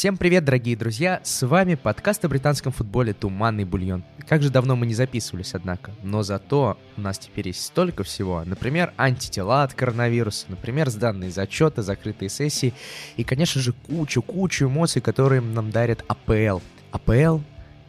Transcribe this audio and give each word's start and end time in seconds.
Всем 0.00 0.16
привет, 0.16 0.46
дорогие 0.46 0.78
друзья! 0.78 1.20
С 1.22 1.46
вами 1.46 1.74
подкаст 1.74 2.24
о 2.24 2.28
британском 2.30 2.72
футболе 2.72 3.12
«Туманный 3.12 3.66
бульон». 3.66 4.02
Как 4.26 4.42
же 4.42 4.48
давно 4.48 4.74
мы 4.74 4.86
не 4.86 4.94
записывались, 4.94 5.52
однако. 5.52 5.92
Но 6.02 6.22
зато 6.22 6.78
у 6.96 7.00
нас 7.02 7.18
теперь 7.18 7.48
есть 7.48 7.62
столько 7.62 8.02
всего. 8.02 8.42
Например, 8.46 8.94
антитела 8.96 9.62
от 9.62 9.74
коронавируса, 9.74 10.46
например, 10.48 10.88
сданные 10.88 11.30
зачеты, 11.30 11.82
закрытые 11.82 12.30
сессии 12.30 12.72
и, 13.18 13.24
конечно 13.24 13.60
же, 13.60 13.74
кучу-кучу 13.74 14.68
эмоций, 14.68 15.02
которые 15.02 15.42
нам 15.42 15.70
дарит 15.70 16.02
АПЛ. 16.08 16.60
АПЛ 16.92 17.40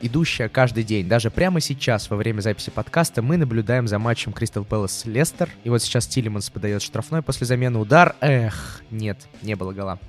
идущая 0.01 0.49
каждый 0.49 0.83
день. 0.83 1.07
Даже 1.07 1.29
прямо 1.29 1.59
сейчас, 1.59 2.09
во 2.09 2.17
время 2.17 2.41
записи 2.41 2.69
подкаста, 2.69 3.21
мы 3.21 3.37
наблюдаем 3.37 3.87
за 3.87 3.99
матчем 3.99 4.33
Кристал 4.33 4.63
Пэлас 4.63 5.05
Лестер. 5.05 5.49
И 5.63 5.69
вот 5.69 5.81
сейчас 5.81 6.07
Тилиманс 6.07 6.49
подает 6.49 6.81
штрафной 6.81 7.21
после 7.21 7.47
замены 7.47 7.79
удар. 7.79 8.15
Эх, 8.21 8.81
нет, 8.89 9.17
не 9.41 9.55
было 9.55 9.71
гола. 9.73 9.99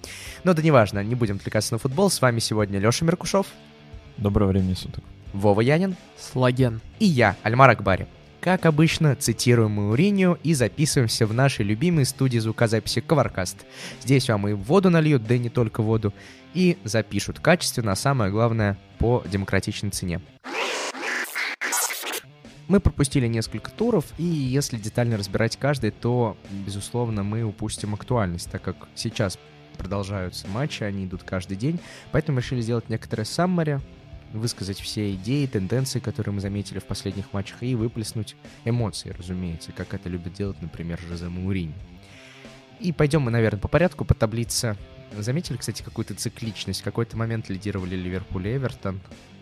Но 0.45 0.55
да 0.55 0.63
неважно, 0.63 1.03
не 1.03 1.15
будем 1.15 1.37
отвлекаться 1.37 1.75
на 1.75 1.79
футбол. 1.79 2.11
С 2.11 2.21
вами 2.21 2.39
сегодня 2.39 2.79
Леша 2.79 3.05
Меркушев. 3.05 3.47
Доброго 4.17 4.49
времени 4.49 4.75
суток. 4.75 5.05
Вова 5.33 5.61
Янин. 5.61 5.97
Слаген. 6.19 6.81
И 6.99 7.07
я, 7.07 7.37
Альмар 7.43 7.71
Акбари. 7.71 8.07
Как 8.43 8.67
обычно, 8.67 9.15
цитируем 9.15 9.71
Мауринию 9.71 10.37
и 10.43 10.53
записываемся 10.55 11.29
в 11.29 11.33
нашей 11.33 11.65
любимой 11.65 12.05
студии 12.05 12.39
звукозаписи 12.39 13.01
Коваркаст. 13.01 13.59
Здесь 14.01 14.29
вам 14.29 14.49
и 14.49 14.53
воду 14.53 14.91
нальют, 14.91 15.25
да 15.25 15.37
и 15.37 15.39
не 15.39 15.49
только 15.49 15.81
воду, 15.81 16.13
и 16.53 16.77
запишут 16.83 17.39
качественно, 17.39 17.93
а 17.93 17.97
самое 17.97 18.33
главное, 18.33 18.77
по 18.99 19.23
демократичной 19.31 19.91
цене. 19.91 20.21
Мы 22.67 22.81
пропустили 22.81 23.29
несколько 23.29 23.71
туров, 23.71 24.07
и 24.19 24.25
если 24.25 24.77
детально 24.77 25.17
разбирать 25.17 25.57
каждый, 25.57 25.93
то, 25.93 26.37
безусловно, 26.51 27.23
мы 27.23 27.45
упустим 27.45 27.95
актуальность, 27.95 28.51
так 28.51 28.61
как 28.61 28.89
сейчас 28.97 29.39
продолжаются 29.79 30.49
матчи, 30.49 30.83
они 30.83 31.05
идут 31.05 31.23
каждый 31.23 31.57
день, 31.57 31.79
поэтому 32.11 32.39
решили 32.39 32.61
сделать 32.61 32.89
некоторое 32.89 33.25
саммари, 33.25 33.79
высказать 34.33 34.81
все 34.81 35.13
идеи, 35.15 35.47
тенденции, 35.47 36.01
которые 36.01 36.35
мы 36.35 36.41
заметили 36.41 36.79
в 36.79 36.85
последних 36.85 37.33
матчах, 37.33 37.63
и 37.63 37.75
выплеснуть 37.75 38.37
эмоции, 38.65 39.11
разумеется, 39.11 39.73
как 39.73 39.95
это 39.95 40.09
любит 40.09 40.35
делать, 40.35 40.61
например, 40.63 41.01
Жозе 41.09 41.29
Мауринь. 41.29 41.75
И 42.81 42.93
пойдем 42.93 43.23
мы, 43.23 43.31
наверное, 43.31 43.61
по 43.61 43.69
порядку, 43.69 44.05
по 44.05 44.15
таблице. 44.15 44.77
Заметили, 45.17 45.57
кстати, 45.57 45.83
какую-то 45.83 46.15
цикличность? 46.15 46.81
В 46.81 46.85
какой-то 46.85 47.17
момент 47.17 47.49
лидировали 47.49 47.95
Ливерпуль 47.95 48.49
и 48.49 48.57
Эвертон, 48.57 49.01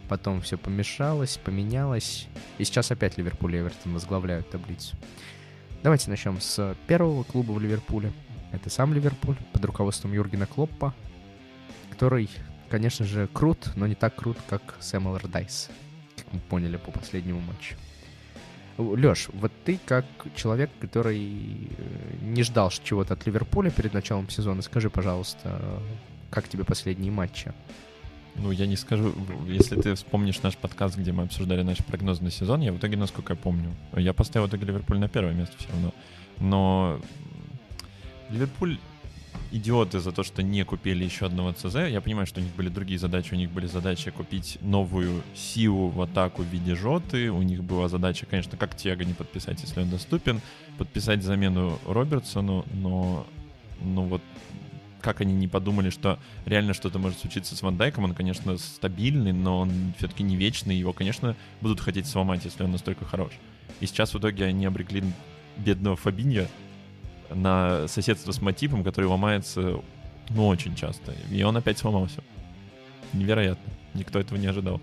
потом 0.09 0.43
все 0.43 0.59
помешалось, 0.59 1.37
поменялось, 1.37 2.27
и 2.59 2.65
сейчас 2.65 2.91
опять 2.91 3.17
Ливерпуль 3.17 3.57
и 3.57 3.59
Эвертон 3.61 3.95
возглавляют 3.95 4.51
таблицу. 4.51 4.97
Давайте 5.83 6.11
начнем 6.11 6.41
с 6.41 6.77
первого 6.87 7.23
клуба 7.23 7.53
в 7.53 7.61
Ливерпуле. 7.61 8.13
Это 8.53 8.69
сам 8.69 8.93
Ливерпуль 8.93 9.37
под 9.53 9.65
руководством 9.65 10.13
Юргена 10.13 10.47
Клоппа, 10.47 10.93
который 11.91 12.29
конечно 12.71 13.05
же, 13.05 13.29
крут, 13.33 13.73
но 13.77 13.87
не 13.87 13.95
так 13.95 14.15
крут, 14.15 14.39
как 14.49 14.77
Сэм 14.81 15.09
Аллардайс, 15.09 15.69
как 16.17 16.33
мы 16.33 16.41
поняли 16.41 16.77
по 16.77 16.91
последнему 16.91 17.41
матчу. 17.41 17.75
Леш, 18.79 19.29
вот 19.35 19.53
ты 19.65 19.79
как 19.85 20.07
человек, 20.35 20.71
который 20.81 21.19
э, 21.19 22.17
не 22.23 22.43
ждал 22.43 22.71
чего-то 22.71 23.15
от 23.15 23.27
Ливерпуля 23.27 23.71
перед 23.71 23.93
началом 23.93 24.31
сезона, 24.31 24.63
скажи, 24.63 24.89
пожалуйста, 24.89 25.61
как 26.31 26.49
тебе 26.49 26.65
последние 26.65 27.13
матчи? 27.13 27.53
Ну, 28.37 28.53
я 28.53 28.67
не 28.67 28.77
скажу, 28.77 29.13
если 29.47 29.79
ты 29.79 29.95
вспомнишь 29.95 30.41
наш 30.43 30.57
подкаст, 30.57 30.97
где 30.97 31.13
мы 31.13 31.25
обсуждали 31.25 31.63
наш 31.63 31.79
прогноз 31.79 32.21
на 32.21 32.31
сезон, 32.31 32.61
я 32.61 32.73
в 32.73 32.79
итоге, 32.79 32.97
насколько 32.97 33.35
я 33.35 33.37
помню, 33.37 33.75
я 33.97 34.15
поставил 34.15 34.47
в 34.47 34.51
итоге 34.51 34.67
Ливерпуль 34.67 34.99
на 34.99 35.09
первое 35.09 35.35
место 35.35 35.57
все 35.59 35.69
равно. 35.71 35.93
Но 36.39 37.01
Ливерпуль 38.31 38.79
идиоты 39.51 40.01
за 40.01 40.13
то, 40.13 40.23
что 40.23 40.43
не 40.43 40.65
купили 40.65 41.05
еще 41.05 41.27
одного 41.27 41.53
ЦЗ. 41.53 41.77
Я 41.91 42.01
понимаю, 42.01 42.27
что 42.27 42.41
у 42.41 42.43
них 42.43 42.55
были 42.55 42.69
другие 42.69 42.99
задачи. 42.99 43.35
У 43.35 43.37
них 43.37 43.51
были 43.51 43.67
задачи 43.67 44.11
купить 44.11 44.59
новую 44.61 45.23
силу 45.35 45.89
в 45.89 46.01
атаку 46.03 46.43
в 46.43 46.47
виде 46.47 46.75
жоты. 46.75 47.31
У 47.31 47.43
них 47.43 47.63
была 47.63 47.89
задача, 47.89 48.27
конечно, 48.27 48.57
как 48.57 48.77
Тиаго 48.77 49.05
не 49.05 49.15
подписать, 49.15 49.61
если 49.63 49.81
он 49.81 49.91
доступен. 49.91 50.41
Подписать 50.79 51.23
замену 51.23 51.79
Робертсону, 51.87 52.65
но 52.73 53.27
ну 53.83 54.03
вот 54.05 54.23
как 55.01 55.23
они 55.23 55.33
не 55.33 55.49
подумали, 55.49 55.91
что 55.91 56.19
реально 56.45 56.75
что-то 56.75 56.99
может 56.99 57.19
случиться 57.19 57.57
с 57.57 57.63
Ван 57.63 57.77
Дайком. 57.77 58.05
Он, 58.05 58.15
конечно, 58.15 58.59
стабильный, 58.59 59.33
но 59.33 59.61
он 59.61 59.95
все-таки 59.97 60.23
не 60.23 60.37
вечный. 60.37 60.77
Его, 60.77 60.93
конечно, 60.93 61.37
будут 61.61 61.81
хотеть 61.81 62.07
сломать, 62.07 62.45
если 62.45 62.65
он 62.65 62.73
настолько 62.73 63.05
хорош. 63.05 63.33
И 63.81 63.87
сейчас 63.87 64.13
в 64.13 64.19
итоге 64.19 64.45
они 64.45 64.67
обрекли 64.67 65.03
бедного 65.57 65.97
Фабинья 65.97 66.47
на 67.35 67.87
соседство 67.89 68.33
с 68.33 68.41
мотивом, 68.41 68.85
который 68.85 69.07
ломается, 69.07 69.81
ну, 70.31 70.47
очень 70.47 70.75
часто. 70.75 71.15
И 71.31 71.43
он 71.43 71.57
опять 71.57 71.79
сломался. 71.79 72.23
Невероятно. 73.13 73.73
Никто 73.95 74.19
этого 74.19 74.39
не 74.39 74.47
ожидал. 74.47 74.81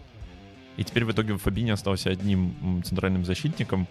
И 0.77 0.83
теперь 0.83 1.05
в 1.05 1.11
итоге 1.11 1.37
Фабини 1.37 1.71
остался 1.71 2.09
одним 2.09 2.83
центральным 2.83 3.25
защитником, 3.25 3.87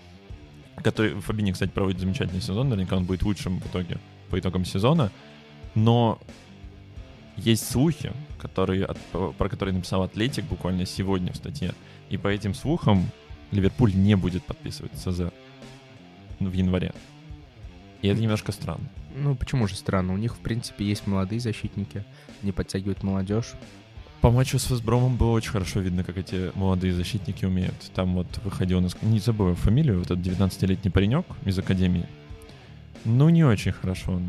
который... 0.76 1.18
Фабини, 1.20 1.52
кстати, 1.52 1.70
проводит 1.70 2.00
замечательный 2.00 2.40
сезон, 2.40 2.68
наверняка 2.68 2.96
он 2.96 3.04
будет 3.04 3.22
лучшим 3.22 3.60
в 3.60 3.66
итоге 3.66 3.98
по 4.30 4.38
итогам 4.38 4.64
сезона. 4.64 5.10
Но 5.74 6.20
есть 7.36 7.68
слухи, 7.68 8.12
которые, 8.38 8.84
от, 8.84 8.98
про 9.36 9.48
которые 9.48 9.74
написал 9.74 10.02
Атлетик 10.02 10.44
буквально 10.44 10.86
сегодня 10.86 11.32
в 11.32 11.36
статье. 11.36 11.74
И 12.08 12.16
по 12.16 12.28
этим 12.28 12.54
слухам 12.54 13.10
Ливерпуль 13.50 13.94
не 13.94 14.14
будет 14.16 14.44
подписывать 14.44 14.92
СЗ 14.96 15.32
в 16.38 16.52
январе. 16.52 16.92
И 18.06 18.12
это 18.12 18.20
немножко 18.20 18.52
странно. 18.52 18.88
Ну, 19.14 19.34
почему 19.34 19.66
же 19.66 19.74
странно? 19.74 20.12
У 20.12 20.16
них, 20.16 20.34
в 20.36 20.38
принципе, 20.38 20.84
есть 20.84 21.06
молодые 21.06 21.40
защитники, 21.40 22.04
не 22.42 22.52
подтягивают 22.52 23.02
молодежь. 23.02 23.52
По 24.20 24.30
матчу 24.30 24.58
с 24.58 24.70
Весбромом 24.70 25.16
было 25.16 25.30
очень 25.30 25.50
хорошо 25.50 25.80
видно, 25.80 26.02
как 26.04 26.16
эти 26.16 26.50
молодые 26.54 26.92
защитники 26.92 27.44
умеют. 27.44 27.74
Там 27.94 28.14
вот 28.14 28.26
выходил, 28.44 28.80
не 29.02 29.18
забыл 29.18 29.54
фамилию, 29.54 29.98
вот 29.98 30.10
этот 30.10 30.26
19-летний 30.26 30.90
паренек 30.90 31.26
из 31.44 31.58
Академии. 31.58 32.06
Ну, 33.04 33.28
не 33.28 33.44
очень 33.44 33.72
хорошо 33.72 34.12
он 34.12 34.28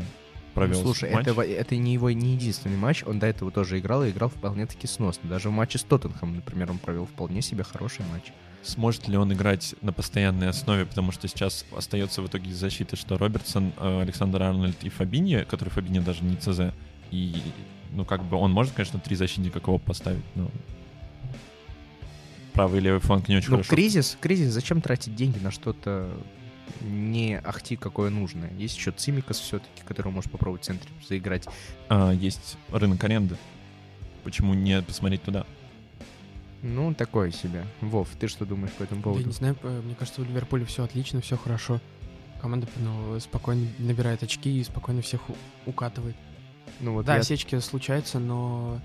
провел 0.54 0.78
ну, 0.78 0.84
Слушай, 0.84 1.12
матч. 1.12 1.26
Это, 1.26 1.40
это 1.40 1.76
не 1.76 1.94
его 1.94 2.10
не 2.10 2.34
единственный 2.34 2.76
матч, 2.76 3.02
он 3.04 3.18
до 3.18 3.26
этого 3.26 3.50
тоже 3.50 3.78
играл 3.78 4.04
и 4.04 4.10
играл 4.10 4.28
вполне-таки 4.28 4.86
сносно. 4.86 5.28
Даже 5.28 5.48
в 5.48 5.52
матче 5.52 5.78
с 5.78 5.84
Тоттенхэмом, 5.84 6.36
например, 6.36 6.70
он 6.70 6.78
провел 6.78 7.06
вполне 7.06 7.42
себе 7.42 7.64
хороший 7.64 8.04
матч. 8.12 8.32
Сможет 8.62 9.08
ли 9.08 9.16
он 9.16 9.32
играть 9.32 9.74
на 9.82 9.92
постоянной 9.92 10.48
основе, 10.48 10.84
потому 10.84 11.12
что 11.12 11.28
сейчас 11.28 11.64
остается 11.76 12.22
в 12.22 12.26
итоге 12.26 12.52
защиты, 12.52 12.96
что 12.96 13.16
Робертсон, 13.16 13.72
э, 13.76 14.00
Александр 14.02 14.42
Арнольд 14.42 14.82
и 14.82 14.88
Фабинье, 14.88 15.44
который 15.44 15.70
Фабинье 15.70 16.00
даже 16.00 16.24
не 16.24 16.36
ЦЗ, 16.36 16.74
и 17.10 17.40
ну 17.92 18.04
как 18.04 18.24
бы 18.24 18.36
он 18.36 18.52
может, 18.52 18.72
конечно, 18.72 18.98
три 18.98 19.16
защитника 19.16 19.60
кого 19.60 19.78
поставить, 19.78 20.24
но 20.34 20.50
правый 22.52 22.80
и 22.80 22.82
левый 22.82 23.00
фланг 23.00 23.28
не 23.28 23.36
очень 23.36 23.50
ну, 23.50 23.56
хорошо. 23.58 23.70
кризис, 23.70 24.18
кризис, 24.20 24.52
зачем 24.52 24.80
тратить 24.80 25.14
деньги 25.14 25.38
на 25.38 25.50
что-то 25.50 26.10
не 26.80 27.38
ахти 27.38 27.76
какое 27.76 28.10
нужное. 28.10 28.52
Есть 28.58 28.76
еще 28.76 28.90
Цимикас 28.90 29.38
все-таки, 29.38 29.82
который 29.84 30.12
может 30.12 30.30
попробовать 30.30 30.62
в 30.62 30.66
центре 30.66 30.90
заиграть. 31.08 31.46
А, 31.88 32.12
есть 32.12 32.56
рынок 32.70 33.02
аренды. 33.04 33.36
Почему 34.24 34.54
не 34.54 34.82
посмотреть 34.82 35.22
туда? 35.22 35.46
Ну, 36.62 36.92
такое 36.94 37.30
себе. 37.30 37.64
Вов, 37.80 38.08
ты 38.18 38.28
что 38.28 38.44
думаешь 38.44 38.72
по 38.72 38.82
этому 38.82 39.02
поводу? 39.02 39.20
Я 39.20 39.26
не 39.26 39.32
знаю, 39.32 39.56
мне 39.62 39.94
кажется, 39.94 40.22
у 40.22 40.24
Ливерпуля 40.24 40.64
все 40.64 40.84
отлично, 40.84 41.20
все 41.20 41.36
хорошо. 41.36 41.80
Команда 42.40 42.66
ну, 42.76 43.18
спокойно 43.20 43.66
набирает 43.78 44.22
очки 44.22 44.60
и 44.60 44.64
спокойно 44.64 45.02
всех 45.02 45.20
укатывает. 45.66 46.16
Ну, 46.80 46.94
вот 46.94 47.06
да, 47.06 47.14
я... 47.14 47.20
осечки 47.20 47.58
случаются, 47.60 48.18
но 48.18 48.80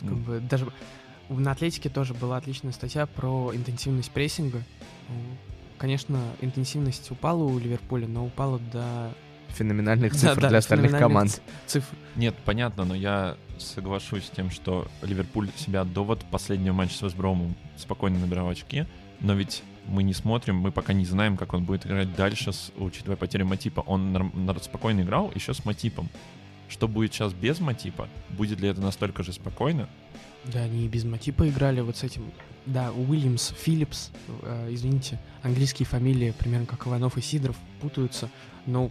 как 0.00 0.10
mm. 0.10 0.24
бы, 0.24 0.40
даже 0.40 0.66
на 1.28 1.52
Атлетике 1.52 1.88
тоже 1.88 2.14
была 2.14 2.36
отличная 2.36 2.72
статья 2.72 3.06
про 3.06 3.52
интенсивность 3.54 4.10
прессинга. 4.10 4.62
Конечно, 5.78 6.20
интенсивность 6.40 7.10
упала 7.10 7.42
у 7.42 7.58
Ливерпуля, 7.58 8.06
но 8.06 8.24
упала 8.26 8.58
до 8.58 9.12
феноменальных 9.48 10.12
цифр 10.16 10.40
да, 10.40 10.48
для 10.48 10.58
остальных 10.58 10.92
команд. 10.92 11.42
Цифр. 11.66 11.94
Нет, 12.16 12.34
понятно, 12.44 12.84
но 12.84 12.94
я 12.94 13.36
соглашусь 13.64 14.26
с 14.26 14.30
тем, 14.30 14.50
что 14.50 14.88
Ливерпуль 15.02 15.48
себя 15.56 15.84
до 15.84 16.04
вот 16.04 16.24
последнего 16.24 16.74
матча 16.74 16.94
с 16.94 17.02
Вестбромом 17.02 17.54
спокойно 17.76 18.18
набирал 18.18 18.48
очки, 18.48 18.86
но 19.20 19.34
ведь 19.34 19.62
мы 19.86 20.02
не 20.02 20.14
смотрим, 20.14 20.56
мы 20.56 20.70
пока 20.70 20.92
не 20.92 21.04
знаем, 21.04 21.36
как 21.36 21.54
он 21.54 21.64
будет 21.64 21.86
играть 21.86 22.14
дальше, 22.14 22.52
с, 22.52 22.72
учитывая 22.76 23.16
потерю 23.16 23.46
Матипа. 23.46 23.80
Он 23.80 24.56
спокойно 24.62 25.00
играл 25.00 25.32
еще 25.34 25.54
с 25.54 25.64
Матипом. 25.64 26.08
Что 26.68 26.88
будет 26.88 27.12
сейчас 27.12 27.32
без 27.32 27.60
Матипа? 27.60 28.08
Будет 28.30 28.60
ли 28.60 28.68
это 28.68 28.80
настолько 28.80 29.22
же 29.22 29.32
спокойно? 29.32 29.88
Да, 30.44 30.60
они 30.60 30.86
и 30.86 30.88
без 30.88 31.04
Матипа 31.04 31.48
играли 31.48 31.80
вот 31.80 31.96
с 31.96 32.02
этим. 32.02 32.30
Да, 32.66 32.92
Уильямс, 32.92 33.52
Филлипс, 33.58 34.10
э, 34.42 34.68
извините, 34.70 35.18
английские 35.42 35.86
фамилии, 35.86 36.32
примерно 36.36 36.66
как 36.66 36.86
Иванов 36.86 37.18
и 37.18 37.20
Сидоров, 37.20 37.56
путаются. 37.80 38.30
Но 38.66 38.90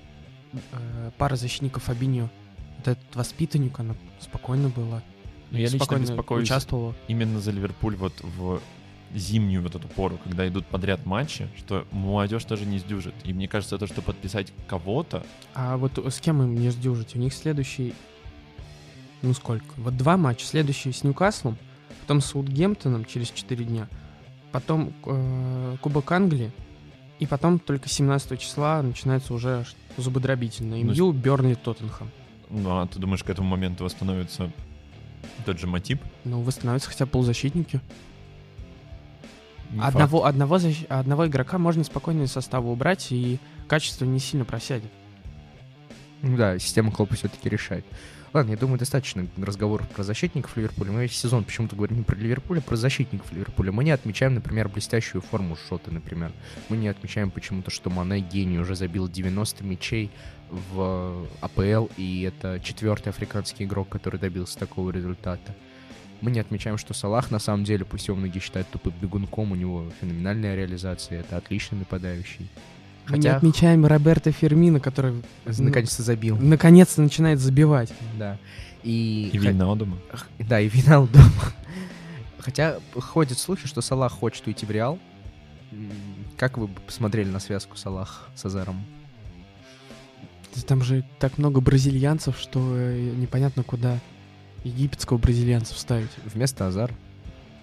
э, 0.53 1.11
пара 1.17 1.35
защитников 1.35 1.83
Фабиньо, 1.83 2.29
этот 2.87 3.15
воспитанник, 3.15 3.79
она 3.79 3.95
спокойно 4.19 4.69
была. 4.69 5.01
Но 5.51 5.57
я 5.57 5.67
лично 5.67 5.97
беспокоюсь 5.97 6.43
участвовала. 6.43 6.95
именно 7.07 7.41
за 7.41 7.51
Ливерпуль 7.51 7.95
вот 7.95 8.13
в 8.21 8.61
зимнюю 9.13 9.61
вот 9.61 9.75
эту 9.75 9.89
пору, 9.89 10.17
когда 10.23 10.47
идут 10.47 10.65
подряд 10.65 11.05
матчи, 11.05 11.49
что 11.57 11.85
молодежь 11.91 12.45
тоже 12.45 12.65
не 12.65 12.79
сдюжит. 12.79 13.13
И 13.25 13.33
мне 13.33 13.49
кажется, 13.49 13.77
то, 13.77 13.85
что 13.85 14.01
подписать 14.01 14.53
кого-то... 14.67 15.25
А 15.53 15.75
вот 15.75 15.97
с 15.97 16.21
кем 16.21 16.41
им 16.41 16.55
не 16.55 16.69
сдюжить? 16.69 17.15
У 17.15 17.19
них 17.19 17.33
следующий 17.33 17.93
ну 19.21 19.33
сколько? 19.33 19.65
Вот 19.77 19.97
два 19.97 20.17
матча. 20.17 20.45
Следующий 20.45 20.91
с 20.91 21.03
Ньюкаслом, 21.03 21.57
потом 22.01 22.21
с 22.21 22.27
Саутгемптоном 22.27 23.05
через 23.05 23.29
4 23.31 23.63
дня, 23.65 23.87
потом 24.51 24.93
э, 25.05 25.77
Кубок 25.81 26.11
Англии, 26.11 26.51
и 27.19 27.27
потом 27.27 27.59
только 27.59 27.87
17 27.87 28.39
числа 28.39 28.81
начинается 28.81 29.33
уже 29.33 29.65
зубодробительно. 29.97 30.75
МЮ, 30.75 30.93
ну, 30.95 31.11
Бернли, 31.11 31.53
Тоттенхэм. 31.53 32.09
Ну, 32.51 32.79
а 32.79 32.87
ты 32.87 32.99
думаешь, 32.99 33.23
к 33.23 33.29
этому 33.29 33.47
моменту 33.47 33.83
восстановится 33.83 34.51
тот 35.45 35.59
же 35.59 35.67
Матип? 35.67 36.01
Ну, 36.25 36.41
восстановятся 36.41 36.89
хотя 36.89 37.05
бы 37.05 37.11
полузащитники. 37.11 37.79
Не 39.71 39.81
одного, 39.81 40.25
одного, 40.25 40.57
защ... 40.57 40.83
одного 40.89 41.27
игрока 41.27 41.57
можно 41.57 41.83
спокойно 41.83 42.23
из 42.23 42.31
состава 42.33 42.67
убрать, 42.67 43.07
и 43.11 43.39
качество 43.67 44.03
не 44.03 44.19
сильно 44.19 44.43
просядет. 44.43 44.91
Да, 46.21 46.59
система 46.59 46.91
Клопа 46.91 47.15
все-таки 47.15 47.49
решает. 47.49 47.85
Ладно, 48.33 48.51
я 48.51 48.57
думаю, 48.57 48.79
достаточно 48.79 49.27
разговоров 49.37 49.89
про 49.89 50.03
защитников 50.03 50.55
Ливерпуля. 50.55 50.91
Мы 50.91 51.01
весь 51.01 51.17
сезон 51.17 51.43
почему-то 51.43 51.75
говорим 51.75 51.97
не 51.97 52.03
про 52.03 52.15
Ливерпуль, 52.15 52.59
а 52.59 52.61
про 52.61 52.77
защитников 52.77 53.31
Ливерпуля. 53.33 53.73
Мы 53.73 53.83
не 53.83 53.91
отмечаем, 53.91 54.35
например, 54.35 54.69
блестящую 54.69 55.21
форму 55.21 55.57
Шота, 55.67 55.91
например. 55.91 56.31
Мы 56.69 56.77
не 56.77 56.87
отмечаем 56.87 57.29
почему-то, 57.29 57.71
что 57.71 57.89
Мане 57.89 58.21
гений 58.21 58.59
уже 58.59 58.75
забил 58.75 59.09
90 59.09 59.65
мячей 59.65 60.11
в 60.49 61.27
АПЛ, 61.41 61.89
и 61.97 62.21
это 62.21 62.61
четвертый 62.63 63.09
африканский 63.09 63.65
игрок, 63.65 63.89
который 63.89 64.19
добился 64.19 64.57
такого 64.57 64.91
результата. 64.91 65.53
Мы 66.21 66.31
не 66.31 66.39
отмечаем, 66.39 66.77
что 66.77 66.93
Салах, 66.93 67.31
на 67.31 67.39
самом 67.39 67.65
деле, 67.65 67.83
пусть 67.83 68.07
его 68.07 68.15
многие 68.15 68.39
считают 68.39 68.69
тупым 68.69 68.93
бегунком, 69.01 69.51
у 69.51 69.55
него 69.55 69.91
феноменальная 69.99 70.55
реализация, 70.55 71.19
это 71.21 71.35
отличный 71.35 71.79
нападающий. 71.79 72.47
Мы 73.11 73.17
Хотя... 73.17 73.29
не 73.31 73.35
отмечаем 73.35 73.85
Роберта 73.85 74.31
Фермина, 74.31 74.79
который 74.79 75.21
наконец-то 75.45 76.01
забил. 76.01 76.37
Наконец-то 76.37 77.01
начинает 77.01 77.39
забивать. 77.39 77.93
Да. 78.17 78.37
И, 78.83 79.29
и 79.33 79.37
Виналдума. 79.37 79.97
Да, 80.39 80.61
и 80.61 80.69
Виналдума. 80.69 81.25
Хотя 82.39 82.77
ходят 82.95 83.37
слухи, 83.37 83.67
что 83.67 83.81
Салах 83.81 84.13
хочет 84.13 84.47
уйти 84.47 84.65
в 84.65 84.71
Реал. 84.71 84.97
Как 86.37 86.57
вы 86.57 86.69
посмотрели 86.69 87.29
на 87.29 87.39
связку 87.39 87.75
Салах 87.75 88.29
с 88.33 88.45
Азаром? 88.45 88.81
Там 90.65 90.81
же 90.81 91.03
так 91.19 91.37
много 91.37 91.59
бразильянцев, 91.59 92.37
что 92.37 92.59
э, 92.77 93.11
непонятно, 93.15 93.63
куда 93.63 93.99
египетского 94.63 95.17
бразильянца 95.17 95.75
вставить. 95.75 96.09
Вместо 96.25 96.67
Азар. 96.67 96.93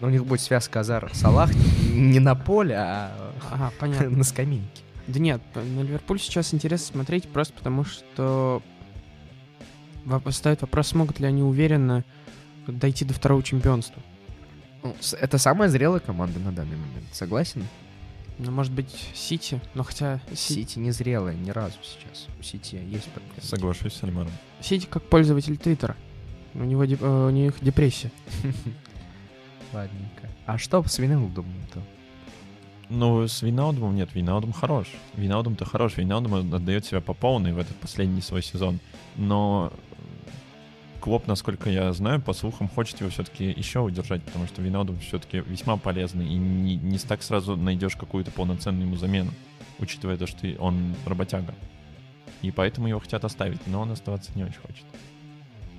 Ну, 0.00 0.08
у 0.08 0.10
них 0.10 0.26
будет 0.26 0.40
связка 0.42 0.80
Азар-Салах 0.80 1.50
не 1.92 2.20
на 2.20 2.34
поле, 2.34 2.76
а 2.76 3.72
понятно. 3.80 4.10
на 4.18 4.24
скамейке. 4.24 4.82
Да 5.08 5.18
нет, 5.20 5.40
на 5.54 5.80
Ливерпуль 5.80 6.20
сейчас 6.20 6.52
интересно 6.52 6.86
смотреть 6.92 7.28
просто 7.28 7.54
потому, 7.54 7.84
что 7.84 8.62
стоит 10.30 10.60
вопрос, 10.60 10.88
смогут 10.88 11.18
ли 11.18 11.26
они 11.26 11.42
уверенно 11.42 12.04
дойти 12.66 13.06
до 13.06 13.14
второго 13.14 13.42
чемпионства. 13.42 14.02
Ну, 14.82 14.94
это 15.18 15.38
самая 15.38 15.70
зрелая 15.70 16.00
команда 16.00 16.38
на 16.38 16.52
данный 16.52 16.76
момент, 16.76 17.06
согласен? 17.12 17.66
Ну, 18.36 18.52
может 18.52 18.72
быть, 18.72 19.08
Сити, 19.14 19.60
но 19.72 19.82
хотя... 19.82 20.20
Сити 20.34 20.78
не 20.78 20.92
зрелая 20.92 21.34
ни 21.34 21.50
разу 21.50 21.78
сейчас. 21.82 22.28
У 22.38 22.42
Сити 22.42 22.76
есть 22.76 23.06
проблемы. 23.06 23.40
Соглашусь 23.40 23.94
с 23.94 24.04
Альмаром. 24.04 24.30
Сити 24.60 24.86
как 24.88 25.02
пользователь 25.02 25.56
Твиттера. 25.56 25.96
У 26.54 26.62
него. 26.62 26.84
Э, 26.84 27.26
у 27.26 27.30
них 27.30 27.56
депрессия. 27.60 28.12
Ладненько. 29.72 30.28
А 30.46 30.56
что 30.56 30.84
с 30.84 30.98
Виналдумом-то? 30.98 31.82
Ну, 32.90 33.28
с 33.28 33.42
Виналдумом 33.42 33.94
нет, 33.94 34.14
Виналдум 34.14 34.52
хорош. 34.52 34.88
Виналдум-то 35.14 35.64
хорош, 35.64 35.96
Виналдум 35.98 36.54
отдает 36.54 36.86
себя 36.86 37.00
по 37.00 37.12
полной 37.12 37.52
в 37.52 37.58
этот 37.58 37.76
последний 37.76 38.22
свой 38.22 38.42
сезон. 38.42 38.80
Но 39.16 39.72
Клоп, 41.00 41.26
насколько 41.26 41.70
я 41.70 41.92
знаю, 41.92 42.20
по 42.20 42.32
слухам, 42.32 42.68
хочет 42.68 43.00
его 43.00 43.10
все-таки 43.10 43.44
еще 43.44 43.80
удержать, 43.80 44.22
потому 44.22 44.46
что 44.46 44.62
Винаудум 44.62 44.98
все-таки 45.00 45.38
весьма 45.38 45.76
полезный, 45.76 46.26
и 46.26 46.34
не, 46.34 46.76
не 46.76 46.98
так 46.98 47.22
сразу 47.22 47.56
найдешь 47.56 47.94
какую-то 47.94 48.30
полноценную 48.30 48.86
ему 48.86 48.96
замену, 48.96 49.30
учитывая 49.78 50.16
то, 50.16 50.26
что 50.26 50.48
он 50.58 50.96
работяга. 51.04 51.54
И 52.42 52.50
поэтому 52.50 52.88
его 52.88 53.00
хотят 53.00 53.24
оставить, 53.24 53.64
но 53.66 53.82
он 53.82 53.90
оставаться 53.90 54.32
не 54.34 54.44
очень 54.44 54.60
хочет. 54.60 54.84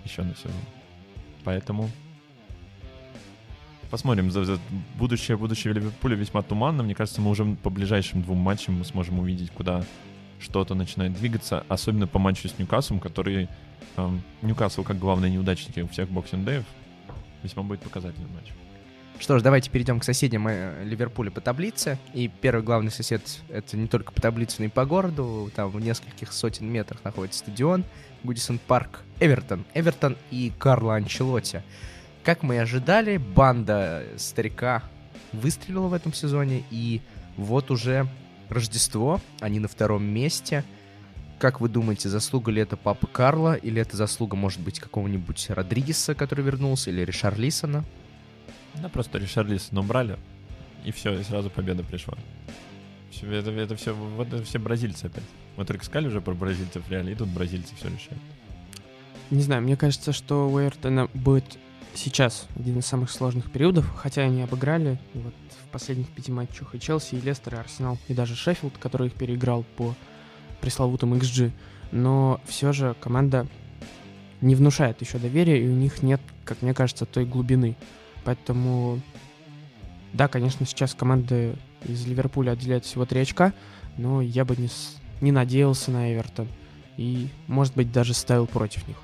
Еще 0.06 0.24
на 0.24 0.36
сезон. 0.36 0.52
Поэтому 1.44 1.90
Посмотрим. 3.90 4.32
Будущее, 4.98 5.36
будущее 5.36 5.74
Ливерпуля 5.74 6.16
весьма 6.16 6.44
туманно. 6.44 6.84
Мне 6.84 6.94
кажется, 6.94 7.22
мы 7.22 7.32
уже 7.32 7.44
по 7.46 7.70
ближайшим 7.70 8.22
двум 8.22 8.38
матчам 8.38 8.76
мы 8.78 8.86
сможем 8.86 9.20
увидеть, 9.20 9.52
куда 9.52 9.84
что-то 10.40 10.76
начинает 10.76 11.14
двигаться. 11.14 11.66
Особенно 11.68 12.08
по 12.08 12.20
матчу 12.20 12.48
с 12.48 12.58
Ньюкаслом, 12.58 13.00
который... 13.00 13.50
Эм, 13.98 14.22
Ньюкасл, 14.42 14.84
как 14.84 15.00
главный 15.00 15.32
неудачник 15.32 15.84
у 15.84 15.88
всех 15.88 16.10
боксинг-дэев, 16.10 16.64
весьма 17.44 17.64
будет 17.64 17.82
показательный 17.82 18.30
матч. 18.30 18.54
Что 19.20 19.38
ж, 19.38 19.42
давайте 19.42 19.70
перейдем 19.70 20.00
к 20.00 20.06
соседям 20.06 20.48
э, 20.48 20.84
Ливерпуля 20.86 21.30
по 21.30 21.42
таблице. 21.42 21.98
И 22.14 22.30
первый 22.30 22.64
главный 22.64 22.92
сосед— 22.92 23.22
это 23.50 23.76
не 23.76 23.88
только 23.88 24.14
по 24.14 24.22
таблице, 24.22 24.58
но 24.60 24.66
и 24.66 24.70
по 24.70 24.86
городу. 24.86 25.52
Там 25.56 25.70
в 25.70 25.80
нескольких 25.82 26.32
сотен 26.32 26.68
метрах 26.68 27.04
находится 27.04 27.40
стадион 27.40 27.84
Гудисон 28.24 28.60
Парк 28.60 29.02
Эвертон. 29.20 29.66
Эвертон 29.74 30.16
и 30.32 30.54
Карло 30.58 30.96
Анчелотти. 30.96 31.64
Как 32.24 32.44
мы 32.44 32.56
и 32.56 32.58
ожидали, 32.58 33.18
банда 33.18 34.04
старика 34.18 34.84
выстрелила 35.32 35.88
в 35.88 35.94
этом 35.94 36.14
сезоне, 36.14 36.64
и 36.70 37.02
вот 37.38 37.72
уже 37.72 38.08
Рождество, 38.50 39.22
они 39.40 39.60
на 39.60 39.68
втором 39.68 40.04
месте. 40.04 40.64
Как 41.38 41.62
вы 41.62 41.70
думаете, 41.70 42.10
заслуга 42.10 42.52
ли 42.52 42.62
это 42.62 42.76
папы 42.76 43.08
Карла, 43.08 43.54
или 43.54 43.82
это 43.82 43.96
заслуга, 43.96 44.36
может 44.36 44.60
быть, 44.60 44.80
какого-нибудь 44.80 45.50
Родригеса, 45.50 46.16
который 46.16 46.44
вернулся, 46.44 46.90
или 46.90 47.02
Ришарлисона? 47.02 47.86
Да, 48.76 48.90
просто 48.90 49.20
Ришарлисона 49.20 49.82
убрали, 49.82 50.18
и 50.84 50.92
все, 50.92 51.18
и 51.18 51.24
сразу 51.24 51.50
победа 51.50 51.84
пришла. 51.84 52.16
Все, 53.12 53.32
это, 53.32 53.52
это 53.52 53.76
все, 53.76 53.94
вот 53.94 54.28
это 54.28 54.44
все 54.44 54.60
бразильцы 54.60 55.06
опять. 55.06 55.24
Мы 55.56 55.66
только 55.66 55.86
сказали 55.86 56.08
уже 56.08 56.22
про 56.22 56.34
бразильцев 56.34 56.84
реально, 56.90 57.10
и 57.10 57.16
тут 57.16 57.30
бразильцы 57.30 57.74
все 57.76 57.88
решают. 57.88 58.22
Не 59.30 59.42
знаю, 59.42 59.62
мне 59.62 59.78
кажется, 59.78 60.12
что 60.12 60.50
у 60.50 60.60
Эвертона 60.60 61.08
будет 61.14 61.58
сейчас 61.94 62.48
один 62.56 62.80
из 62.80 62.86
самых 62.86 63.12
сложных 63.12 63.52
периодов, 63.52 63.90
хотя 63.96 64.24
они 64.24 64.42
обыграли 64.42 65.00
вот 65.14 65.34
в 65.64 65.70
последних 65.70 66.10
пяти 66.10 66.32
матчах 66.32 66.76
и 66.76 66.80
Челси, 66.80 67.16
и 67.16 67.22
Лестер, 67.22 67.56
и 67.56 67.58
Арсенал, 67.58 67.98
и 68.08 68.14
даже 68.14 68.36
Шеффилд, 68.36 68.78
который 68.78 69.08
их 69.08 69.14
переиграл 69.14 69.64
по 69.76 69.96
пресловутому 70.62 71.18
XG. 71.18 71.52
Но 71.92 72.40
все 72.46 72.72
же 72.72 72.96
команда 73.00 73.48
не 74.42 74.56
внушает 74.56 75.02
еще 75.02 75.18
доверия, 75.18 75.64
и 75.64 75.68
у 75.68 75.76
них 75.76 76.02
нет, 76.04 76.22
как 76.46 76.62
мне 76.62 76.74
кажется, 76.74 77.06
той 77.06 77.26
глубины. 77.26 77.76
Поэтому, 78.24 79.02
да, 80.14 80.28
конечно, 80.28 80.66
сейчас 80.66 80.94
команды 80.94 81.56
из 81.84 82.06
Ливерпуля 82.06 82.52
отделяют 82.52 82.86
всего 82.86 83.06
3 83.06 83.22
очка, 83.22 83.54
но 83.98 84.22
я 84.22 84.46
бы 84.46 84.56
не, 84.56 84.70
не 85.22 85.32
надеялся 85.32 85.92
на 85.92 86.14
Эвертон. 86.14 86.48
И, 86.98 87.30
может 87.48 87.76
быть, 87.76 87.92
даже 87.92 88.14
ставил 88.14 88.46
против 88.46 88.88
них. 88.88 88.98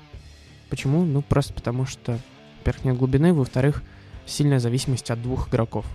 Почему? 0.68 1.04
Ну, 1.04 1.22
просто 1.22 1.54
потому 1.54 1.86
что 1.86 2.18
во-первых, 2.66 2.84
нет 2.84 2.96
глубины, 2.96 3.32
во-вторых, 3.32 3.82
сильная 4.26 4.58
зависимость 4.58 5.12
от 5.12 5.22
двух 5.22 5.48
игроков. 5.48 5.86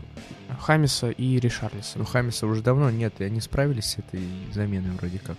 Хамиса 0.57 1.09
и 1.09 1.37
Ришарлиса. 1.37 1.99
Ну, 1.99 2.05
Хамиса 2.05 2.47
уже 2.47 2.61
давно 2.61 2.89
нет, 2.89 3.15
и 3.19 3.25
они 3.25 3.41
справились 3.41 3.85
с 3.85 3.97
этой 3.97 4.21
заменой 4.53 4.91
вроде 4.91 5.19
как. 5.19 5.37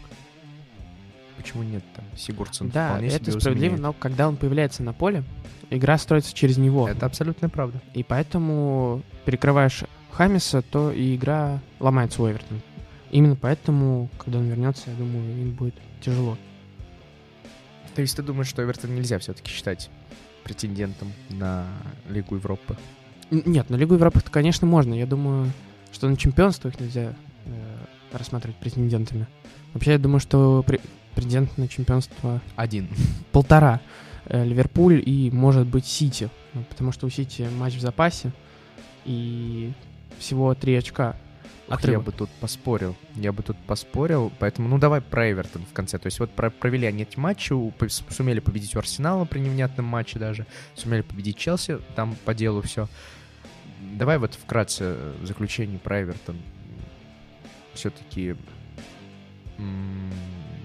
Почему 1.38 1.62
нет 1.62 1.82
там? 1.96 2.04
Сигурдсон 2.16 2.68
Да, 2.68 3.00
это 3.00 3.32
справедливо, 3.32 3.76
но 3.76 3.92
когда 3.94 4.28
он 4.28 4.36
появляется 4.36 4.82
на 4.82 4.92
поле, 4.92 5.24
игра 5.70 5.96
строится 5.96 6.34
через 6.34 6.58
него. 6.58 6.86
Это 6.86 7.06
абсолютно 7.06 7.48
правда. 7.48 7.80
И 7.94 8.02
поэтому 8.02 9.02
перекрываешь 9.24 9.84
Хамиса, 10.10 10.60
то 10.60 10.92
и 10.92 11.16
игра 11.16 11.60
ломается 11.80 12.22
у 12.22 12.30
Эвертона. 12.30 12.60
Именно 13.10 13.36
поэтому, 13.36 14.10
когда 14.18 14.38
он 14.38 14.48
вернется, 14.48 14.90
я 14.90 14.96
думаю, 14.96 15.40
им 15.40 15.52
будет 15.52 15.74
тяжело. 16.02 16.36
То 17.94 18.02
есть 18.02 18.16
ты 18.16 18.22
думаешь, 18.22 18.48
что 18.48 18.62
Эвертон 18.62 18.94
нельзя 18.94 19.18
все-таки 19.18 19.50
считать 19.50 19.90
претендентом 20.44 21.12
на 21.30 21.66
Лигу 22.08 22.36
Европы? 22.36 22.76
Нет, 23.30 23.70
на 23.70 23.76
Лигу 23.76 23.94
Европы, 23.94 24.20
конечно, 24.30 24.66
можно. 24.66 24.94
Я 24.94 25.06
думаю, 25.06 25.50
что 25.92 26.08
на 26.08 26.16
чемпионство 26.16 26.68
их 26.68 26.78
нельзя 26.78 27.14
э, 27.46 27.78
рассматривать 28.12 28.56
претендентами. 28.56 29.26
Вообще, 29.72 29.92
я 29.92 29.98
думаю, 29.98 30.20
что 30.20 30.62
при, 30.66 30.80
претендент 31.14 31.56
на 31.56 31.68
чемпионство... 31.68 32.40
Один. 32.56 32.88
Полтора. 33.32 33.80
Э, 34.26 34.44
Ливерпуль 34.44 35.02
и, 35.04 35.30
может 35.30 35.66
быть, 35.66 35.86
Сити. 35.86 36.28
Потому 36.68 36.92
что 36.92 37.06
у 37.06 37.10
Сити 37.10 37.48
матч 37.58 37.74
в 37.74 37.80
запасе. 37.80 38.32
И 39.04 39.72
всего 40.18 40.54
три 40.54 40.74
очка 40.74 41.16
Ох, 41.72 41.84
я 41.84 42.00
бы 42.00 42.12
тут 42.12 42.30
поспорил. 42.40 42.96
Я 43.14 43.32
бы 43.32 43.42
тут 43.42 43.56
поспорил. 43.66 44.32
Поэтому, 44.38 44.68
ну, 44.68 44.78
давай 44.78 45.00
про 45.00 45.30
Эвертон 45.30 45.64
в 45.64 45.72
конце. 45.72 45.98
То 45.98 46.06
есть 46.06 46.20
вот 46.20 46.30
про 46.30 46.50
провели 46.50 46.86
они 46.86 47.02
эти 47.02 47.18
матчи, 47.18 47.54
сумели 48.10 48.40
победить 48.40 48.76
у 48.76 48.78
Арсенала 48.78 49.24
при 49.24 49.38
невнятном 49.38 49.86
матче 49.86 50.18
даже, 50.18 50.46
сумели 50.74 51.00
победить 51.02 51.36
Челси, 51.38 51.78
там 51.96 52.16
по 52.24 52.34
делу 52.34 52.62
все. 52.62 52.88
Давай 53.94 54.18
вот 54.18 54.34
вкратце 54.34 54.96
заключение 55.22 55.78
про 55.78 56.02
Эвертон. 56.02 56.36
Все-таки 57.74 58.36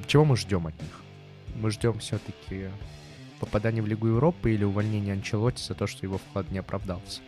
чего 0.08 0.26
мы 0.26 0.38
ждем 0.38 0.68
от 0.68 0.82
них? 0.82 1.02
Мы 1.56 1.72
ждем 1.72 2.00
все-таки 2.00 2.70
попадание 3.40 3.82
в 3.82 3.88
Лигу 3.88 4.08
Европы 4.08 4.54
или 4.54 4.64
увольнение 4.64 5.14
Анчелотти 5.14 5.64
за 5.64 5.74
то, 5.74 5.88
что 5.88 6.06
его 6.06 6.18
вклад 6.18 6.50
не 6.52 6.60
оправдался. 6.60 7.22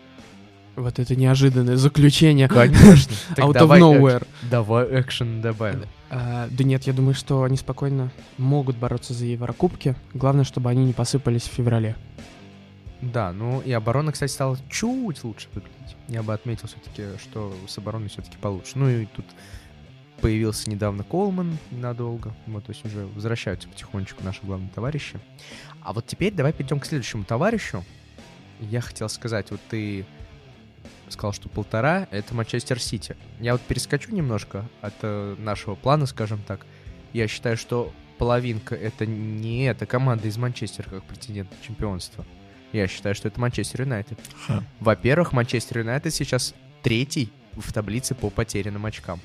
Вот 0.75 0.99
это 0.99 1.15
неожиданное 1.15 1.75
заключение. 1.75 2.47
Конечно. 2.47 3.13
Out 3.35 3.55
of 3.55 3.79
nowhere. 3.79 4.25
Давай 4.49 5.01
экшен 5.01 5.41
добавим. 5.41 5.83
А, 6.09 6.47
да 6.49 6.63
нет, 6.63 6.83
я 6.83 6.93
думаю, 6.93 7.13
что 7.13 7.43
они 7.43 7.57
спокойно 7.57 8.11
могут 8.37 8.77
бороться 8.77 9.13
за 9.13 9.25
Еврокубки. 9.25 9.95
Главное, 10.13 10.43
чтобы 10.43 10.69
они 10.69 10.85
не 10.85 10.93
посыпались 10.93 11.43
в 11.43 11.51
феврале. 11.51 11.95
Да, 13.01 13.31
ну 13.31 13.61
и 13.61 13.71
оборона, 13.71 14.11
кстати, 14.11 14.31
стала 14.31 14.57
чуть 14.69 15.23
лучше 15.23 15.47
выглядеть. 15.53 15.95
Я 16.07 16.23
бы 16.23 16.33
отметил 16.33 16.67
все-таки, 16.67 17.17
что 17.21 17.55
с 17.67 17.77
обороной 17.77 18.09
все-таки 18.09 18.37
получше. 18.37 18.73
Ну 18.75 18.89
и 18.89 19.05
тут 19.05 19.25
появился 20.19 20.69
недавно 20.69 21.03
Колман 21.03 21.57
ненадолго. 21.71 22.33
Вот, 22.47 22.65
то 22.65 22.71
есть 22.71 22.85
уже 22.85 23.05
возвращаются 23.07 23.69
потихонечку 23.69 24.23
наши 24.23 24.41
главные 24.43 24.69
товарищи. 24.69 25.19
А 25.81 25.93
вот 25.93 26.07
теперь 26.07 26.33
давай 26.33 26.51
перейдем 26.51 26.79
к 26.79 26.85
следующему 26.85 27.23
товарищу. 27.23 27.85
Я 28.59 28.81
хотел 28.81 29.07
сказать, 29.07 29.51
вот 29.51 29.61
ты 29.69 30.05
сказал, 31.11 31.33
что 31.33 31.49
полтора— 31.49 32.07
это 32.11 32.33
Манчестер 32.33 32.79
Сити. 32.79 33.15
Я 33.39 33.53
вот 33.53 33.61
перескочу 33.61 34.11
немножко 34.11 34.65
от 34.81 34.93
э, 35.01 35.35
нашего 35.39 35.75
плана, 35.75 36.05
скажем 36.05 36.41
так. 36.45 36.65
Я 37.13 37.27
считаю, 37.27 37.57
что 37.57 37.93
половинка— 38.17 38.75
это 38.75 39.05
не 39.05 39.63
эта 39.63 39.85
команда 39.85 40.27
из 40.27 40.37
Манчестера 40.37 40.89
как 40.89 41.03
претендент 41.03 41.49
на 41.51 41.65
чемпионство. 41.65 42.25
Я 42.71 42.87
считаю, 42.87 43.15
что 43.15 43.27
это 43.27 43.39
Манчестер 43.39 43.81
Юнайтед. 43.81 44.19
Во-первых, 44.79 45.33
Манчестер 45.33 45.79
Юнайтед 45.79 46.13
сейчас 46.13 46.53
третий 46.83 47.31
в 47.53 47.73
таблице 47.73 48.13
по 48.13 48.29
потерянным 48.29 48.85
очкам. 48.85 49.19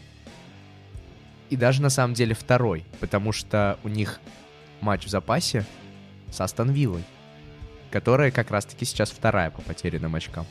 И 1.50 1.56
даже 1.56 1.82
на 1.82 1.90
самом 1.90 2.14
деле 2.14 2.34
второй, 2.34 2.84
потому 3.00 3.32
что 3.32 3.78
у 3.84 3.88
них 3.88 4.20
матч 4.80 5.04
в 5.04 5.08
запасе 5.08 5.66
с 6.32 6.40
Астон 6.40 6.70
Виллой, 6.70 7.04
которая 7.90 8.30
как 8.30 8.50
раз-таки 8.50 8.84
сейчас 8.84 9.10
вторая 9.10 9.50
по 9.50 9.60
потерянным 9.62 10.14
очкам. 10.14 10.46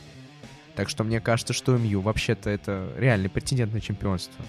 Так 0.74 0.88
что 0.88 1.04
мне 1.04 1.20
кажется, 1.20 1.52
что 1.52 1.76
МЮ 1.76 2.00
вообще-то 2.00 2.50
это 2.50 2.92
реальный 2.96 3.28
претендент 3.28 3.72
на 3.72 3.80
чемпионство. 3.80 4.44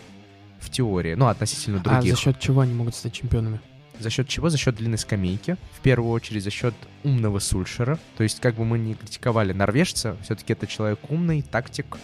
В 0.59 0.69
теории, 0.71 1.13
ну, 1.13 1.27
относительно 1.27 1.79
других. 1.79 2.13
А 2.13 2.15
за 2.15 2.21
счет 2.21 2.39
чего 2.39 2.61
они 2.61 2.73
могут 2.73 2.95
стать 2.95 3.13
чемпионами? 3.13 3.59
За 3.99 4.09
счет 4.09 4.27
чего? 4.27 4.49
За 4.49 4.57
счет 4.57 4.75
длины 4.75 4.97
скамейки. 4.97 5.57
В 5.73 5.81
первую 5.81 6.11
очередь 6.11 6.43
за 6.43 6.49
счет 6.49 6.73
умного 7.03 7.39
Сульшера. 7.39 7.99
То 8.17 8.23
есть, 8.23 8.39
как 8.39 8.55
бы 8.55 8.65
мы 8.65 8.79
ни 8.79 8.93
критиковали 8.93 9.53
норвежца, 9.53 10.17
все-таки 10.23 10.53
это 10.53 10.67
человек 10.67 10.99
умный, 11.09 11.43
тактик, 11.43 11.97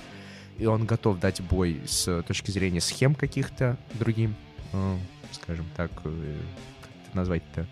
и 0.57 0.65
он 0.65 0.85
готов 0.85 1.19
дать 1.19 1.41
бой 1.41 1.81
с 1.87 2.21
точки 2.23 2.51
зрения 2.51 2.81
схем 2.81 3.15
каких-то 3.15 3.77
другим, 3.93 4.35
э, 4.73 4.97
скажем 5.31 5.65
так, 5.75 5.91
э, 6.03 6.37
как 6.81 6.91
это 7.07 7.17
назвать-то, 7.17 7.67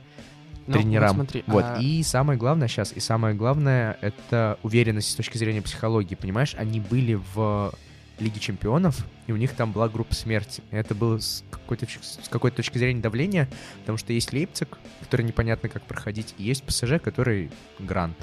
ну, 0.70 0.80
тренерам. 0.80 1.08
Вот, 1.08 1.16
смотри, 1.16 1.44
вот. 1.48 1.66
А... 1.66 1.78
И 1.80 2.04
самое 2.04 2.40
главное 2.40 2.68
сейчас, 2.68 2.94
и 2.94 3.00
самое 3.00 3.36
главное, 3.36 3.98
это 4.02 4.58
уверенность 4.64 5.12
с 5.12 5.16
точки 5.16 5.38
зрения 5.38 5.62
психологии, 5.62 6.16
понимаешь? 6.16 6.56
Они 6.58 6.80
были 6.80 7.20
в 7.34 7.74
Лиге 8.20 8.40
Чемпионов, 8.40 9.06
и 9.28 9.32
у 9.32 9.38
них 9.38 9.54
там 9.54 9.72
была 9.72 9.90
группа 9.90 10.14
смерти. 10.14 10.62
Это 10.72 10.94
было 10.94 11.20
с 11.20 11.44
какой-то, 11.50 11.86
с 11.88 12.28
какой-то 12.30 12.58
точки 12.58 12.78
зрения 12.78 13.02
давления, 13.02 13.50
потому 13.80 13.98
что 13.98 14.14
есть 14.14 14.34
Лейпциг, 14.34 14.78
который 15.02 15.26
непонятно 15.26 15.70
как 15.70 15.84
проходить, 15.84 16.36
и 16.38 16.44
есть 16.44 16.64
ПСЖ, 16.64 17.02
который 17.02 17.50
Грант, 17.80 18.18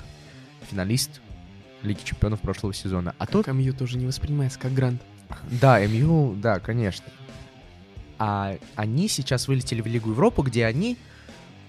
финалист 0.70 1.20
Лиги 1.82 2.00
Чемпионов 2.04 2.40
прошлого 2.40 2.74
сезона. 2.74 3.14
А 3.18 3.26
как 3.26 3.32
тут... 3.32 3.46
МЮ 3.48 3.72
тоже 3.72 3.98
не 3.98 4.06
воспринимается 4.06 4.58
как 4.58 4.72
Грант. 4.72 5.02
Да, 5.60 5.84
МЮ, 5.84 6.34
да, 6.36 6.60
конечно. 6.60 7.06
А 8.18 8.56
они 8.76 9.08
сейчас 9.08 9.48
вылетели 9.48 9.80
в 9.80 9.86
Лигу 9.86 10.10
Европы, 10.10 10.42
где 10.42 10.66
они, 10.66 10.96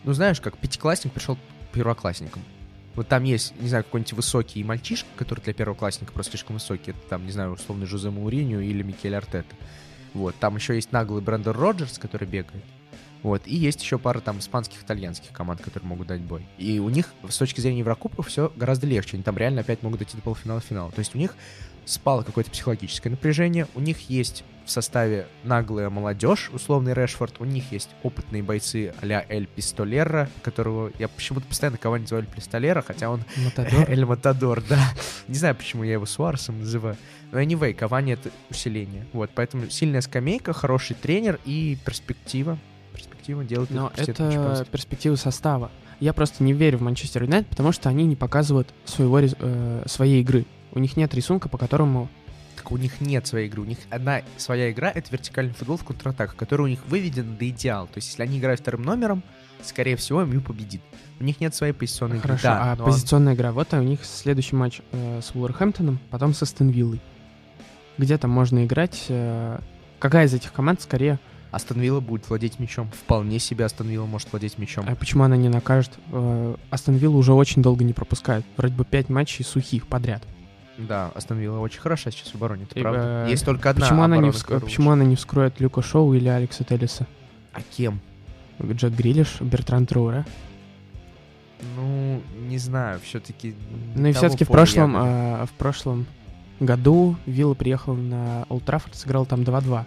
ну 0.08 0.14
знаешь, 0.14 0.40
как 0.40 0.58
пятиклассник 0.58 1.12
пришел 1.12 1.38
первоклассником. 1.74 2.42
Вот 2.96 3.10
там 3.10 3.26
есть, 3.26 3.54
не 3.60 3.68
знаю, 3.68 3.84
какой-нибудь 3.84 4.14
высокий 4.14 4.64
мальчишка, 4.64 5.10
который 5.18 5.42
для 5.42 5.54
первоклассника 5.54 6.14
просто 6.14 6.32
слишком 6.32 6.56
высокий. 6.56 6.92
Это 6.92 7.00
там, 7.10 7.26
не 7.26 7.32
знаю, 7.32 7.52
условно, 7.52 7.86
Жозе 7.86 8.10
Мауриньо 8.10 8.62
или 8.62 8.82
Микель 8.82 9.16
Артета. 9.16 9.54
Вот, 10.14 10.34
там 10.38 10.56
еще 10.56 10.76
есть 10.76 10.94
наглый 10.94 11.22
Брэндон 11.22 11.56
Роджерс, 11.56 12.00
который 12.00 12.28
бегает. 12.28 12.64
Вот, 13.22 13.44
и 13.46 13.56
есть 13.56 13.84
еще 13.84 14.00
пара 14.00 14.22
там 14.22 14.40
испанских, 14.40 14.82
итальянских 14.82 15.32
команд, 15.34 15.62
которые 15.62 15.90
могут 15.90 16.08
дать 16.08 16.22
бой. 16.22 16.48
И 16.58 16.80
у 16.80 16.88
них 16.88 17.14
с 17.28 17.38
точки 17.38 17.60
зрения 17.60 17.80
Еврокубков 17.80 18.28
все 18.28 18.52
гораздо 18.56 18.88
легче. 18.88 19.16
Они 19.16 19.24
там 19.24 19.38
реально 19.38 19.62
опять 19.62 19.84
могут 19.84 20.00
дойти 20.00 20.16
до 20.16 20.24
полуфинала 20.24 20.62
финала. 20.62 20.90
То 20.92 21.00
есть 21.00 21.14
у 21.14 21.18
них 21.18 21.36
спало 21.84 22.24
какое-то 22.24 22.50
психологическое 22.50 23.10
напряжение, 23.10 23.68
у 23.76 23.82
них 23.82 24.10
есть 24.10 24.46
в 24.68 24.72
составе 24.72 25.28
наглая 25.44 25.90
молодежь, 25.90 26.52
условный 26.54 26.94
Решфорд, 26.94 27.36
у 27.40 27.46
них 27.46 27.72
есть 27.72 27.90
опытные 28.04 28.44
бойцы 28.44 28.94
а-ля 29.02 29.26
Эль 29.30 29.48
Пистолера, 29.48 30.30
которого 30.44 30.92
я 31.00 31.08
почему-то 31.08 31.48
постоянно 31.48 31.78
кого-нибудь 31.78 32.12
называю 32.12 32.28
Эль 32.28 32.36
Пистолера, 32.36 32.82
хотя 32.82 33.10
он... 33.10 33.24
Матадор? 33.38 33.90
Эль 33.90 34.06
Матадор, 34.06 34.64
да. 34.70 34.80
Не 35.28 35.36
знаю, 35.36 35.56
почему 35.56 35.84
я 35.84 35.94
его 35.94 36.06
Суаресом 36.06 36.60
называю. 36.60 36.98
Но 37.32 37.42
anyway, 37.42 37.74
Кавани— 37.74 38.14
это 38.14 38.30
усиление. 38.50 39.06
Вот, 39.14 39.32
поэтому 39.34 39.70
сильная 39.70 40.02
скамейка, 40.02 40.54
хороший 40.54 40.96
тренер 40.96 41.40
и 41.46 41.78
перспектива. 41.86 42.58
Перспектива 42.94 43.44
делать 43.44 43.70
Но 43.70 43.92
это 43.96 44.66
перспектива 44.72 45.16
состава. 45.16 45.72
Я 46.00 46.14
просто 46.14 46.44
не 46.44 46.54
верю 46.54 46.78
в 46.78 46.82
Манчестер 46.82 47.24
Юнайтед, 47.24 47.50
потому 47.50 47.72
что 47.72 47.90
они 47.90 48.06
не 48.06 48.16
показывают 48.16 48.74
своего, 48.86 49.20
э, 49.20 49.84
своей 49.88 50.22
игры. 50.22 50.46
У 50.74 50.80
них 50.80 50.96
нет 50.96 51.14
рисунка, 51.16 51.50
по 51.50 51.58
которому 51.58 52.08
так 52.68 52.72
у 52.74 52.78
них 52.78 53.00
нет 53.00 53.26
своей 53.26 53.48
игры. 53.48 53.62
У 53.62 53.66
них 53.66 53.78
одна 53.90 54.22
своя 54.36 54.72
игра— 54.72 54.92
это 54.94 55.10
вертикальный 55.12 55.54
футбол 55.54 55.78
в 55.78 55.86
контратаках, 55.86 56.36
который 56.36 56.64
у 56.64 56.68
них 56.68 56.86
выведен 56.88 57.38
до 57.38 57.48
идеала. 57.50 57.88
То 57.88 57.98
есть 57.98 58.10
если 58.10 58.24
они 58.24 58.40
играют 58.40 58.60
вторым 58.60 58.82
номером, 58.84 59.24
скорее 59.64 59.96
всего, 59.96 60.26
МЮ 60.26 60.42
победит. 60.42 60.82
У 61.20 61.24
них 61.24 61.40
нет 61.40 61.56
своей 61.56 61.74
позиционной 61.74 62.18
игры. 62.18 62.38
Хорошо, 62.38 62.44
да, 62.44 62.72
а 62.74 62.76
позиционная 62.76 63.36
игра? 63.36 63.52
Вот 63.54 63.74
у 63.74 63.82
них 63.82 64.04
следующий 64.04 64.56
матч 64.56 64.82
э, 64.92 65.22
с 65.22 65.34
Уолверхэмптоном, 65.34 66.00
потом 66.10 66.34
со 66.34 66.46
Стенвиллой. 66.46 67.00
Где 67.98 68.18
там 68.18 68.32
можно 68.32 68.66
играть? 68.66 69.06
Э, 69.08 69.60
какая 70.00 70.26
из 70.26 70.34
этих 70.34 70.52
команд 70.52 70.82
скорее... 70.82 71.20
Астон 71.50 71.80
Вилла 71.80 72.02
будет 72.02 72.28
владеть 72.28 72.60
мячом. 72.60 72.92
Вполне 72.92 73.40
себе 73.40 73.64
Астон 73.64 73.88
Вилла 73.88 74.06
может 74.06 74.30
владеть 74.32 74.58
мячом. 74.58 74.86
А 74.88 74.96
почему 74.96 75.24
она 75.24 75.38
не 75.38 75.48
накажет? 75.48 75.92
Э, 76.12 76.56
Астон 76.70 76.96
Вилла 76.96 77.16
уже 77.16 77.32
очень 77.32 77.62
долго 77.62 77.86
не 77.86 77.94
пропускает. 77.94 78.44
Вроде 78.58 78.76
бы 78.76 78.84
пять 78.84 79.08
матчей 79.08 79.46
сухих 79.46 79.88
подряд. 79.88 80.22
Да, 80.78 81.12
остановила 81.16 81.60
очень 81.60 81.80
хорошо 81.80 82.12
сейчас 82.12 82.30
в 82.30 82.36
обороне, 82.36 82.64
это 82.64 82.80
и, 82.80 82.82
правда. 82.82 83.26
Э, 83.28 83.30
Есть 83.30 83.46
только 83.46 83.70
одна 83.70 83.86
почему 83.86 84.04
она, 84.04 84.18
не 84.18 84.32
вск... 84.32 84.60
почему 84.62 84.92
она 84.92 85.04
не 85.04 85.16
вскроет 85.16 85.60
Люка 85.60 85.82
Шоу 85.82 86.14
или 86.14 86.28
Алекса 86.28 86.64
Теллиса? 86.64 87.08
А 87.54 87.62
кем? 87.62 88.00
Джек 88.62 88.94
Грилиш, 88.94 89.42
Бертран 89.42 89.86
Труэра. 89.86 90.26
Ну, 91.76 92.22
не 92.48 92.60
знаю, 92.60 93.00
все-таки... 93.04 93.56
Ну 93.96 94.08
и 94.08 94.14
все-таки 94.14 94.44
в 94.44 94.50
прошлом, 94.50 94.96
э, 94.96 95.46
в 95.46 95.52
прошлом 95.58 96.06
году 96.60 97.16
Вилла 97.26 97.56
приехал 97.56 97.96
на 97.96 98.46
Олд 98.50 98.64
Траффорд, 98.64 98.96
сыграл 98.96 99.26
там 99.26 99.42
2-2. 99.42 99.86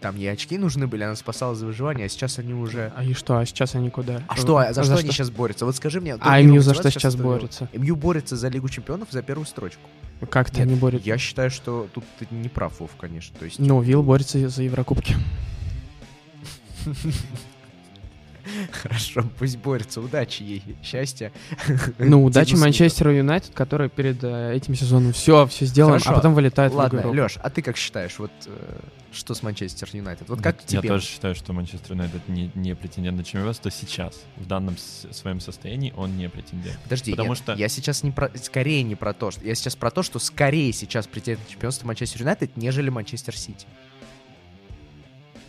Там 0.00 0.16
ей 0.16 0.30
очки 0.30 0.58
нужны 0.58 0.86
были, 0.86 1.04
она 1.04 1.16
спасала 1.16 1.54
за 1.54 1.66
выживание, 1.66 2.06
а 2.06 2.08
сейчас 2.08 2.38
они 2.38 2.52
уже... 2.52 2.92
А 2.96 3.02
и 3.02 3.14
что, 3.14 3.38
а 3.38 3.46
сейчас 3.46 3.74
они 3.74 3.90
куда? 3.90 4.22
А 4.28 4.36
что, 4.36 4.58
а 4.58 4.72
за, 4.72 4.74
за 4.74 4.84
что, 4.84 4.92
что 4.92 5.00
они 5.00 5.10
сейчас 5.10 5.30
борются? 5.30 5.64
Вот 5.64 5.74
скажи 5.76 6.00
мне... 6.00 6.16
А 6.20 6.40
МЮ 6.40 6.60
за 6.60 6.74
что 6.74 6.90
сейчас 6.90 7.16
борются? 7.16 7.68
МЮ 7.72 7.96
борется 7.96 8.36
за 8.36 8.48
Лигу 8.48 8.68
Чемпионов 8.68 9.08
за 9.10 9.22
первую 9.22 9.46
строчку. 9.46 9.80
Как-то 10.30 10.62
они 10.62 10.74
борются? 10.74 11.08
Я 11.08 11.18
считаю, 11.18 11.50
что 11.50 11.88
тут 11.92 12.04
ты 12.18 12.26
не 12.30 12.48
прав, 12.48 12.78
Вов, 12.80 12.90
конечно. 12.98 13.36
То 13.38 13.44
есть... 13.46 13.58
Ну, 13.58 13.80
Вилл 13.80 14.02
борется 14.02 14.48
за 14.48 14.62
Еврокубки. 14.62 15.16
Хорошо, 18.82 19.24
пусть 19.38 19.58
борется. 19.58 20.00
Удачи 20.00 20.42
ей, 20.42 20.62
счастья. 20.82 21.32
Ну, 21.98 22.24
удачи 22.24 22.54
Манчестеру 22.54 23.10
Юнайтед, 23.10 23.52
который 23.54 23.88
перед 23.88 24.22
э, 24.22 24.54
этим 24.54 24.74
сезоном 24.74 25.12
все, 25.12 25.46
все 25.46 25.66
сделал, 25.66 25.98
а 26.04 26.12
потом 26.12 26.34
вылетает 26.34 26.72
Ладно, 26.72 27.02
в 27.02 27.12
Леш, 27.12 27.38
а 27.42 27.50
ты 27.50 27.62
как 27.62 27.76
считаешь, 27.76 28.18
вот 28.18 28.30
э, 28.46 28.78
что 29.12 29.34
с 29.34 29.42
Манчестер 29.42 29.88
Юнайтед? 29.92 30.28
Вот 30.28 30.42
как 30.42 30.60
Я 30.68 30.80
тебе? 30.80 30.88
тоже 30.88 31.06
считаю, 31.06 31.34
что 31.34 31.52
Манчестер 31.52 31.92
Юнайтед 31.92 32.28
не, 32.28 32.50
не 32.54 32.74
претендент 32.74 33.16
на 33.16 33.24
чемпионство 33.24 33.70
сейчас. 33.70 34.24
В 34.36 34.46
данном 34.46 34.76
своем 34.78 35.40
состоянии 35.40 35.92
он 35.96 36.16
не 36.16 36.28
претендент. 36.28 36.78
Подожди, 36.84 37.12
потому 37.12 37.30
нет, 37.30 37.38
что... 37.38 37.54
я 37.54 37.68
сейчас 37.68 38.02
не 38.02 38.10
про... 38.10 38.30
скорее 38.36 38.82
не 38.82 38.94
про 38.94 39.12
то, 39.12 39.30
что... 39.30 39.44
Я 39.44 39.54
сейчас 39.54 39.74
про 39.74 39.90
то, 39.90 40.02
что 40.02 40.18
скорее 40.18 40.72
сейчас 40.72 41.06
претендент 41.06 41.46
на 41.46 41.52
чемпионство 41.52 41.86
Манчестер 41.86 42.20
Юнайтед, 42.20 42.56
нежели 42.56 42.90
Манчестер 42.90 43.36
Сити. 43.36 43.66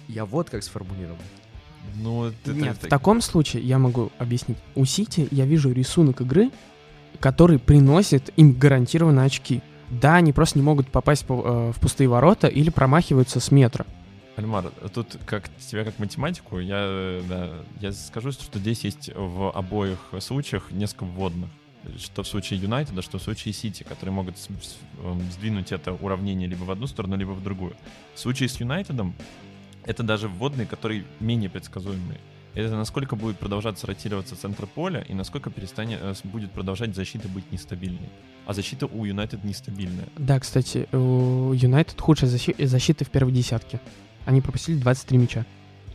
Я 0.08 0.26
вот 0.26 0.50
как 0.50 0.64
сформулировал. 0.64 1.18
Ну, 1.96 2.26
это, 2.26 2.54
Нет, 2.54 2.78
это... 2.78 2.88
в 2.88 2.90
таком 2.90 3.22
случае 3.22 3.64
я 3.64 3.80
могу 3.80 4.12
объяснить. 4.18 4.58
У 4.76 4.86
Сити 4.86 5.28
я 5.32 5.46
вижу 5.46 5.72
рисунок 5.72 6.22
игры, 6.22 6.52
который 7.20 7.60
приносит 7.60 8.32
им 8.36 8.54
гарантированно 8.54 9.24
очки. 9.24 9.62
Да, 9.90 10.16
они 10.16 10.34
просто 10.34 10.60
не 10.60 10.66
могут 10.66 10.90
попасть 10.90 11.26
по, 11.26 11.34
э, 11.34 11.72
в 11.72 11.80
пустые 11.80 12.08
ворота 12.08 12.48
или 12.48 12.70
промахиваются 12.70 13.40
с 13.40 13.52
метра. 13.52 13.86
Альмар, 14.36 14.72
тут 14.94 15.18
как 15.26 15.50
тебя 15.58 15.84
как 15.84 15.98
математику, 15.98 16.60
я, 16.60 17.22
да, 17.28 17.54
я 17.80 17.92
скажу, 17.92 18.32
что 18.32 18.60
здесь 18.60 18.84
есть 18.84 19.10
в 19.16 19.50
обоих 19.52 19.98
случаях 20.20 20.72
несколько 20.72 21.06
вводных. 21.06 21.50
Что 21.98 22.22
в 22.22 22.28
случае 22.28 22.60
Юнайтеда, 22.60 23.02
что 23.02 23.18
в 23.18 23.22
случае 23.24 23.54
Сити, 23.54 23.84
которые 23.84 24.14
могут 24.14 24.36
эм, 25.02 25.22
сдвинуть 25.32 25.72
это 25.72 25.94
уравнение 25.94 26.48
либо 26.48 26.66
в 26.66 26.72
одну 26.72 26.86
сторону, 26.86 27.16
либо 27.16 27.32
в 27.32 27.42
другую. 27.42 27.76
В 28.14 28.20
случае 28.20 28.50
с 28.50 28.60
Юнайтедом 28.60 29.16
это 29.88 30.04
даже 30.04 30.28
вводные, 30.28 30.68
которые 30.68 31.04
менее 31.20 31.50
предсказуемые. 31.50 32.20
это 32.54 32.76
насколько 32.76 33.16
будет 33.16 33.38
продолжаться 33.40 33.88
ротироваться 33.88 34.36
центр 34.36 34.68
поля 34.68 35.02
и 35.02 35.14
насколько 35.14 35.50
перестанет, 35.50 36.00
э, 36.02 36.14
будет 36.24 36.52
продолжать 36.52 36.96
защита 36.96 37.28
быть 37.30 37.52
нестабильной. 37.52 38.10
А 38.46 38.54
защита 38.54 38.86
у 38.86 39.06
Юнайтед 39.06 39.44
нестабильная. 39.44 40.08
Да, 40.18 40.40
кстати, 40.40 40.88
у 40.92 41.54
Юнайтед 41.54 42.00
худшая 42.02 42.30
защи- 42.30 42.66
защита 42.66 43.06
в 43.06 43.10
первой 43.10 43.32
десятке. 43.32 43.80
Они 44.26 44.42
пропустили 44.42 44.78
23 44.78 45.18
мяча. 45.18 45.46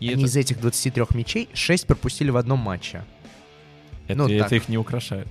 И 0.01 0.09
Они 0.09 0.23
это... 0.23 0.31
из 0.31 0.37
этих 0.37 0.61
23 0.61 1.05
мячей 1.15 1.49
6 1.53 1.87
пропустили 1.87 2.31
в 2.31 2.37
одном 2.37 2.59
матче. 2.61 3.05
Это, 4.09 4.19
ну, 4.19 4.29
это 4.29 4.55
их 4.55 4.69
не 4.69 4.79
украшает. 4.79 5.29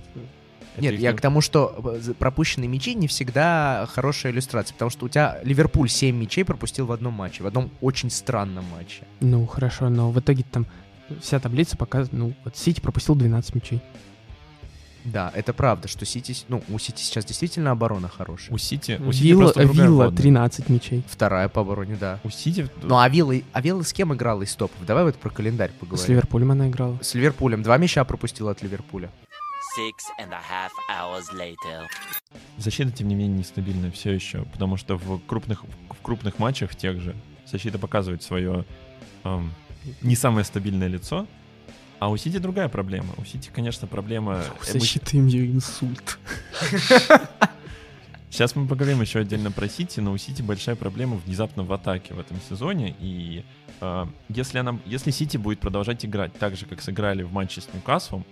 Нет, 0.78 0.98
я 0.98 1.12
к 1.12 1.20
тому, 1.20 1.40
что 1.40 1.74
э, 1.84 2.14
пропущенные 2.18 2.68
мячи 2.68 2.94
не 2.94 3.06
всегда 3.06 3.86
хорошая 3.92 4.32
иллюстрация, 4.32 4.72
потому 4.74 4.90
что 4.90 5.06
у 5.06 5.08
тебя 5.08 5.38
Ливерпуль 5.42 5.88
7 5.88 6.16
мячей 6.16 6.44
пропустил 6.44 6.86
в 6.86 6.92
одном 6.92 7.14
матче, 7.14 7.42
в 7.42 7.46
одном 7.46 7.70
очень 7.80 8.10
странном 8.10 8.64
матче. 8.70 9.02
Ну, 9.20 9.46
хорошо, 9.46 9.88
но 9.88 10.10
в 10.10 10.18
итоге 10.18 10.44
там 10.50 10.66
вся 11.20 11.38
таблица 11.40 11.76
показывает, 11.76 12.12
ну, 12.12 12.34
вот 12.44 12.56
Сити 12.56 12.80
пропустил 12.80 13.14
12 13.14 13.54
мячей. 13.54 13.82
Да, 15.04 15.32
это 15.34 15.52
правда, 15.52 15.88
что 15.88 16.06
Сити, 16.06 16.36
ну, 16.48 16.62
у 16.68 16.78
Сити 16.78 17.02
сейчас 17.02 17.24
действительно 17.24 17.72
оборона 17.72 18.08
хорошая. 18.08 18.54
У 18.54 18.58
Сити, 18.58 19.00
у 19.04 19.12
Сити 19.12 19.26
Вилла, 19.26 19.52
Вилла 19.56 20.12
13 20.12 20.68
мячей. 20.68 21.02
Вторая 21.08 21.48
по 21.48 21.62
обороне, 21.62 21.96
да. 21.98 22.20
У 22.22 22.30
Сити... 22.30 22.68
Ну, 22.82 22.98
а 22.98 23.08
Вилла, 23.08 23.34
а 23.52 23.60
Вилла 23.60 23.82
с 23.82 23.92
кем 23.92 24.14
играла 24.14 24.42
из 24.42 24.54
топов? 24.54 24.76
Давай 24.86 25.04
вот 25.04 25.16
про 25.16 25.30
календарь 25.30 25.72
поговорим. 25.72 26.04
С 26.04 26.08
Ливерпулем 26.08 26.52
она 26.52 26.68
играла. 26.68 26.98
С 27.02 27.14
Ливерпулем. 27.14 27.62
Два 27.62 27.78
мяча 27.78 28.04
пропустила 28.04 28.52
от 28.52 28.62
Ливерпуля. 28.62 29.10
Защита, 32.58 32.90
тем 32.90 33.08
не 33.08 33.14
менее, 33.14 33.38
нестабильная 33.38 33.90
все 33.90 34.12
еще, 34.12 34.44
потому 34.44 34.76
что 34.76 34.96
в 34.96 35.18
крупных, 35.20 35.64
в 35.64 36.02
крупных 36.02 36.38
матчах 36.38 36.76
тех 36.76 37.00
же 37.00 37.16
защита 37.46 37.78
показывает 37.78 38.22
свое 38.22 38.66
эм, 39.24 39.52
не 40.02 40.14
самое 40.14 40.44
стабильное 40.44 40.88
лицо, 40.88 41.26
а 41.98 42.10
у 42.10 42.16
Сити 42.16 42.38
другая 42.38 42.68
проблема. 42.68 43.14
У 43.16 43.24
Сити, 43.24 43.50
конечно, 43.54 43.86
проблема... 43.86 44.42
Защиты 44.62 45.18
им 45.18 45.26
ее 45.26 45.50
инсульт. 45.52 46.18
Сейчас 48.30 48.56
мы 48.56 48.66
поговорим 48.66 49.00
еще 49.00 49.20
отдельно 49.20 49.50
про 49.52 49.68
Сити, 49.68 50.00
но 50.00 50.12
у 50.12 50.16
Сити 50.16 50.42
большая 50.42 50.74
проблема 50.74 51.16
внезапно 51.16 51.64
в 51.64 51.72
атаке 51.72 52.14
в 52.14 52.18
этом 52.18 52.38
сезоне. 52.48 52.96
И 52.98 53.44
э, 53.80 54.06
если, 54.28 54.58
она, 54.58 54.78
если 54.84 55.10
Сити 55.10 55.36
будет 55.36 55.60
продолжать 55.60 56.04
играть 56.04 56.32
так 56.34 56.56
же, 56.56 56.66
как 56.66 56.82
сыграли 56.82 57.22
в 57.22 57.32
матче 57.32 57.60
с 57.60 57.68
Ньюкаслом, 57.72 58.24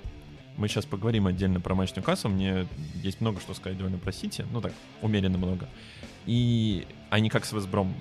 мы 0.56 0.68
сейчас 0.68 0.84
поговорим 0.84 1.26
отдельно 1.26 1.60
про 1.60 1.74
матч 1.74 1.94
Ньюкасл, 1.96 2.28
мне 2.28 2.66
есть 3.02 3.20
много 3.20 3.40
что 3.40 3.54
сказать 3.54 3.78
довольно 3.78 3.98
про 3.98 4.12
Сити, 4.12 4.44
ну 4.52 4.60
так, 4.60 4.72
умеренно 5.02 5.38
много. 5.38 5.68
И 6.26 6.86
они 7.08 7.30
как 7.30 7.44
с 7.44 7.52
Весбром, 7.52 7.94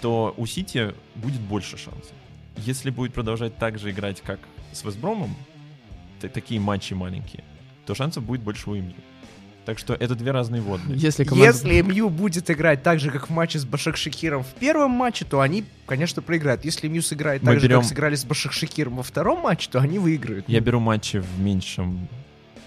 то 0.00 0.34
у 0.36 0.46
Сити 0.46 0.94
будет 1.16 1.40
больше 1.40 1.76
шансов 1.76 2.14
если 2.60 2.90
будет 2.90 3.14
продолжать 3.14 3.56
так 3.56 3.78
же 3.78 3.90
играть, 3.90 4.20
как 4.20 4.38
с 4.72 4.84
Вестбромом, 4.84 5.34
такие 6.20 6.60
матчи 6.60 6.94
маленькие, 6.94 7.44
то 7.86 7.94
шансов 7.94 8.24
будет 8.24 8.42
больше 8.42 8.70
у 8.70 8.74
МЮ. 8.74 8.94
Так 9.70 9.78
что 9.78 9.94
это 9.94 10.16
две 10.16 10.32
разные 10.32 10.60
водные. 10.60 10.98
Если, 10.98 11.22
команда... 11.22 11.46
Если 11.46 11.80
МЮ 11.80 12.10
будет 12.10 12.50
играть 12.50 12.82
так 12.82 12.98
же, 12.98 13.12
как 13.12 13.28
в 13.28 13.30
матче 13.30 13.60
с 13.60 13.64
Башак 13.64 13.96
Шакиром 13.96 14.42
в 14.42 14.52
первом 14.58 14.90
матче, 14.90 15.24
то 15.24 15.40
они, 15.40 15.64
конечно, 15.86 16.22
проиграют. 16.22 16.64
Если 16.64 16.88
МЮ 16.88 17.02
сыграет 17.02 17.42
так 17.42 17.54
Мы 17.54 17.60
же, 17.60 17.68
берем... 17.68 17.78
как 17.78 17.88
сыграли 17.88 18.16
с 18.16 18.24
Башак 18.24 18.52
Шакиром 18.52 18.96
во 18.96 19.04
втором 19.04 19.42
матче, 19.42 19.68
то 19.70 19.78
они 19.78 20.00
выиграют. 20.00 20.48
Я 20.48 20.58
беру 20.58 20.80
матчи 20.80 21.18
в 21.18 21.38
меньшем 21.38 22.08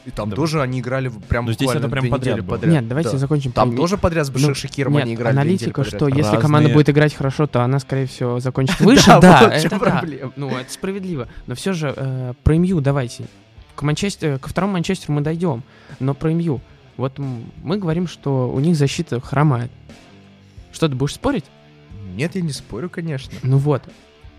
и 0.06 0.12
там 0.12 0.30
да. 0.30 0.38
тоже 0.38 0.62
они 0.62 0.80
играли 0.80 1.12
прям 1.28 1.46
Но 1.46 1.52
здесь 1.52 1.72
это 1.72 1.90
прям 1.90 2.08
подряд, 2.08 2.46
подряд. 2.46 2.72
Нет, 2.72 2.88
давайте 2.88 3.12
да. 3.12 3.18
закончим. 3.18 3.52
Там 3.52 3.76
тоже 3.76 3.98
подряд 3.98 4.26
с 4.26 4.30
Башир 4.30 4.56
ну, 4.90 4.98
они 4.98 5.16
играли 5.16 5.34
аналитика, 5.34 5.84
что 5.84 6.08
если 6.08 6.22
Разные... 6.22 6.42
команда 6.42 6.70
будет 6.70 6.90
играть 6.90 7.14
хорошо, 7.14 7.48
то 7.48 7.64
она, 7.64 7.80
скорее 7.80 8.06
всего, 8.06 8.40
закончит 8.40 8.80
выше. 8.82 9.20
Да, 9.20 9.50
это 9.54 9.78
проблема. 9.78 10.32
Ну, 10.38 10.58
это 10.58 10.72
справедливо. 10.72 11.28
Но 11.48 11.56
все 11.56 11.74
же 11.74 11.94
э, 11.94 12.34
про 12.44 12.56
МЮ 12.56 12.80
давайте. 12.80 13.26
К 13.76 13.82
Манчестер, 13.82 14.40
ко 14.40 14.50
второму 14.50 14.74
Манчестеру 14.74 15.14
мы 15.14 15.22
дойдем. 15.22 15.64
Но 16.00 16.14
про 16.14 16.32
МЮ. 16.32 16.62
Вот 16.98 17.18
мы 17.18 17.78
говорим, 17.78 18.08
что 18.08 18.52
у 18.52 18.60
них 18.60 18.76
защита 18.76 19.20
хромает. 19.20 19.72
Что, 20.72 20.88
ты 20.88 20.96
будешь 20.96 21.14
спорить? 21.14 21.46
Нет, 22.16 22.36
я 22.36 22.42
не 22.42 22.52
спорю, 22.52 22.90
конечно. 22.90 23.32
Ну 23.44 23.58
вот. 23.58 23.84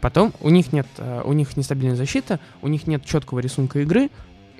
Потом 0.00 0.34
у 0.40 0.50
них 0.50 0.72
нет, 0.72 0.86
э, 0.98 1.22
у 1.24 1.32
них 1.32 1.56
нестабильная 1.56 1.96
защита, 1.96 2.38
у 2.60 2.68
них 2.68 2.86
нет 2.86 3.04
четкого 3.06 3.38
рисунка 3.38 3.80
игры, 3.80 4.10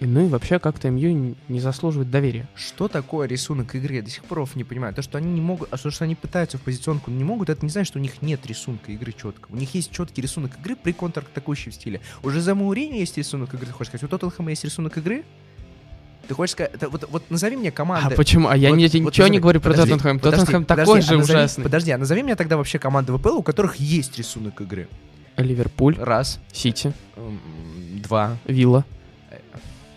и, 0.00 0.06
ну 0.06 0.26
и 0.26 0.28
вообще 0.28 0.58
как-то 0.58 0.90
МЮ 0.90 1.36
не 1.48 1.60
заслуживает 1.60 2.10
доверия. 2.10 2.48
Что 2.54 2.88
такое 2.88 3.28
рисунок 3.28 3.74
игры? 3.74 3.96
Я 3.96 4.02
до 4.02 4.10
сих 4.10 4.24
пор 4.24 4.48
не 4.54 4.64
понимаю. 4.64 4.94
То, 4.94 5.02
что 5.02 5.18
они 5.18 5.32
не 5.32 5.40
могут, 5.40 5.68
а 5.72 5.76
то, 5.76 5.90
что 5.90 6.04
они 6.04 6.14
пытаются 6.14 6.58
в 6.58 6.62
позиционку, 6.62 7.10
но 7.10 7.16
не 7.16 7.24
могут, 7.24 7.48
это 7.48 7.64
не 7.64 7.70
значит, 7.70 7.88
что 7.88 7.98
у 7.98 8.02
них 8.02 8.22
нет 8.22 8.44
рисунка 8.46 8.90
игры 8.90 9.12
четкого. 9.12 9.54
У 9.54 9.56
них 9.56 9.74
есть 9.74 9.92
четкий 9.92 10.20
рисунок 10.20 10.58
игры 10.58 10.76
при 10.76 10.92
контратакующем 10.92 11.72
стиле. 11.72 12.00
Уже 12.22 12.40
за 12.40 12.54
Маурини 12.54 12.98
есть 12.98 13.16
рисунок 13.16 13.54
игры, 13.54 13.66
ты 13.66 13.72
хочешь 13.72 13.90
сказать, 13.90 14.04
у 14.04 14.08
Тоттенхэма 14.08 14.50
есть 14.50 14.64
рисунок 14.64 14.98
игры? 14.98 15.24
Ты 16.26 16.34
хочешь 16.34 16.52
сказать, 16.52 16.72
это, 16.74 16.88
вот, 16.88 17.08
вот 17.10 17.30
назови 17.30 17.56
мне 17.56 17.70
команду. 17.70 18.10
А 18.12 18.16
почему? 18.16 18.48
А 18.48 18.56
я 18.56 18.70
вот, 18.70 18.76
не, 18.76 18.84
вот, 18.84 18.94
ничего 18.94 19.08
назови, 19.08 19.30
не 19.30 19.38
говорю 19.40 19.60
про 19.60 19.74
Тоттенхэм. 19.74 20.20
Тоттенхэм 20.20 20.64
такой 20.64 21.00
же 21.02 21.14
а 21.14 21.18
назови, 21.18 21.38
ужасный. 21.38 21.64
Подожди, 21.64 21.90
а 21.90 21.98
назови 21.98 22.22
мне 22.22 22.36
тогда 22.36 22.56
вообще 22.56 22.78
команды 22.78 23.16
ВПЛ, 23.16 23.38
у 23.38 23.42
которых 23.42 23.76
есть 23.76 24.16
рисунок 24.18 24.60
игры. 24.60 24.88
Ливерпуль. 25.36 25.96
Раз. 25.98 26.40
Сити. 26.52 26.92
Два. 28.02 28.36
Вилла. 28.46 28.84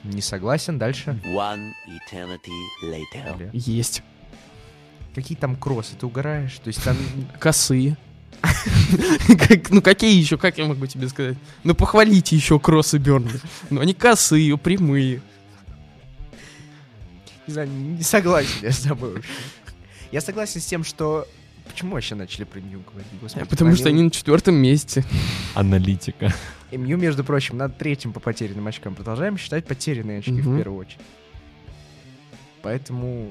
Не 0.04 0.22
согласен, 0.22 0.78
дальше. 0.78 1.20
One 1.26 1.72
eternity 1.88 2.52
later. 2.84 3.50
Есть. 3.54 4.04
Какие 5.14 5.38
там 5.38 5.56
кроссы, 5.56 5.96
ты 6.00 6.06
угораешь? 6.06 6.58
То 6.64 6.68
есть 6.68 6.84
там... 6.84 6.96
Косые. 7.40 7.98
Ну 9.70 9.82
какие 9.82 10.18
еще, 10.18 10.38
как 10.38 10.58
я 10.58 10.66
могу 10.66 10.86
тебе 10.86 11.10
сказать? 11.10 11.38
Ну 11.64 11.74
похвалите 11.74 12.36
еще 12.36 12.60
кроссы 12.60 12.98
Бернли. 12.98 13.40
Ну 13.70 13.82
они 13.82 13.94
косые, 13.94 14.58
прямые. 14.58 15.22
Не 17.48 17.54
знаю, 17.54 17.70
не 17.70 18.04
согласен 18.04 18.60
я 18.62 18.72
с 18.72 18.80
тобой 18.80 19.14
вообще. 19.14 19.32
Я 20.12 20.22
согласен 20.22 20.62
с 20.62 20.66
тем, 20.66 20.84
что 20.84 21.28
Почему 21.68 21.94
вообще 21.94 22.16
начали 22.16 22.44
про 22.46 22.60
Мью 22.60 22.82
говорить? 22.90 23.12
Господи, 23.22 23.46
Потому 23.46 23.76
что 23.76 23.90
они 23.90 24.04
на 24.04 24.12
четвертом 24.12 24.56
месте. 24.56 25.04
Аналитика. 25.54 26.34
И 26.72 26.78
Мью, 26.78 26.98
между 26.98 27.24
прочим, 27.24 27.58
над 27.58 27.78
третьим 27.78 28.14
по 28.14 28.20
потерянным 28.20 28.68
очкам. 28.68 28.96
Продолжаем 28.96 29.38
считать 29.38 29.66
потерянные 29.66 30.20
очки 30.20 30.32
в 30.32 30.58
первую 30.58 30.80
очередь. 30.80 31.02
Поэтому 32.62 33.28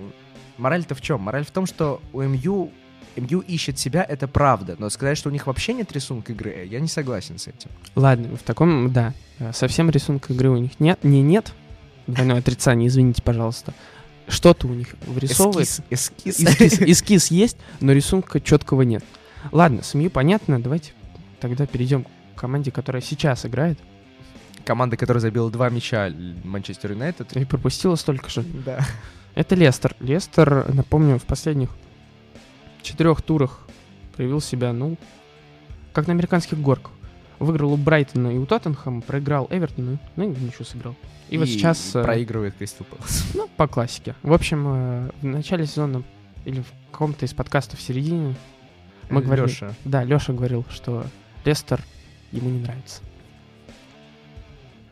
мораль-то 0.58 0.94
в 0.94 1.00
чем? 1.00 1.22
Мораль 1.22 1.44
в 1.44 1.50
том, 1.50 1.66
что 1.66 2.00
у 2.12 2.22
МЮ 2.22 2.70
МЮ 3.16 3.40
ищет 3.40 3.78
себя, 3.78 4.04
это 4.06 4.28
правда. 4.28 4.76
Но 4.78 4.90
сказать, 4.90 5.16
что 5.16 5.30
у 5.30 5.32
них 5.32 5.46
вообще 5.46 5.72
нет 5.72 5.90
рисунка 5.92 6.32
игры, 6.32 6.68
я 6.70 6.80
не 6.80 6.88
согласен 6.88 7.38
с 7.38 7.46
этим. 7.48 7.70
Ладно, 7.94 8.36
в 8.36 8.42
таком, 8.42 8.92
да. 8.92 9.14
Совсем 9.52 9.88
рисунка 9.90 10.34
игры 10.34 10.50
у 10.50 10.56
них 10.56 10.78
нет. 10.80 11.02
Не 11.02 11.22
нет. 11.22 11.52
Двойное 12.06 12.38
отрицание, 12.38 12.88
извините, 12.88 13.22
пожалуйста 13.22 13.74
что-то 14.28 14.66
у 14.66 14.74
них 14.74 14.88
вырисовывает. 15.06 15.68
Эскиз, 15.90 16.12
эскиз. 16.24 16.40
эскиз. 16.40 16.80
Эскиз 16.80 17.30
есть, 17.30 17.56
но 17.80 17.92
рисунка 17.92 18.40
четкого 18.40 18.82
нет. 18.82 19.04
Ладно, 19.52 19.82
СМИ 19.82 20.08
понятно, 20.08 20.60
давайте 20.60 20.92
тогда 21.40 21.66
перейдем 21.66 22.04
к 22.04 22.08
команде, 22.40 22.70
которая 22.70 23.02
сейчас 23.02 23.46
играет. 23.46 23.78
Команда, 24.64 24.96
которая 24.96 25.20
забила 25.20 25.50
два 25.50 25.68
мяча 25.70 26.12
Манчестер 26.42 26.92
Юнайтед. 26.92 27.36
И 27.36 27.44
пропустила 27.44 27.94
столько 27.94 28.28
же. 28.28 28.42
Да. 28.42 28.84
Это 29.36 29.54
Лестер. 29.54 29.94
Лестер, 30.00 30.72
напомню, 30.72 31.18
в 31.18 31.24
последних 31.24 31.70
четырех 32.82 33.22
турах 33.22 33.60
проявил 34.16 34.40
себя, 34.40 34.72
ну, 34.72 34.96
как 35.92 36.08
на 36.08 36.14
американских 36.14 36.58
горках. 36.58 36.92
Выиграл 37.38 37.72
у 37.72 37.76
Брайтона 37.76 38.28
и 38.34 38.38
у 38.38 38.46
Тоттенхэма, 38.46 39.02
проиграл 39.02 39.46
Эвертону, 39.50 39.98
ну 40.16 40.24
и 40.24 40.28
ничего 40.28 40.64
сыграл. 40.64 40.94
И, 41.28 41.34
и 41.34 41.38
вот 41.38 41.48
сейчас... 41.48 41.94
Э, 41.94 42.02
проигрывает 42.02 42.54
Кристал 42.56 42.86
Пэлас. 42.86 43.26
Ну, 43.34 43.48
по 43.56 43.66
классике. 43.66 44.14
В 44.22 44.32
общем, 44.32 44.66
э, 44.68 45.10
в 45.20 45.24
начале 45.24 45.66
сезона 45.66 46.02
или 46.44 46.60
в 46.60 46.92
каком-то 46.92 47.26
из 47.26 47.34
подкастов 47.34 47.78
в 47.78 47.82
середине 47.82 48.34
мы 49.10 49.22
говорили... 49.22 49.48
Леша. 49.48 49.74
Да, 49.84 50.04
Леша 50.04 50.32
говорил, 50.32 50.64
что 50.70 51.04
Лестер 51.44 51.80
ему 52.32 52.50
не 52.50 52.60
нравится. 52.60 53.00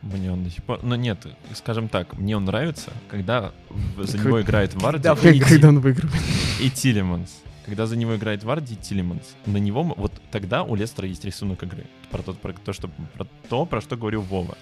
Мне 0.01 0.31
он 0.31 0.43
до 0.43 0.51
сих 0.51 0.63
пор... 0.63 0.83
Ну 0.83 0.95
нет, 0.95 1.25
скажем 1.55 1.89
так, 1.89 2.15
мне 2.17 2.37
он 2.37 2.45
нравится, 2.45 2.91
когда 3.09 3.51
за 3.97 4.19
него 4.19 4.39
играет 4.41 4.73
Варди 4.75 5.03
да, 5.03 5.13
и 5.13 5.39
когда 5.39 5.69
он 5.69 5.79
выигрывает. 5.79 6.21
И 6.61 6.69
Тилеманс. 6.69 7.41
Когда 7.65 7.87
за 7.87 7.97
него 7.97 8.15
играет 8.15 8.43
Варди 8.43 8.75
и 8.75 8.77
Тилеманс. 8.77 9.35
На 9.47 9.57
него... 9.57 9.83
Вот 9.83 10.13
тогда 10.31 10.63
у 10.63 10.75
Лестера 10.75 11.07
есть 11.07 11.25
рисунок 11.25 11.63
игры. 11.63 11.87
Про 12.11 12.21
то, 12.21 12.33
про 12.33 12.53
то, 12.53 12.73
что, 12.73 12.89
про 13.15 13.25
то, 13.49 13.65
про 13.65 13.81
что 13.81 13.97
говорил 13.97 14.21
Вова. 14.21 14.55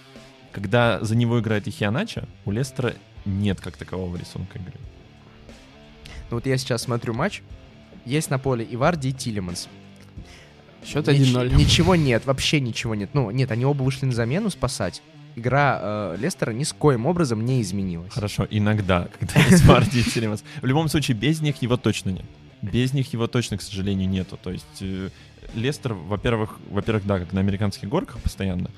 Когда 0.53 1.03
за 1.03 1.15
него 1.15 1.39
играет 1.39 1.67
Ихианача, 1.67 2.27
у 2.45 2.51
Лестера 2.51 2.93
нет 3.25 3.59
как 3.59 3.75
такового 3.75 4.15
рисунка 4.15 4.57
игры. 4.57 4.75
Ну 6.29 6.37
вот 6.37 6.45
я 6.45 6.57
сейчас 6.57 6.83
смотрю 6.83 7.13
матч. 7.13 7.41
Есть 8.05 8.29
на 8.29 8.39
поле 8.39 8.63
и 8.63 8.77
Варди, 8.77 9.09
и 9.09 9.13
Тилеманс. 9.13 9.67
Счет 10.85 11.07
1-0. 11.07 11.55
Ничего 11.55 11.95
нет, 11.95 12.25
вообще 12.25 12.59
ничего 12.59 12.95
нет. 12.95 13.09
Ну, 13.13 13.31
нет, 13.31 13.51
они 13.51 13.65
оба 13.65 13.83
вышли 13.83 14.05
на 14.05 14.13
замену 14.13 14.49
спасать. 14.49 15.01
Игра 15.35 15.79
э, 15.81 16.17
Лестера 16.19 16.51
ни 16.51 16.63
с 16.63 16.73
коим 16.73 17.05
образом 17.05 17.43
не 17.43 17.61
изменилась. 17.61 18.13
Хорошо, 18.13 18.47
иногда, 18.49 19.07
когда 19.19 19.41
есть 19.41 19.65
Варди 19.65 20.01
и 20.01 20.03
Тилеманс. 20.03 20.43
В 20.61 20.65
любом 20.65 20.87
случае, 20.89 21.17
без 21.17 21.41
них 21.41 21.61
его 21.61 21.75
точно 21.77 22.11
нет. 22.11 22.25
Без 22.63 22.93
них 22.93 23.12
его 23.12 23.28
точно, 23.28 23.58
к 23.58 23.62
сожалению, 23.62 24.10
нету. 24.10 24.39
То 24.41 24.52
есть 24.52 24.82
э, 24.82 25.10
Лестер, 25.54 25.93
во-первых, 25.93 26.58
во-первых, 26.69 27.06
да, 27.06 27.19
как 27.19 27.34
на 27.34 27.41
американских 27.41 27.89
горках 27.89 28.19
постоянно, 28.19 28.69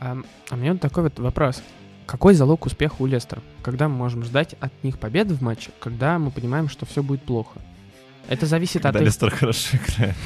А, 0.00 0.18
а 0.50 0.56
мне 0.56 0.72
вот 0.72 0.80
такой 0.80 1.04
вот 1.04 1.18
вопрос. 1.18 1.62
Какой 2.04 2.34
залог 2.34 2.66
успеха 2.66 2.96
у 2.98 3.06
Лестера? 3.06 3.42
Когда 3.62 3.88
мы 3.88 3.96
можем 3.96 4.24
ждать 4.24 4.54
от 4.60 4.72
них 4.82 4.98
победы 4.98 5.34
в 5.34 5.42
матче, 5.42 5.70
когда 5.78 6.18
мы 6.18 6.30
понимаем, 6.30 6.68
что 6.68 6.84
все 6.84 7.02
будет 7.02 7.22
плохо? 7.22 7.60
Это 8.28 8.46
зависит 8.46 8.82
Когда 8.82 8.98
от 8.98 9.04
Лестер 9.04 9.28
их... 9.28 9.34
хорошо 9.34 9.76
играет. 9.76 10.16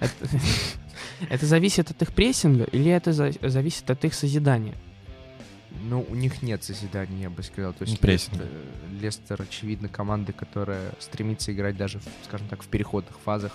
Это... 1.28 1.46
зависит 1.46 1.90
от 1.90 2.00
их 2.02 2.12
прессинга 2.12 2.64
или 2.64 2.90
это 2.90 3.12
за... 3.12 3.32
зависит 3.42 3.90
от 3.90 4.04
их 4.04 4.14
созидания? 4.14 4.74
Ну, 5.82 6.06
у 6.08 6.14
них 6.14 6.42
нет 6.42 6.62
созидания, 6.62 7.22
я 7.22 7.30
бы 7.30 7.42
сказал. 7.42 7.72
То 7.72 7.84
есть 7.84 7.98
Прессинг. 8.00 8.34
Лестер, 8.34 8.48
Лестер, 9.00 9.42
очевидно, 9.42 9.88
команда, 9.88 10.32
которая 10.32 10.92
стремится 10.98 11.52
играть 11.52 11.76
даже, 11.76 12.00
скажем 12.24 12.48
так, 12.48 12.62
в 12.62 12.68
переходных 12.68 13.18
фазах 13.18 13.52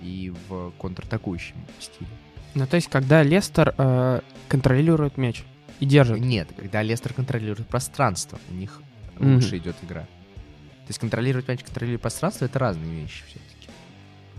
и 0.00 0.32
в 0.48 0.72
контратакующем 0.78 1.56
стиле. 1.78 2.08
Ну, 2.54 2.66
то 2.66 2.76
есть, 2.76 2.88
когда 2.88 3.22
Лестер 3.22 3.74
э, 3.76 4.20
контролирует 4.48 5.18
мяч 5.18 5.44
и 5.78 5.86
держит. 5.86 6.18
Нет, 6.18 6.48
когда 6.56 6.82
Лестер 6.82 7.12
контролирует 7.12 7.68
пространство, 7.68 8.38
у 8.50 8.54
них 8.54 8.80
mm-hmm. 9.16 9.34
лучше 9.34 9.58
идет 9.58 9.76
игра. 9.82 10.02
То 10.02 10.90
есть 10.90 10.98
контролировать 10.98 11.48
мяч, 11.48 11.62
контролировать 11.62 12.00
пространство— 12.00 12.44
это 12.46 12.58
разные 12.58 13.02
вещи 13.02 13.24
все-таки. 13.26 13.68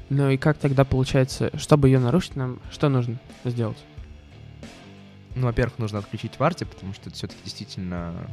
Ну 0.09 0.29
и 0.29 0.37
как 0.37 0.57
тогда 0.57 0.85
получается, 0.85 1.51
чтобы 1.57 1.89
ее 1.89 1.99
нарушить, 1.99 2.35
нам 2.35 2.59
что 2.71 2.89
нужно 2.89 3.19
сделать? 3.43 3.77
Ну, 5.37 5.45
во-первых, 5.45 5.77
нужно 5.77 5.99
отключить 5.99 6.39
Варди, 6.39 6.65
потому 6.65 6.93
что 6.93 7.09
это 7.09 7.17
все-таки 7.17 7.39
действительно 7.43 8.27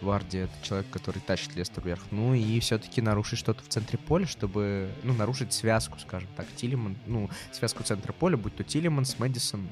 Варди— 0.00 0.38
это 0.38 0.52
человек, 0.62 0.88
который 0.90 1.20
тащит 1.20 1.54
Лестер 1.54 1.84
вверх. 1.84 2.02
Ну 2.10 2.34
и 2.34 2.58
все-таки 2.60 3.00
нарушить 3.00 3.38
что-то 3.38 3.62
в 3.62 3.68
центре 3.68 3.98
поля, 3.98 4.26
чтобы, 4.26 4.90
ну, 5.04 5.14
нарушить 5.14 5.52
связку, 5.52 5.98
скажем 6.00 6.28
так, 6.36 6.46
Тилиман, 6.56 6.96
ну, 7.06 7.30
связку 7.52 7.84
центра 7.84 8.12
поля, 8.12 8.36
будь 8.36 8.56
то 8.56 8.64
Тилиманс, 8.64 9.18
Мэдисон, 9.18 9.68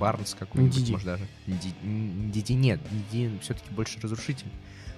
Барнс 0.00 0.34
какой-нибудь, 0.34 0.76
Диди. 0.76 0.92
может 0.92 1.06
даже. 1.06 1.26
Диди 1.46 2.52
нет, 2.52 2.80
Диди 3.12 3.38
все-таки 3.40 3.70
больше 3.72 4.00
разрушитель. 4.00 4.50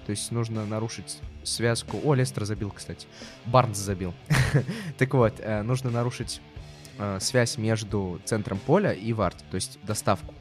То 0.05 0.11
есть 0.11 0.31
нужно 0.31 0.65
нарушить 0.65 1.19
связку... 1.43 1.99
О, 2.03 2.15
Лестер 2.15 2.43
забил, 2.45 2.71
кстати. 2.71 3.05
Барнс 3.45 3.77
забил. 3.77 4.15
так 4.97 5.13
вот, 5.13 5.35
э, 5.37 5.61
нужно 5.61 5.91
нарушить 5.91 6.41
э, 6.97 7.19
связь 7.21 7.59
между 7.59 8.19
центром 8.25 8.57
поля 8.57 8.91
и 8.91 9.13
Варди, 9.13 9.43
то 9.51 9.55
есть 9.55 9.77
доставку. 9.83 10.33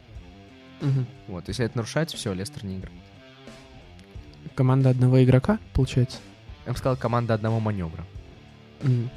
Угу. 0.80 1.06
Вот, 1.28 1.48
если 1.48 1.64
это 1.64 1.76
нарушается, 1.76 2.16
все, 2.16 2.32
Лестер 2.32 2.64
не 2.64 2.76
играет. 2.76 2.98
Команда 4.54 4.90
одного 4.90 5.22
игрока, 5.22 5.58
получается? 5.72 6.18
Я 6.66 6.72
бы 6.72 6.78
сказал, 6.78 6.96
команда 6.96 7.34
одного 7.34 7.60
маневра. 7.60 8.04
Mm. 8.80 9.08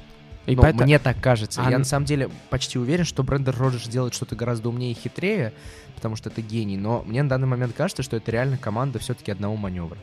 И 0.48 0.56
ну, 0.56 0.62
поэтому... 0.62 0.84
Мне 0.86 1.00
так 1.00 1.22
кажется. 1.22 1.64
А... 1.64 1.70
Я 1.70 1.78
на 1.78 1.84
самом 1.84 2.06
деле 2.06 2.30
почти 2.50 2.80
уверен, 2.80 3.06
что 3.06 3.24
Брендер 3.24 3.56
Роджерс 3.56 3.88
делает 3.88 4.14
что-то 4.14 4.36
гораздо 4.36 4.70
умнее 4.70 4.92
и 4.92 4.96
хитрее, 4.96 5.54
потому 5.96 6.16
что 6.16 6.30
это 6.30 6.42
гений. 6.42 6.78
Но 6.78 7.04
мне 7.04 7.22
на 7.24 7.30
данный 7.30 7.48
момент 7.48 7.74
кажется, 7.74 8.04
что 8.04 8.18
это 8.18 8.32
реально 8.32 8.58
команда 8.58 9.00
все-таки 9.00 9.32
одного 9.32 9.56
маневра. 9.56 9.98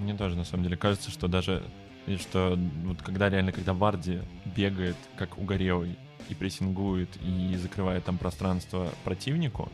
Мне 0.00 0.14
тоже 0.14 0.36
на 0.36 0.44
самом 0.44 0.64
деле 0.64 0.76
кажется, 0.76 1.10
что 1.10 1.28
даже 1.28 1.62
и 2.06 2.16
что 2.16 2.58
вот 2.84 3.00
когда 3.02 3.30
реально, 3.30 3.52
когда 3.52 3.72
Варди 3.72 4.20
бегает 4.44 4.96
как 5.16 5.38
угорелый 5.38 5.96
и 6.28 6.34
прессингует 6.34 7.08
и 7.22 7.56
закрывает 7.56 8.04
там 8.04 8.18
пространство 8.18 8.88
противнику, 9.04 9.70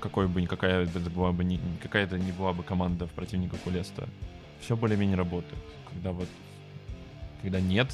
какой 0.00 0.28
бы 0.28 0.40
никакая 0.40 0.84
это 0.84 1.10
была 1.10 1.32
бы 1.32 1.44
ни, 1.44 1.60
какая 1.82 2.04
это 2.04 2.18
не 2.18 2.32
была 2.32 2.52
бы 2.52 2.62
команда 2.62 3.06
в 3.06 3.10
противниках 3.10 3.60
у 3.66 3.70
Лестера, 3.70 4.08
все 4.60 4.76
более-менее 4.76 5.16
работает. 5.16 5.62
Когда 5.90 6.12
вот 6.12 6.28
когда 7.42 7.60
нет, 7.60 7.92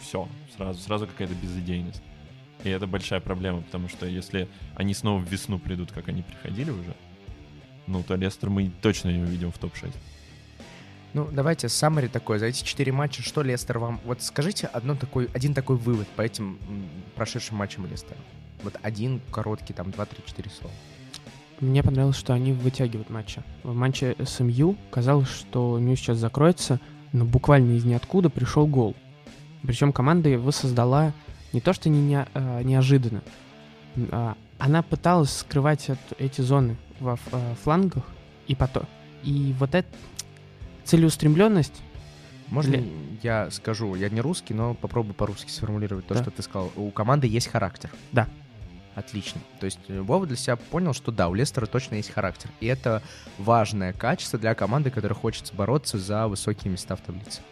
все, 0.00 0.28
сразу, 0.56 0.80
сразу 0.80 1.06
какая-то 1.06 1.34
безыдейность. 1.34 2.02
И 2.62 2.68
это 2.70 2.86
большая 2.86 3.20
проблема, 3.20 3.62
потому 3.62 3.88
что 3.88 4.06
если 4.06 4.48
они 4.74 4.94
снова 4.94 5.20
в 5.20 5.30
весну 5.30 5.58
придут, 5.58 5.92
как 5.92 6.08
они 6.08 6.22
приходили 6.22 6.70
уже, 6.70 6.94
ну, 7.86 8.02
то 8.02 8.14
Лестер 8.14 8.48
мы 8.50 8.70
точно 8.80 9.10
не 9.10 9.22
увидим 9.22 9.52
в 9.52 9.58
топ-6. 9.58 9.92
Ну, 11.12 11.28
давайте 11.30 11.68
саммари 11.68 12.08
такой. 12.08 12.38
За 12.38 12.46
эти 12.46 12.64
четыре 12.64 12.90
матча 12.90 13.22
что 13.22 13.42
Лестер 13.42 13.78
вам... 13.78 14.00
Вот 14.04 14.22
скажите 14.22 14.66
одно 14.66 14.96
такой, 14.96 15.28
один 15.32 15.54
такой 15.54 15.76
вывод 15.76 16.08
по 16.08 16.22
этим 16.22 16.58
прошедшим 17.14 17.56
матчам 17.56 17.86
Лестера. 17.86 18.18
Вот 18.62 18.76
один 18.82 19.20
короткий, 19.30 19.74
там, 19.74 19.90
два, 19.90 20.06
три, 20.06 20.18
четыре 20.26 20.50
слова. 20.50 20.74
Мне 21.60 21.82
понравилось, 21.82 22.16
что 22.16 22.32
они 22.32 22.52
вытягивают 22.52 23.10
матчи. 23.10 23.42
В 23.62 23.74
матче 23.74 24.16
с 24.18 24.40
МЮ 24.40 24.76
казалось, 24.90 25.28
что 25.28 25.78
МЮ 25.78 25.96
сейчас 25.96 26.18
закроется, 26.18 26.80
но 27.12 27.24
буквально 27.24 27.72
из 27.72 27.84
ниоткуда 27.84 28.28
пришел 28.30 28.66
гол. 28.66 28.94
Причем 29.62 29.92
команда 29.92 30.28
его 30.28 30.50
создала 30.50 31.12
не 31.52 31.60
то, 31.60 31.72
что 31.72 31.88
не, 31.88 32.02
не, 32.02 32.26
а, 32.34 32.62
неожиданно. 32.62 33.22
А, 34.10 34.36
она 34.58 34.82
пыталась 34.82 35.30
скрывать 35.30 35.88
от, 35.88 35.98
эти 36.18 36.40
зоны 36.40 36.76
во 37.00 37.18
а, 37.32 37.54
флангах, 37.62 38.04
и 38.46 38.54
потом... 38.54 38.84
И 39.22 39.54
вот 39.58 39.74
это 39.74 39.88
целеустремленность. 40.84 41.82
Можно 42.48 42.76
Для... 42.76 42.86
я 43.22 43.50
скажу, 43.50 43.94
я 43.94 44.10
не 44.10 44.20
русский, 44.20 44.52
но 44.52 44.74
попробую 44.74 45.14
по-русски 45.14 45.50
сформулировать 45.50 46.06
то, 46.06 46.14
да. 46.14 46.22
что 46.22 46.30
ты 46.30 46.42
сказал. 46.42 46.70
У 46.76 46.90
команды 46.90 47.26
есть 47.26 47.48
характер. 47.48 47.90
Да. 48.12 48.28
Отлично. 48.94 49.40
То 49.58 49.66
есть 49.66 49.80
Вова 49.88 50.26
для 50.26 50.36
себя 50.36 50.56
понял, 50.56 50.92
что 50.92 51.10
да, 51.10 51.28
у 51.28 51.34
Лестера 51.34 51.66
точно 51.66 51.96
есть 51.96 52.10
характер. 52.10 52.50
И 52.60 52.66
это 52.66 53.02
важное 53.38 53.92
качество 53.92 54.38
для 54.38 54.54
команды, 54.54 54.90
которая 54.90 55.18
хочет 55.18 55.52
бороться 55.54 55.98
за 55.98 56.28
высокие 56.28 56.70
места 56.70 56.94
в 56.96 57.00
таблице. 57.00 57.42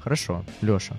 Хорошо. 0.00 0.44
Леша. 0.60 0.96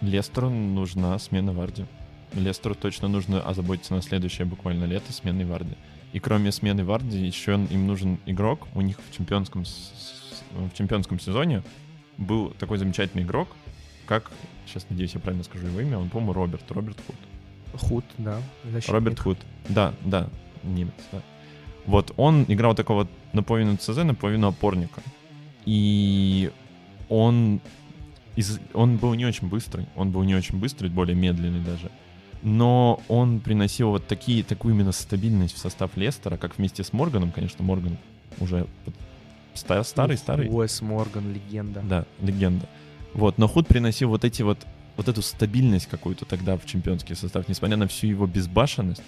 Лестеру 0.00 0.50
нужна 0.50 1.18
смена 1.18 1.52
Варди. 1.52 1.86
Лестеру 2.34 2.74
точно 2.74 3.08
нужно 3.08 3.40
озаботиться 3.40 3.94
на 3.94 4.02
следующее 4.02 4.46
буквально 4.46 4.84
лето 4.84 5.12
сменой 5.12 5.44
Варди. 5.44 5.76
И 6.12 6.18
кроме 6.18 6.50
смены 6.50 6.84
Варди 6.84 7.18
еще 7.18 7.52
им 7.52 7.86
нужен 7.86 8.18
игрок. 8.26 8.66
У 8.74 8.80
них 8.80 8.96
в 8.98 9.16
чемпионском, 9.16 9.64
в 9.64 10.74
чемпионском 10.74 11.20
сезоне 11.20 11.62
был 12.18 12.50
такой 12.50 12.78
замечательный 12.78 13.22
игрок, 13.22 13.48
как, 14.06 14.30
сейчас 14.66 14.86
надеюсь, 14.88 15.14
я 15.14 15.20
правильно 15.20 15.44
скажу 15.44 15.66
его 15.66 15.80
имя, 15.80 15.98
он, 15.98 16.08
по-моему, 16.08 16.32
Роберт, 16.32 16.70
Роберт 16.70 16.98
Худ. 17.06 17.16
Худ, 17.76 18.04
да. 18.18 18.40
Защитник. 18.64 18.94
Роберт 18.94 19.20
Худ, 19.20 19.38
да, 19.68 19.94
да, 20.04 20.28
немец, 20.62 20.92
да. 21.12 21.22
Вот, 21.86 22.12
он 22.16 22.44
играл 22.48 22.74
такого 22.74 23.08
наполовину 23.32 23.76
ЦЗ, 23.76 23.98
наполовину 23.98 24.48
опорника. 24.48 25.00
И 25.64 26.50
он, 27.08 27.60
из, 28.34 28.58
он 28.74 28.96
был 28.96 29.14
не 29.14 29.24
очень 29.24 29.48
быстрый, 29.48 29.86
он 29.94 30.10
был 30.10 30.22
не 30.24 30.34
очень 30.34 30.58
быстрый, 30.58 30.90
более 30.90 31.14
медленный 31.14 31.60
даже. 31.60 31.90
Но 32.42 33.00
он 33.08 33.40
приносил 33.40 33.90
вот 33.90 34.06
такие, 34.06 34.44
такую 34.44 34.74
именно 34.74 34.92
стабильность 34.92 35.54
в 35.54 35.58
состав 35.58 35.96
Лестера, 35.96 36.36
как 36.36 36.58
вместе 36.58 36.84
с 36.84 36.92
Морганом, 36.92 37.32
конечно, 37.32 37.64
Морган 37.64 37.98
уже 38.38 38.66
старый-старый. 39.54 40.48
Уэс 40.50 40.82
Морган, 40.82 41.32
легенда. 41.32 41.82
Да, 41.82 42.04
легенда. 42.20 42.68
Вот, 43.14 43.38
но 43.38 43.48
Худ 43.48 43.66
приносил 43.66 44.10
вот 44.10 44.24
эти 44.24 44.42
вот 44.42 44.58
вот 44.96 45.08
эту 45.08 45.22
стабильность 45.22 45.86
какую-то 45.86 46.24
тогда 46.24 46.56
в 46.56 46.64
чемпионский 46.64 47.14
состав, 47.14 47.48
несмотря 47.48 47.76
на 47.76 47.86
всю 47.86 48.06
его 48.06 48.26
безбашенность, 48.26 49.02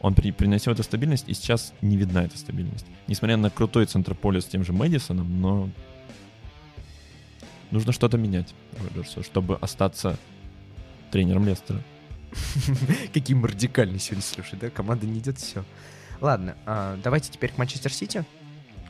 он 0.00 0.14
при, 0.14 0.32
приносил 0.32 0.72
эту 0.72 0.82
стабильность, 0.82 1.28
и 1.28 1.34
сейчас 1.34 1.74
не 1.82 1.96
видна 1.96 2.24
эта 2.24 2.38
стабильность. 2.38 2.86
Несмотря 3.06 3.36
на 3.36 3.50
крутой 3.50 3.86
центр 3.86 4.14
поля 4.14 4.40
с 4.40 4.46
тем 4.46 4.64
же 4.64 4.72
Мэдисоном, 4.72 5.40
но 5.40 5.70
нужно 7.70 7.92
что-то 7.92 8.16
менять 8.16 8.54
Роджерсу, 8.78 9.22
чтобы 9.22 9.56
остаться 9.56 10.18
тренером 11.10 11.46
Лестера. 11.46 11.80
Какие 13.12 13.36
мы 13.36 13.48
радикальные 13.48 13.98
сегодня, 13.98 14.22
слушай, 14.22 14.58
да? 14.58 14.70
Команда 14.70 15.06
не 15.06 15.18
идет, 15.18 15.38
все. 15.38 15.64
Ладно, 16.20 16.56
а, 16.66 16.98
давайте 17.02 17.32
теперь 17.32 17.50
к 17.50 17.58
Манчестер 17.58 17.92
Сити. 17.92 18.24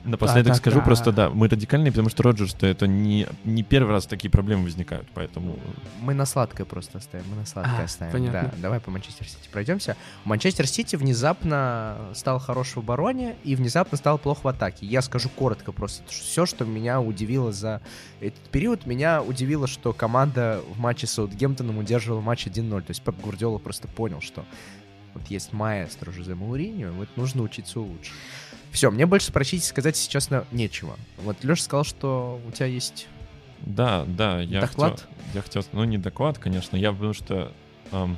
Напоследок 0.05 0.53
а, 0.53 0.55
скажу 0.57 0.79
да. 0.79 0.85
просто, 0.85 1.13
да, 1.13 1.31
мы 1.31 1.49
радикальные, 1.49 1.93
потому 1.93 2.09
что 2.09 2.23
Роджерс-то 2.23 2.67
это 2.67 2.87
не, 2.87 3.27
не 3.45 3.63
первый 3.63 3.91
раз 3.91 4.07
такие 4.07 4.31
проблемы 4.31 4.65
возникают, 4.65 5.07
поэтому... 5.15 5.59
Мы 6.01 6.15
на 6.15 6.25
сладкое 6.27 6.67
просто 6.67 6.99
оставим, 6.99 7.25
мы 7.31 7.37
на 7.37 7.47
сладкое 7.47 7.81
а, 7.81 7.85
оставим. 7.85 8.13
Понятно. 8.13 8.51
Да, 8.55 8.63
давай 8.63 8.81
по 8.81 8.91
Манчестер 8.91 9.27
Сити 9.27 9.49
пройдемся. 9.53 9.97
Манчестер 10.25 10.67
Сити 10.67 10.97
внезапно 10.97 11.99
стал 12.15 12.39
хорош 12.39 12.77
в 12.77 12.79
обороне 12.79 13.37
и 13.45 13.55
внезапно 13.57 13.99
стал 13.99 14.19
плохо 14.19 14.41
в 14.43 14.49
атаке. 14.49 14.87
Я 14.87 15.03
скажу 15.03 15.29
коротко 15.29 15.73
просто. 15.73 16.03
Все, 16.09 16.47
что 16.47 16.65
меня 16.65 17.01
удивило 17.01 17.53
за 17.53 17.81
этот 18.21 18.43
период, 18.51 18.87
меня 18.87 19.23
удивило, 19.23 19.67
что 19.67 19.93
команда 19.93 20.61
в 20.75 20.79
матче 20.79 21.07
с 21.07 21.13
Саутгемптоном 21.13 21.79
удерживала 21.79 22.21
матч 22.21 22.47
1-0. 22.47 22.81
То 22.81 22.91
есть 22.91 23.03
Пеп 23.03 23.21
Гвардиола 23.21 23.59
просто 23.59 23.89
понял, 23.89 24.21
что 24.21 24.45
вот 25.15 25.27
есть 25.29 25.53
маэстро 25.53 26.13
Жозе 26.13 26.35
Мауриньо, 26.35 26.93
вот 26.93 27.09
нужно 27.17 27.43
учиться 27.43 27.81
лучше. 27.81 28.13
Все, 28.71 28.91
мне 28.91 29.07
больше 29.07 29.29
спросить 29.29 29.63
и 29.63 29.67
сказать 29.67 29.97
сейчас 29.97 30.31
на... 30.31 30.45
нечего. 30.53 30.97
Вот 31.19 31.43
Леша 31.43 31.65
сказал, 31.65 31.85
что 31.85 32.41
у 32.47 32.51
тебя 32.53 32.67
есть... 32.67 33.09
Да, 33.61 34.05
да, 34.07 34.41
я 34.41 34.63
доклад? 34.63 34.93
хотел, 34.93 35.09
я 35.35 35.43
хотел, 35.43 35.65
ну 35.73 35.85
не 35.85 35.99
доклад, 35.99 36.39
конечно, 36.39 36.77
я 36.77 36.93
потому 36.93 37.13
что, 37.13 37.53
эм, 37.93 38.17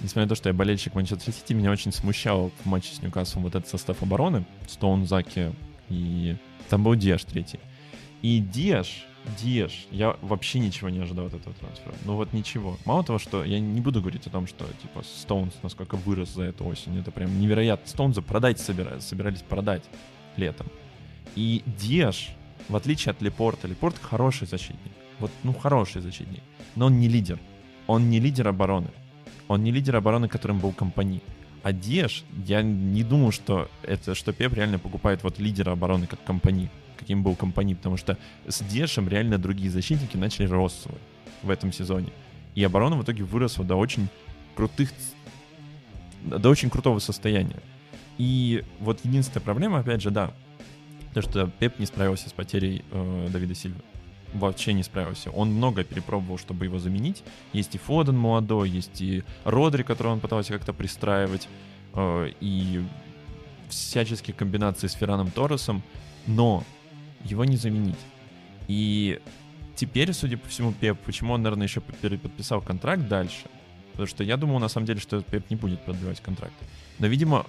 несмотря 0.00 0.22
на 0.22 0.28
то, 0.30 0.34
что 0.34 0.48
я 0.48 0.52
болельщик 0.54 0.94
Манчестер 0.94 1.32
Сити, 1.32 1.52
меня 1.52 1.70
очень 1.70 1.92
смущал 1.92 2.50
в 2.62 2.66
матче 2.66 2.94
с 2.94 3.00
Ньюкаслом 3.00 3.44
вот 3.44 3.54
этот 3.54 3.68
состав 3.68 4.02
обороны, 4.02 4.44
Стоун, 4.66 5.06
Заки 5.06 5.52
и 5.88 6.36
там 6.68 6.82
был 6.82 6.96
Диаш 6.96 7.24
третий. 7.24 7.60
И 8.22 8.40
Диаш 8.40 9.06
Диеш, 9.38 9.86
я 9.90 10.16
вообще 10.20 10.58
ничего 10.58 10.90
не 10.90 11.00
ожидал 11.00 11.26
от 11.26 11.34
этого 11.34 11.54
трансфера. 11.54 11.94
Ну 12.04 12.16
вот 12.16 12.32
ничего. 12.32 12.76
Мало 12.84 13.04
того, 13.04 13.18
что 13.18 13.42
я 13.44 13.58
не 13.58 13.80
буду 13.80 14.00
говорить 14.00 14.26
о 14.26 14.30
том, 14.30 14.46
что 14.46 14.66
типа 14.82 15.02
Стоунс 15.02 15.54
насколько 15.62 15.96
вырос 15.96 16.34
за 16.34 16.44
эту 16.44 16.66
осень. 16.66 16.98
Это 16.98 17.10
прям 17.10 17.40
невероятно. 17.40 17.86
Стоунза 17.88 18.22
продать 18.22 18.60
собира... 18.60 19.00
собирались 19.00 19.42
продать 19.42 19.84
летом. 20.36 20.66
И 21.36 21.62
Диеш, 21.64 22.30
в 22.68 22.76
отличие 22.76 23.10
от 23.10 23.22
Лепорта, 23.22 23.66
Лепорт 23.66 23.96
хороший 23.98 24.46
защитник. 24.46 24.92
Вот, 25.18 25.30
ну, 25.42 25.54
хороший 25.54 26.02
защитник. 26.02 26.42
Но 26.76 26.86
он 26.86 27.00
не 27.00 27.08
лидер. 27.08 27.38
Он 27.86 28.10
не 28.10 28.20
лидер 28.20 28.48
обороны. 28.48 28.88
Он 29.48 29.62
не 29.62 29.70
лидер 29.70 29.96
обороны, 29.96 30.28
которым 30.28 30.58
был 30.58 30.72
компании. 30.72 31.22
А 31.62 31.72
Диеш, 31.72 32.24
я 32.46 32.62
не 32.62 33.02
думаю, 33.02 33.32
что 33.32 33.70
это, 33.82 34.14
что 34.14 34.32
Пеп 34.34 34.52
реально 34.52 34.78
покупает 34.78 35.22
вот 35.22 35.38
лидера 35.38 35.72
обороны 35.72 36.06
как 36.06 36.22
компании 36.24 36.70
каким 36.98 37.22
был 37.22 37.34
компании, 37.34 37.74
потому 37.74 37.96
что 37.96 38.18
с 38.46 38.62
Дешем 38.62 39.08
реально 39.08 39.38
другие 39.38 39.70
защитники 39.70 40.16
начали 40.16 40.46
россовать 40.46 41.00
в 41.42 41.50
этом 41.50 41.72
сезоне. 41.72 42.08
И 42.54 42.62
оборона 42.62 42.96
в 42.96 43.02
итоге 43.02 43.24
выросла 43.24 43.64
до 43.64 43.76
очень 43.76 44.08
крутых, 44.54 44.90
до 46.22 46.48
очень 46.48 46.70
крутого 46.70 46.98
состояния. 46.98 47.60
И 48.18 48.64
вот 48.80 49.00
единственная 49.04 49.42
проблема, 49.42 49.80
опять 49.80 50.00
же, 50.00 50.10
да, 50.10 50.32
то, 51.14 51.22
что 51.22 51.48
Пеп 51.58 51.78
не 51.78 51.86
справился 51.86 52.28
с 52.28 52.32
потерей 52.32 52.84
э, 52.90 53.28
Давида 53.30 53.54
Сильвы. 53.54 53.80
Вообще 54.32 54.72
не 54.72 54.82
справился. 54.82 55.30
Он 55.30 55.52
много 55.52 55.84
перепробовал, 55.84 56.38
чтобы 56.38 56.64
его 56.64 56.78
заменить. 56.78 57.22
Есть 57.52 57.74
и 57.76 57.78
Фоден 57.78 58.16
молодой, 58.16 58.68
есть 58.68 59.00
и 59.00 59.22
Родри, 59.44 59.84
которого 59.84 60.12
он 60.12 60.20
пытался 60.20 60.52
как-то 60.52 60.72
пристраивать, 60.72 61.48
э, 61.94 62.32
и 62.40 62.82
всяческие 63.68 64.34
комбинации 64.34 64.88
с 64.88 64.92
Ферраном 64.92 65.30
Торресом. 65.30 65.82
Но 66.26 66.64
его 67.24 67.44
не 67.44 67.56
заменить. 67.56 67.98
И 68.68 69.20
теперь, 69.74 70.12
судя 70.12 70.36
по 70.36 70.48
всему, 70.48 70.72
Пеп, 70.72 70.98
почему 71.00 71.34
он, 71.34 71.42
наверное, 71.42 71.66
еще 71.66 71.80
переподписал 71.80 72.60
контракт 72.60 73.08
дальше? 73.08 73.46
Потому 73.92 74.06
что 74.08 74.24
я 74.24 74.36
думал, 74.36 74.58
на 74.58 74.68
самом 74.68 74.86
деле, 74.86 75.00
что 75.00 75.22
Пеп 75.22 75.50
не 75.50 75.56
будет 75.56 75.80
продлевать 75.84 76.20
контракт. 76.20 76.54
Но, 76.98 77.06
видимо, 77.06 77.46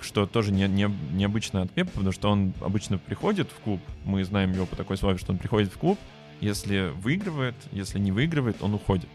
что 0.00 0.26
тоже 0.26 0.52
не, 0.52 0.66
не, 0.68 0.90
необычно 1.12 1.62
от 1.62 1.70
Пепа, 1.70 1.90
потому 1.90 2.12
что 2.12 2.30
он 2.30 2.52
обычно 2.60 2.98
приходит 2.98 3.50
в 3.50 3.60
клуб, 3.60 3.80
мы 4.04 4.24
знаем 4.24 4.52
его 4.52 4.66
по 4.66 4.76
такой 4.76 4.96
слове, 4.96 5.18
что 5.18 5.32
он 5.32 5.38
приходит 5.38 5.72
в 5.72 5.78
клуб, 5.78 5.98
если 6.40 6.92
выигрывает, 6.96 7.54
если 7.72 7.98
не 7.98 8.12
выигрывает, 8.12 8.62
он 8.62 8.74
уходит. 8.74 9.08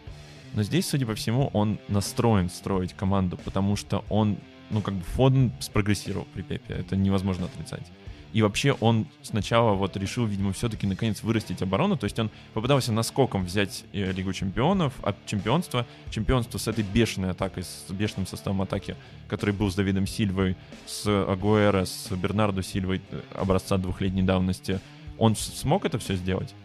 Но 0.54 0.64
здесь, 0.64 0.88
судя 0.88 1.06
по 1.06 1.16
всему, 1.16 1.50
он 1.54 1.80
настроен 1.88 2.50
строить 2.50 2.94
команду, 2.94 3.40
потому 3.44 3.76
что 3.76 4.06
он, 4.10 4.38
ну, 4.70 4.82
как 4.82 4.94
бы 4.94 5.04
Фоден 5.04 5.52
спрогрессировал 5.60 6.28
при 6.34 6.44
Пепе, 6.44 6.74
это 6.76 6.96
невозможно 6.96 7.46
отрицать. 7.46 7.92
И 8.34 8.42
вообще 8.42 8.74
он 8.74 9.06
сначала 9.22 9.74
вот 9.74 9.96
решил, 9.96 10.26
видимо, 10.26 10.54
все-таки 10.54 10.88
наконец 10.88 11.22
вырастить 11.22 11.62
оборону. 11.62 11.98
То 11.98 12.06
есть 12.06 12.18
он 12.18 12.32
попытался 12.56 12.92
наскоком 12.92 13.46
взять 13.46 13.86
э, 13.94 14.12
Лигу 14.12 14.34
чемпионов, 14.34 14.94
а 15.04 15.16
чемпионство, 15.28 15.86
чемпионство 16.10 16.58
с 16.58 16.68
этой 16.68 16.84
бешеной 16.84 17.32
атакой, 17.32 17.64
с 17.64 17.86
бешеным 17.92 18.26
составом 18.26 18.64
атаки, 18.64 18.96
который 19.28 19.54
был 19.54 19.70
с 19.70 19.76
Давидом 19.76 20.08
Сильвой, 20.08 20.58
с 20.88 21.06
Агуэро, 21.06 21.86
с 21.86 22.10
Бернардо 22.10 22.64
Сильвой 22.64 23.02
э, 23.12 23.22
образца 23.36 23.78
двухлетней 23.78 24.24
давности. 24.24 24.82
Он 25.20 25.36
смог 25.36 25.86
это 25.86 26.00
все 26.00 26.16
сделать. 26.16 26.56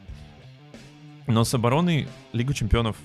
Но 1.27 1.45
с 1.45 1.53
обороной 1.53 2.09
Лигу 2.33 2.55
чемпионов 2.55 2.97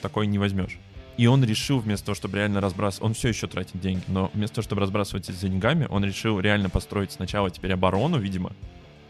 такой 0.00 0.28
не 0.28 0.38
возьмешь. 0.38 0.78
И 1.18 1.26
он 1.26 1.44
решил, 1.44 1.78
вместо 1.78 2.06
того, 2.06 2.16
чтобы 2.16 2.38
реально 2.38 2.60
разбрасывать, 2.60 3.04
он 3.04 3.14
все 3.14 3.28
еще 3.28 3.46
тратит 3.46 3.78
деньги, 3.80 4.02
но 4.08 4.30
вместо 4.32 4.56
того, 4.56 4.64
чтобы 4.64 4.80
разбрасывать 4.80 5.28
эти 5.28 5.36
деньгами, 5.36 5.86
он 5.90 6.04
решил 6.04 6.40
реально 6.40 6.70
построить 6.70 7.12
сначала 7.12 7.50
теперь 7.50 7.72
оборону, 7.72 8.18
видимо, 8.18 8.52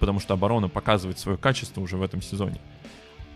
потому 0.00 0.18
что 0.18 0.34
оборона 0.34 0.68
показывает 0.68 1.18
свое 1.18 1.38
качество 1.38 1.80
уже 1.80 1.96
в 1.96 2.02
этом 2.02 2.20
сезоне. 2.20 2.60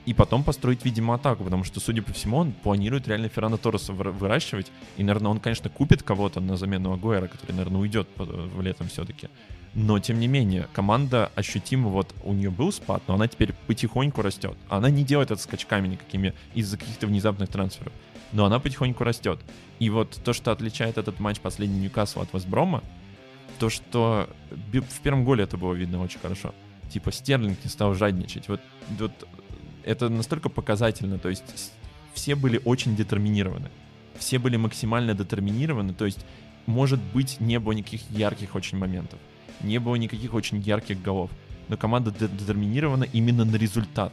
И 0.04 0.14
потом 0.14 0.44
построить, 0.44 0.84
видимо, 0.84 1.14
атаку, 1.14 1.42
потому 1.42 1.64
что, 1.64 1.80
судя 1.80 2.00
по 2.00 2.12
всему, 2.12 2.36
он 2.36 2.52
планирует 2.52 3.08
реально 3.08 3.28
Феррана 3.28 3.58
Торреса 3.58 3.92
выращивать. 3.92 4.70
И, 4.96 5.02
наверное, 5.02 5.32
он, 5.32 5.40
конечно, 5.40 5.68
купит 5.68 6.04
кого-то 6.04 6.40
на 6.40 6.56
замену 6.56 6.92
Агуэра, 6.92 7.26
который, 7.26 7.52
наверное, 7.52 7.80
уйдет 7.80 8.08
в 8.16 8.62
летом 8.62 8.86
все-таки. 8.86 9.28
Но, 9.74 9.98
тем 9.98 10.20
не 10.20 10.28
менее, 10.28 10.68
команда 10.72 11.32
ощутимо, 11.34 11.88
вот 11.88 12.14
у 12.22 12.32
нее 12.32 12.50
был 12.50 12.70
спад, 12.70 13.02
но 13.08 13.14
она 13.14 13.26
теперь 13.26 13.52
потихоньку 13.66 14.22
растет. 14.22 14.56
Она 14.68 14.90
не 14.90 15.02
делает 15.02 15.32
это 15.32 15.42
скачками 15.42 15.88
никакими 15.88 16.34
из-за 16.54 16.78
каких-то 16.78 17.08
внезапных 17.08 17.48
трансферов 17.48 17.92
но 18.32 18.44
она 18.44 18.58
потихоньку 18.58 19.04
растет. 19.04 19.40
И 19.78 19.90
вот 19.90 20.18
то, 20.24 20.32
что 20.32 20.52
отличает 20.52 20.98
этот 20.98 21.20
матч 21.20 21.40
последний 21.40 21.80
Ньюкасл 21.80 22.20
от 22.20 22.32
Вестброма, 22.32 22.82
то, 23.58 23.70
что 23.70 24.28
в 24.50 25.00
первом 25.00 25.24
голе 25.24 25.44
это 25.44 25.56
было 25.56 25.72
видно 25.72 26.02
очень 26.02 26.18
хорошо. 26.20 26.54
Типа 26.90 27.12
Стерлинг 27.12 27.58
не 27.64 27.70
стал 27.70 27.94
жадничать. 27.94 28.48
Вот, 28.48 28.60
вот 28.98 29.12
это 29.84 30.08
настолько 30.08 30.48
показательно. 30.48 31.18
То 31.18 31.28
есть 31.28 31.72
все 32.14 32.34
были 32.34 32.60
очень 32.64 32.96
детерминированы. 32.96 33.70
Все 34.18 34.38
были 34.38 34.56
максимально 34.56 35.14
детерминированы. 35.14 35.94
То 35.94 36.06
есть, 36.06 36.24
может 36.66 37.00
быть, 37.00 37.40
не 37.40 37.58
было 37.58 37.72
никаких 37.72 38.02
ярких 38.10 38.54
очень 38.54 38.78
моментов. 38.78 39.18
Не 39.60 39.78
было 39.78 39.96
никаких 39.96 40.34
очень 40.34 40.58
ярких 40.58 41.00
голов. 41.02 41.30
Но 41.68 41.76
команда 41.76 42.10
детерминирована 42.10 43.04
именно 43.04 43.44
на 43.44 43.56
результат 43.56 44.12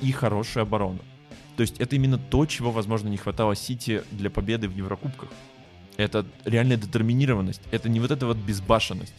и 0.00 0.12
хорошую 0.12 0.62
оборону. 0.62 0.98
То 1.56 1.60
есть 1.62 1.78
это 1.78 1.96
именно 1.96 2.18
то, 2.18 2.46
чего, 2.46 2.70
возможно, 2.70 3.08
не 3.08 3.16
хватало 3.16 3.54
Сити 3.54 4.02
для 4.10 4.30
победы 4.30 4.68
в 4.68 4.76
Еврокубках. 4.76 5.28
Это 5.96 6.24
реальная 6.44 6.76
детерминированность. 6.76 7.62
Это 7.70 7.88
не 7.88 8.00
вот 8.00 8.10
эта 8.10 8.26
вот 8.26 8.36
безбашенность, 8.36 9.14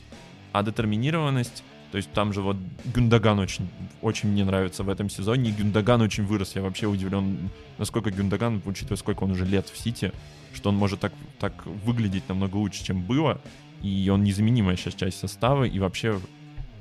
а 0.52 0.64
детерминированность. 0.64 1.64
То 1.92 1.98
есть 1.98 2.12
там 2.12 2.34
же 2.34 2.42
вот 2.42 2.58
Гюндаган 2.86 3.38
очень, 3.38 3.70
очень 4.02 4.30
мне 4.30 4.44
нравится 4.44 4.84
в 4.84 4.90
этом 4.90 5.12
сезоне. 5.12 5.52
И 5.52 5.54
Гюндаган 5.54 6.02
очень 6.02 6.26
вырос. 6.26 6.56
Я 6.56 6.64
вообще 6.64 6.88
удивлен, 6.88 7.52
насколько 7.78 8.10
Гюндаган, 8.10 8.64
учитывая, 8.66 8.98
сколько 8.98 9.24
он 9.24 9.32
уже 9.32 9.46
лет 9.46 9.70
в 9.70 9.78
Сити, 9.78 10.12
что 10.56 10.70
он 10.70 10.76
может 10.76 11.02
так, 11.02 11.14
так 11.40 11.54
выглядеть 11.66 12.28
намного 12.28 12.56
лучше, 12.58 12.84
чем 12.84 13.04
было. 13.04 13.40
И 13.84 14.10
он 14.12 14.24
незаменимая 14.24 14.76
сейчас 14.76 14.96
часть 14.96 15.20
состава. 15.20 15.66
И 15.66 15.78
вообще 15.78 16.20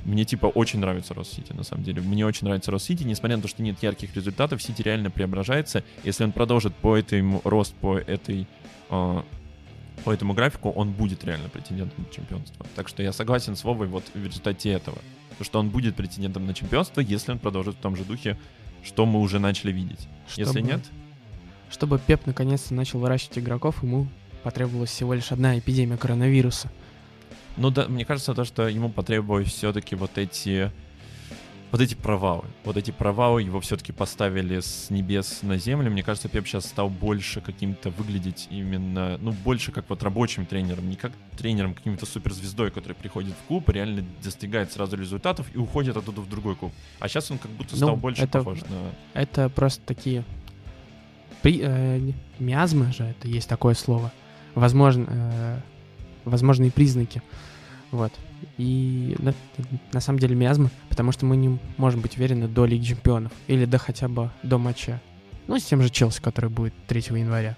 мне, 0.05 0.25
типа, 0.25 0.47
очень 0.47 0.81
нравится 0.81 1.15
Россити, 1.15 1.53
на 1.53 1.63
самом 1.63 1.85
деле. 1.85 2.03
Мне 2.03 2.27
очень 2.27 2.47
нравится 2.47 2.71
Россити, 2.71 3.05
несмотря 3.05 3.37
на 3.37 3.43
то, 3.43 3.49
что 3.49 3.63
нет 3.63 3.83
ярких 3.83 4.15
результатов, 4.17 4.63
Сити 4.63 4.83
реально 4.83 5.11
преображается. 5.11 5.85
Если 6.03 6.25
он 6.25 6.33
продолжит 6.33 6.75
по 6.75 6.97
этому 6.97 7.41
рост, 7.45 7.75
по 7.75 7.99
этой 7.99 8.47
э, 8.91 9.23
по 10.05 10.11
этому 10.11 10.35
графику, 10.35 10.71
он 10.71 10.93
будет 10.93 11.25
реально 11.25 11.49
претендентом 11.49 12.05
на 12.05 12.13
чемпионство. 12.13 12.67
Так 12.75 12.89
что 12.89 13.03
я 13.03 13.13
согласен 13.13 13.55
с 13.55 13.65
Вовой 13.65 13.87
вот 13.87 14.05
в 14.13 14.25
результате 14.25 14.71
этого. 14.71 14.99
То, 15.39 15.45
что 15.45 15.61
он 15.61 15.71
будет 15.71 15.95
претендентом 15.95 16.47
на 16.47 16.55
чемпионство, 16.55 17.01
если 17.01 17.33
он 17.33 17.39
продолжит 17.39 17.77
в 17.77 17.79
том 17.79 17.97
же 17.97 18.05
духе, 18.05 18.37
что 18.83 19.07
мы 19.07 19.21
уже 19.21 19.39
начали 19.39 19.73
видеть. 19.73 20.09
Чтобы, 20.27 20.47
если 20.49 20.61
нет... 20.61 20.81
Чтобы 21.71 21.99
Пеп 21.99 22.27
наконец-то 22.27 22.75
начал 22.75 22.99
выращивать 22.99 23.39
игроков, 23.39 23.83
ему 23.83 24.09
потребовалась 24.43 24.91
всего 24.91 25.15
лишь 25.15 25.33
одна 25.33 25.59
эпидемия 25.59 25.97
коронавируса. 25.97 26.71
Ну 27.57 27.71
да, 27.71 27.87
мне 27.89 28.05
кажется, 28.05 28.35
то, 28.35 28.45
что 28.45 28.69
ему 28.69 28.89
потребовалось 28.89 29.49
все-таки 29.49 29.95
вот 29.95 30.17
эти 30.17 30.71
вот 31.73 31.81
эти 31.81 31.95
провалы. 31.95 32.45
Вот 32.65 32.77
эти 32.77 32.91
провалы 32.91 33.43
его 33.43 33.59
все-таки 33.61 33.93
поставили 33.93 34.61
с 34.61 34.91
небес 34.91 35.39
на 35.41 35.57
землю. 35.57 35.91
Мне 35.91 36.03
кажется, 36.03 36.29
Пеп 36.29 36.47
сейчас 36.47 36.67
стал 36.67 36.91
больше 36.91 37.41
каким-то 37.41 37.89
выглядеть 37.89 38.47
именно, 38.51 39.17
ну, 39.23 39.33
больше 39.33 39.73
как 39.73 39.89
вот 39.89 40.03
рабочим 40.03 40.45
тренером, 40.45 40.91
не 40.91 40.97
как 40.97 41.13
тренером, 41.39 41.73
каким-то 41.73 42.05
суперзвездой, 42.05 42.71
который 42.71 42.93
приходит 42.93 43.33
в 43.33 43.49
клуб, 43.49 43.71
реально 43.71 44.05
достигает 44.23 44.71
сразу 44.71 44.99
результатов 44.99 45.47
и 45.55 45.57
уходит 45.57 45.97
оттуда 45.97 46.21
в 46.21 46.29
другой 46.29 46.57
клуб. 46.57 46.73
А 47.01 47.09
сейчас 47.09 47.31
он 47.31 47.39
как 47.39 47.51
будто 47.53 47.75
стал 47.75 47.91
ну, 47.91 47.97
больше 47.97 48.23
это, 48.23 48.39
похож 48.39 48.61
на... 48.61 48.93
Это 49.15 49.49
просто 49.49 49.81
такие 49.87 50.25
при, 51.41 51.61
э, 51.63 52.13
миазмы 52.39 52.93
же, 52.93 53.05
это 53.05 53.29
есть 53.29 53.49
такое 53.49 53.75
слово. 53.75 54.13
Возможно, 54.55 55.07
э, 55.09 55.59
возможные 56.25 56.71
признаки. 56.71 57.23
Вот. 57.91 58.13
И 58.59 59.17
на, 59.19 59.35
на 59.93 60.01
самом 60.01 60.19
деле 60.19 60.35
миазмы, 60.35 60.71
потому 60.89 61.13
что 61.13 61.27
мы 61.27 61.37
не 61.37 61.59
можем 61.77 62.01
быть 62.01 62.17
уверены 62.17 62.49
до 62.49 62.65
Лиги 62.65 62.87
Чемпионов 62.87 63.33
или 63.47 63.65
до 63.65 63.79
хотя 63.79 64.09
бы 64.09 64.31
до 64.43 64.59
матча. 64.59 65.01
Ну, 65.47 65.59
с 65.59 65.65
тем 65.65 65.83
же 65.83 65.91
Челси, 65.91 66.21
который 66.23 66.51
будет 66.51 66.75
3 66.87 67.19
января. 67.19 67.57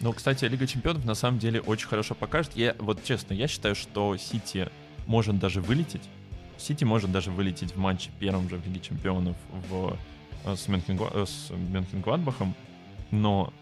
Ну, 0.00 0.12
кстати, 0.12 0.44
Лига 0.44 0.66
Чемпионов 0.66 1.04
на 1.04 1.14
самом 1.14 1.38
деле 1.40 1.60
очень 1.60 1.88
хорошо 1.88 2.14
покажет. 2.14 2.52
Я, 2.54 2.76
вот 2.78 3.02
честно, 3.02 3.34
я 3.34 3.48
считаю, 3.48 3.74
что 3.74 4.16
Сити 4.16 4.68
может 5.06 5.38
даже 5.38 5.60
вылететь. 5.60 6.02
Сити 6.56 6.84
может 6.84 7.10
даже 7.10 7.30
вылететь 7.30 7.72
в 7.72 7.78
матче 7.78 8.10
первом 8.20 8.48
же 8.48 8.56
в 8.56 8.66
Лиге 8.66 8.80
Чемпионов 8.80 9.36
в, 9.70 9.96
э, 10.44 10.54
с, 10.54 10.68
Мюнхенгладбахом, 10.68 12.54
но 13.10 13.52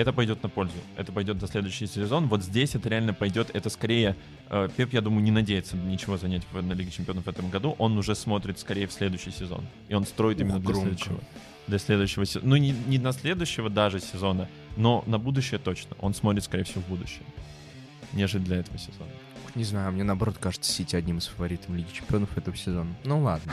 это 0.00 0.12
пойдет 0.12 0.42
на 0.42 0.48
пользу. 0.48 0.74
Это 0.96 1.12
пойдет 1.12 1.38
до 1.38 1.46
следующий 1.46 1.86
сезон. 1.86 2.26
Вот 2.28 2.42
здесь 2.42 2.74
это 2.74 2.88
реально 2.88 3.12
пойдет. 3.12 3.50
Это 3.52 3.68
скорее... 3.68 4.16
Э, 4.48 4.68
Пеп, 4.74 4.92
я 4.92 5.00
думаю, 5.00 5.22
не 5.22 5.30
надеется 5.30 5.76
ничего 5.76 6.16
занять 6.16 6.42
в, 6.50 6.62
на 6.62 6.72
Лиге 6.72 6.90
Чемпионов 6.90 7.24
в 7.24 7.28
этом 7.28 7.50
году. 7.50 7.76
Он 7.78 7.98
уже 7.98 8.14
смотрит 8.14 8.58
скорее 8.58 8.86
в 8.86 8.92
следующий 8.92 9.30
сезон. 9.30 9.66
И 9.88 9.94
он 9.94 10.06
строит 10.06 10.38
Ух, 10.38 10.42
именно 10.42 10.58
для 10.58 10.74
следующего. 10.74 11.20
Для 11.66 11.78
следующего 11.78 12.24
сезона. 12.24 12.48
Ну, 12.48 12.56
не, 12.56 12.70
не 12.70 12.98
на 12.98 13.12
следующего 13.12 13.68
даже 13.68 14.00
сезона, 14.00 14.48
но 14.76 15.04
на 15.06 15.18
будущее 15.18 15.60
точно. 15.60 15.96
Он 16.00 16.14
смотрит, 16.14 16.44
скорее 16.44 16.64
всего, 16.64 16.80
в 16.80 16.88
будущее. 16.88 17.24
Нежели 18.12 18.42
для 18.42 18.56
этого 18.56 18.78
сезона. 18.78 19.10
Не 19.54 19.64
знаю, 19.64 19.92
мне 19.92 20.04
наоборот 20.04 20.36
кажется 20.38 20.72
Сити 20.72 20.96
одним 20.96 21.18
из 21.18 21.26
фаворитов 21.26 21.68
Лиги 21.70 21.88
Чемпионов 21.92 22.36
этого 22.38 22.56
сезона. 22.56 22.90
Ну 23.04 23.20
ладно. 23.20 23.52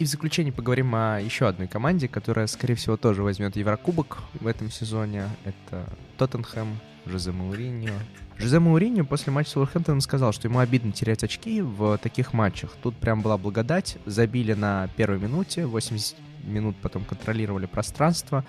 И 0.00 0.06
в 0.06 0.08
заключение 0.08 0.52
поговорим 0.52 0.92
о 0.96 1.20
еще 1.20 1.46
одной 1.46 1.68
команде, 1.68 2.08
которая, 2.08 2.48
скорее 2.48 2.74
всего, 2.74 2.96
тоже 2.96 3.22
возьмет 3.22 3.54
Еврокубок 3.54 4.24
в 4.32 4.48
этом 4.48 4.68
сезоне. 4.68 5.28
Это 5.44 5.88
Тоттенхэм, 6.18 6.80
Жозе 7.06 7.30
Мауриньо. 7.30 7.92
Жозе 8.36 8.58
Мауриньо 8.58 9.04
после 9.04 9.32
матча 9.32 9.50
с 9.50 9.56
Уорхэмптоном 9.56 10.00
сказал, 10.00 10.32
что 10.32 10.48
ему 10.48 10.58
обидно 10.58 10.90
терять 10.90 11.22
очки 11.22 11.62
в 11.62 11.96
таких 11.98 12.32
матчах. 12.32 12.72
Тут 12.82 12.96
прям 12.96 13.22
была 13.22 13.38
благодать. 13.38 13.96
Забили 14.04 14.54
на 14.54 14.88
первой 14.96 15.20
минуте, 15.20 15.64
80 15.64 16.16
минут 16.42 16.74
потом 16.82 17.04
контролировали 17.04 17.66
пространство, 17.66 18.44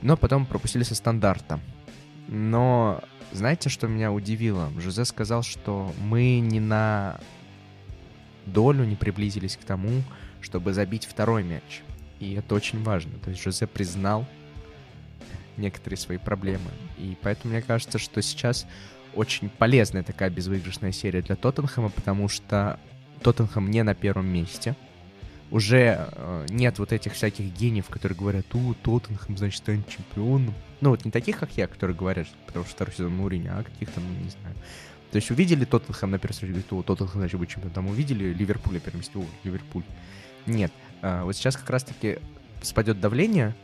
но 0.00 0.16
потом 0.16 0.46
пропустили 0.46 0.84
со 0.84 0.94
стандарта. 0.94 1.58
Но 2.28 3.02
знаете, 3.32 3.68
что 3.68 3.88
меня 3.88 4.12
удивило? 4.12 4.70
Жозе 4.78 5.06
сказал, 5.06 5.42
что 5.42 5.92
мы 5.98 6.38
не 6.38 6.60
на 6.60 7.18
долю 8.46 8.84
не 8.84 8.94
приблизились 8.94 9.56
к 9.56 9.64
тому, 9.64 10.04
чтобы 10.42 10.72
забить 10.72 11.06
второй 11.06 11.42
мяч. 11.42 11.82
И 12.20 12.34
это 12.34 12.54
очень 12.54 12.82
важно. 12.82 13.12
То 13.24 13.30
есть 13.30 13.42
Жозе 13.42 13.66
признал 13.66 14.26
некоторые 15.56 15.98
свои 15.98 16.18
проблемы. 16.18 16.70
И 16.98 17.16
поэтому 17.20 17.52
мне 17.52 17.62
кажется, 17.62 17.98
что 17.98 18.22
сейчас 18.22 18.66
очень 19.14 19.48
полезная 19.48 20.02
такая 20.02 20.30
безвыигрышная 20.30 20.92
серия 20.92 21.22
для 21.22 21.36
Тоттенхэма, 21.36 21.90
потому 21.90 22.28
что 22.28 22.78
Тоттенхэм 23.22 23.70
не 23.70 23.82
на 23.82 23.94
первом 23.94 24.26
месте. 24.26 24.74
Уже 25.50 26.08
э, 26.10 26.46
нет 26.48 26.78
вот 26.78 26.92
этих 26.92 27.12
всяких 27.12 27.44
гениев, 27.52 27.88
которые 27.88 28.16
говорят, 28.16 28.46
у, 28.54 28.72
Тоттенхэм, 28.72 29.36
значит, 29.36 29.58
станет 29.58 29.86
чемпионом. 29.86 30.54
Ну, 30.80 30.90
вот 30.90 31.04
не 31.04 31.10
таких, 31.10 31.38
как 31.38 31.50
я, 31.56 31.66
которые 31.66 31.94
говорят, 31.94 32.26
потому 32.46 32.64
что 32.64 32.74
второй 32.74 32.94
сезон 32.94 33.14
Мурини, 33.14 33.48
а 33.48 33.62
каких-то, 33.62 34.00
ну, 34.00 34.08
не 34.24 34.30
знаю. 34.30 34.56
То 35.10 35.16
есть 35.16 35.30
увидели 35.30 35.66
Тоттенхэм 35.66 36.10
на 36.10 36.18
первой 36.18 36.32
встрече, 36.32 36.52
говорят, 36.52 36.72
о, 36.72 36.82
Тоттенхэм, 36.82 37.20
значит, 37.20 37.38
будет 37.38 37.50
чемпионом. 37.50 37.74
Там 37.74 37.86
увидели 37.88 38.32
Ливерпуль 38.32 38.74
на 38.74 38.80
первом 38.80 39.00
месте, 39.00 39.18
о, 39.18 39.24
Ливерпуль. 39.44 39.84
Нет. 40.46 40.72
А, 41.00 41.24
вот 41.24 41.36
сейчас 41.36 41.56
как 41.56 41.68
раз-таки 41.70 42.18
спадет 42.62 43.00
давление. 43.00 43.54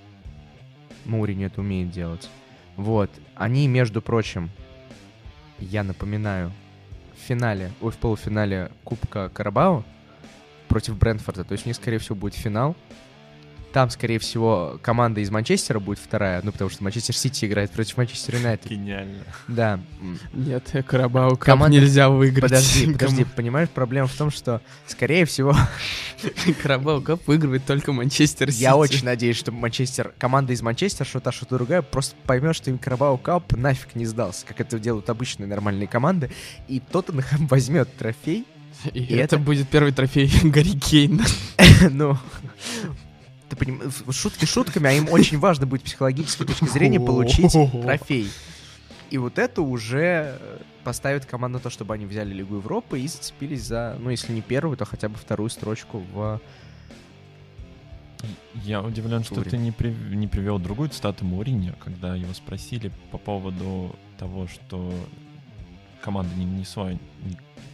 Маурини 1.05 1.47
это 1.47 1.61
умеет 1.61 1.91
делать. 1.91 2.29
Вот. 2.77 3.11
Они, 3.35 3.67
между 3.67 4.03
прочим, 4.03 4.51
я 5.59 5.83
напоминаю, 5.83 6.53
в 7.17 7.27
финале, 7.27 7.73
ой, 7.81 7.91
в 7.91 7.97
полуфинале 7.97 8.71
Кубка 8.85 9.29
Карабао 9.29 9.85
против 10.69 10.97
Брэнфорда. 10.97 11.45
То 11.45 11.53
есть 11.53 11.67
у 11.67 11.69
них, 11.69 11.77
скорее 11.77 11.99
всего, 11.99 12.15
будет 12.15 12.35
финал. 12.35 12.77
Там, 13.79 13.91
скорее 13.91 14.19
всего, 14.19 14.81
команда 14.83 15.21
из 15.21 15.31
Манчестера 15.31 15.79
будет 15.79 16.01
вторая, 16.01 16.41
ну, 16.43 16.51
потому 16.51 16.69
что 16.69 16.83
Манчестер 16.83 17.15
Сити 17.15 17.45
играет 17.45 17.71
против 17.71 17.97
Манчестер 17.97 18.35
Юнайтед. 18.35 18.69
Гениально. 18.69 19.23
Да. 19.47 19.79
Нет, 20.33 20.69
Карабау 20.85 21.37
Команда... 21.37 21.77
нельзя 21.77 22.09
выиграть. 22.09 22.51
Подожди, 22.51 22.93
подожди, 22.93 23.25
понимаешь, 23.37 23.69
проблема 23.69 24.09
в 24.09 24.15
том, 24.17 24.33
что, 24.33 24.63
скорее 24.89 25.27
всего... 25.27 25.55
Карабау 26.61 27.03
Кап 27.03 27.25
выигрывает 27.29 27.67
только 27.67 27.93
Манчестер 27.93 28.51
Сити. 28.51 28.63
Я 28.63 28.75
очень 28.75 29.05
надеюсь, 29.05 29.37
что 29.37 29.53
Манчестер, 29.53 30.13
команда 30.19 30.55
из 30.55 30.61
Манчестера, 30.61 31.07
что 31.07 31.21
та, 31.21 31.31
что 31.31 31.47
другая, 31.47 31.83
просто 31.83 32.17
поймет, 32.27 32.57
что 32.57 32.71
им 32.73 32.79
Карабау 32.79 33.17
Кап 33.17 33.53
нафиг 33.57 33.95
не 33.95 34.07
сдался, 34.07 34.45
как 34.45 34.61
это 34.61 34.81
делают 34.81 35.09
обычные 35.09 35.47
нормальные 35.47 35.87
команды, 35.87 36.33
и 36.67 36.81
Тоттенхэм 36.81 37.47
возьмет 37.51 37.97
трофей, 37.97 38.45
и, 38.93 38.99
и 38.99 39.15
это, 39.15 39.37
это 39.37 39.39
будет 39.39 39.69
первый 39.69 39.93
трофей 39.93 40.33
Гарри 40.43 40.77
Кейна. 40.81 41.25
ну, 41.93 42.19
ты 43.49 43.57
понимаешь, 43.57 43.93
шутки 44.11 44.45
шутками, 44.45 44.89
а 44.89 44.93
им 44.93 45.09
очень 45.11 45.39
важно 45.39 45.67
быть 45.67 45.83
психологической 45.83 46.47
точки 46.47 46.67
зрения 46.67 47.01
получить 47.01 47.53
трофей. 47.83 48.31
И 49.11 49.17
вот 49.17 49.39
это 49.39 49.63
уже 49.63 50.37
э, 50.39 50.59
поставит 50.85 51.25
команду 51.25 51.59
на 51.59 51.63
то, 51.63 51.71
чтобы 51.71 51.95
они 51.95 52.05
взяли 52.05 52.35
Лигу 52.35 52.57
Европы 52.57 53.01
и 53.01 53.09
зацепились 53.09 53.63
за, 53.63 53.97
ну, 53.99 54.11
если 54.11 54.33
не 54.33 54.43
первую, 54.43 54.77
то 54.77 54.85
хотя 54.85 55.09
бы 55.09 55.17
вторую 55.17 55.49
строчку 55.49 56.05
в 56.13 56.41
я 58.65 58.83
удивлен, 58.83 59.23
что 59.23 59.43
ты 59.43 59.57
не, 59.57 59.71
при, 59.71 59.91
не 59.91 60.27
привел 60.27 60.59
другую 60.59 60.89
цитату 60.91 61.25
Мourinho, 61.25 61.75
когда 61.79 62.17
его 62.17 62.35
спросили 62.35 62.91
по 63.13 63.19
поводу 63.19 63.95
того, 64.19 64.49
что 64.49 64.93
команда 66.03 66.35
не 66.35 66.45
несла 66.45 66.93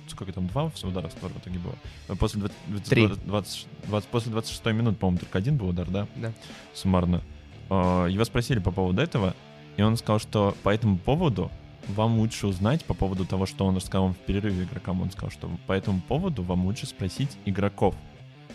сколько 0.08 0.32
там, 0.32 0.46
два 0.46 0.70
удара 0.82 1.08
в 1.08 1.22
в 1.22 1.38
итоге 1.38 1.58
было? 1.58 1.74
После 2.16 2.40
20, 2.40 2.56
20, 2.68 3.26
20, 3.26 3.66
20, 3.88 4.08
после 4.08 4.32
26 4.32 4.66
минут, 4.66 4.98
по-моему, 4.98 5.18
только 5.18 5.38
один 5.38 5.56
был 5.56 5.68
удар, 5.68 5.88
да? 5.90 6.06
Да. 6.16 6.32
Суммарно. 6.72 7.22
А, 7.70 8.06
его 8.06 8.24
спросили 8.24 8.58
по 8.58 8.70
поводу 8.70 9.00
этого, 9.00 9.34
и 9.76 9.82
он 9.82 9.96
сказал, 9.96 10.18
что 10.18 10.56
по 10.62 10.70
этому 10.70 10.98
поводу 10.98 11.50
вам 11.88 12.18
лучше 12.18 12.46
узнать 12.46 12.84
по 12.84 12.94
поводу 12.94 13.24
того, 13.26 13.46
что 13.46 13.66
он 13.66 13.76
рассказал 13.76 14.08
в 14.08 14.16
перерыве 14.16 14.64
игрокам. 14.64 15.02
Он 15.02 15.10
сказал, 15.10 15.30
что 15.30 15.50
по 15.66 15.72
этому 15.72 16.00
поводу 16.00 16.42
вам 16.42 16.64
лучше 16.64 16.86
спросить 16.86 17.36
игроков. 17.44 17.94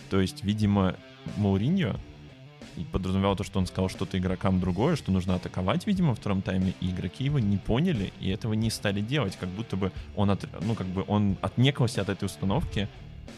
То 0.09 0.19
есть, 0.19 0.43
видимо, 0.43 0.95
Мауриньо 1.37 1.95
и 2.77 2.83
подразумевал 2.83 3.35
то, 3.35 3.43
что 3.43 3.59
он 3.59 3.67
сказал 3.67 3.89
что-то 3.89 4.17
игрокам 4.17 4.59
другое, 4.59 4.95
что 4.95 5.11
нужно 5.11 5.35
атаковать, 5.35 5.87
видимо, 5.87 6.09
во 6.09 6.15
втором 6.15 6.41
тайме, 6.41 6.73
и 6.81 6.89
игроки 6.89 7.23
его 7.23 7.39
не 7.39 7.57
поняли 7.57 8.13
и 8.19 8.29
этого 8.29 8.53
не 8.53 8.69
стали 8.69 9.01
делать, 9.01 9.37
как 9.39 9.49
будто 9.49 9.75
бы 9.75 9.91
он, 10.15 10.29
от, 10.31 10.45
ну, 10.61 10.75
как 10.75 10.87
бы 10.87 11.03
он 11.07 11.37
отнекался 11.41 12.01
от 12.01 12.09
этой 12.09 12.25
установки, 12.25 12.87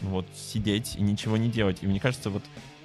вот, 0.01 0.25
сидеть 0.35 0.95
и 0.95 1.01
ничего 1.01 1.37
не 1.37 1.49
делать. 1.49 1.79
И 1.81 1.87
мне 1.87 1.99
кажется, 1.99 2.29
вот 2.29 2.43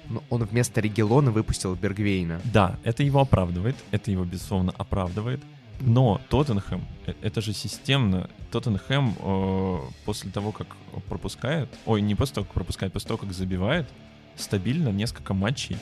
но 0.09 0.23
он 0.29 0.43
вместо 0.43 0.79
Регелона 0.79 1.31
выпустил 1.31 1.75
Бергвейна. 1.75 2.39
Да, 2.45 2.77
это 2.83 3.03
его 3.03 3.19
оправдывает, 3.19 3.75
это 3.91 4.11
его, 4.11 4.23
безусловно, 4.23 4.73
оправдывает. 4.77 5.41
Но 5.79 6.19
Тоттенхэм, 6.29 6.81
э, 7.05 7.13
это 7.21 7.41
же 7.41 7.53
системно. 7.53 8.29
Тоттенхэм 8.51 9.15
э, 9.19 9.79
после 10.05 10.31
того, 10.31 10.51
как 10.51 10.75
пропускает, 11.07 11.69
ой, 11.85 12.01
не 12.01 12.15
после 12.15 12.35
того, 12.35 12.45
как 12.45 12.53
пропускает, 12.53 12.93
после 12.93 13.09
того, 13.09 13.17
как 13.17 13.33
забивает, 13.33 13.87
стабильно 14.35 14.89
несколько 14.89 15.33
матчей 15.33 15.77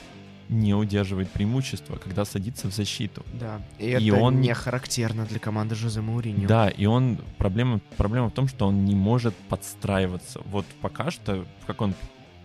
не 0.48 0.74
удерживает 0.74 1.30
преимущество, 1.30 1.96
когда 1.96 2.24
садится 2.24 2.68
в 2.68 2.74
защиту. 2.74 3.24
Да, 3.32 3.60
и, 3.78 3.86
и 3.86 4.08
это 4.08 4.16
он... 4.16 4.40
не 4.40 4.54
характерно 4.54 5.26
для 5.26 5.38
команды 5.38 5.74
Жозе 5.74 6.00
Мауриньо. 6.00 6.46
Да, 6.46 6.68
и 6.68 6.86
он... 6.86 7.18
Проблема, 7.38 7.80
проблема 7.96 8.28
в 8.28 8.32
том, 8.32 8.48
что 8.48 8.66
он 8.66 8.84
не 8.84 8.94
может 8.94 9.34
подстраиваться. 9.48 10.40
Вот 10.46 10.66
пока 10.80 11.10
что, 11.10 11.44
как 11.66 11.80
он 11.80 11.94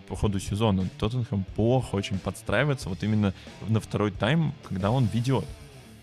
по 0.07 0.15
ходу 0.15 0.39
сезона, 0.39 0.87
Тоттенхэм 0.99 1.45
плохо 1.55 1.95
очень 1.95 2.19
подстраивается 2.19 2.89
вот 2.89 3.03
именно 3.03 3.33
на 3.67 3.79
второй 3.79 4.11
тайм, 4.11 4.53
когда 4.67 4.91
он 4.91 5.07
ведет. 5.13 5.45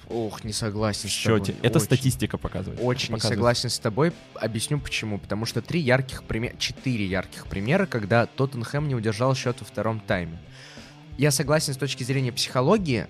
Ох, 0.09 0.43
не 0.45 0.55
согласен 0.55 1.09
в 1.09 1.13
счете. 1.13 1.53
с 1.53 1.55
тобой. 1.55 1.69
Это 1.69 1.79
очень, 1.79 1.85
статистика 1.85 2.39
показывает. 2.39 2.81
Очень 2.83 3.09
показывает. 3.09 3.23
не 3.25 3.29
согласен 3.37 3.69
с 3.69 3.79
тобой. 3.79 4.13
Объясню 4.35 4.81
почему. 4.81 5.19
Потому 5.19 5.45
что 5.45 5.61
три 5.61 5.81
ярких 5.81 6.23
примера, 6.25 6.57
четыре 6.57 7.05
ярких 7.07 7.47
примера, 7.47 7.85
когда 7.85 8.25
Тоттенхэм 8.25 8.89
не 8.89 8.95
удержал 8.95 9.35
счет 9.35 9.61
во 9.61 9.67
втором 9.67 10.01
тайме 10.01 10.39
я 11.19 11.31
согласен 11.31 11.75
с 11.75 11.77
точки 11.77 12.05
зрения 12.05 12.33
психологии, 12.33 13.07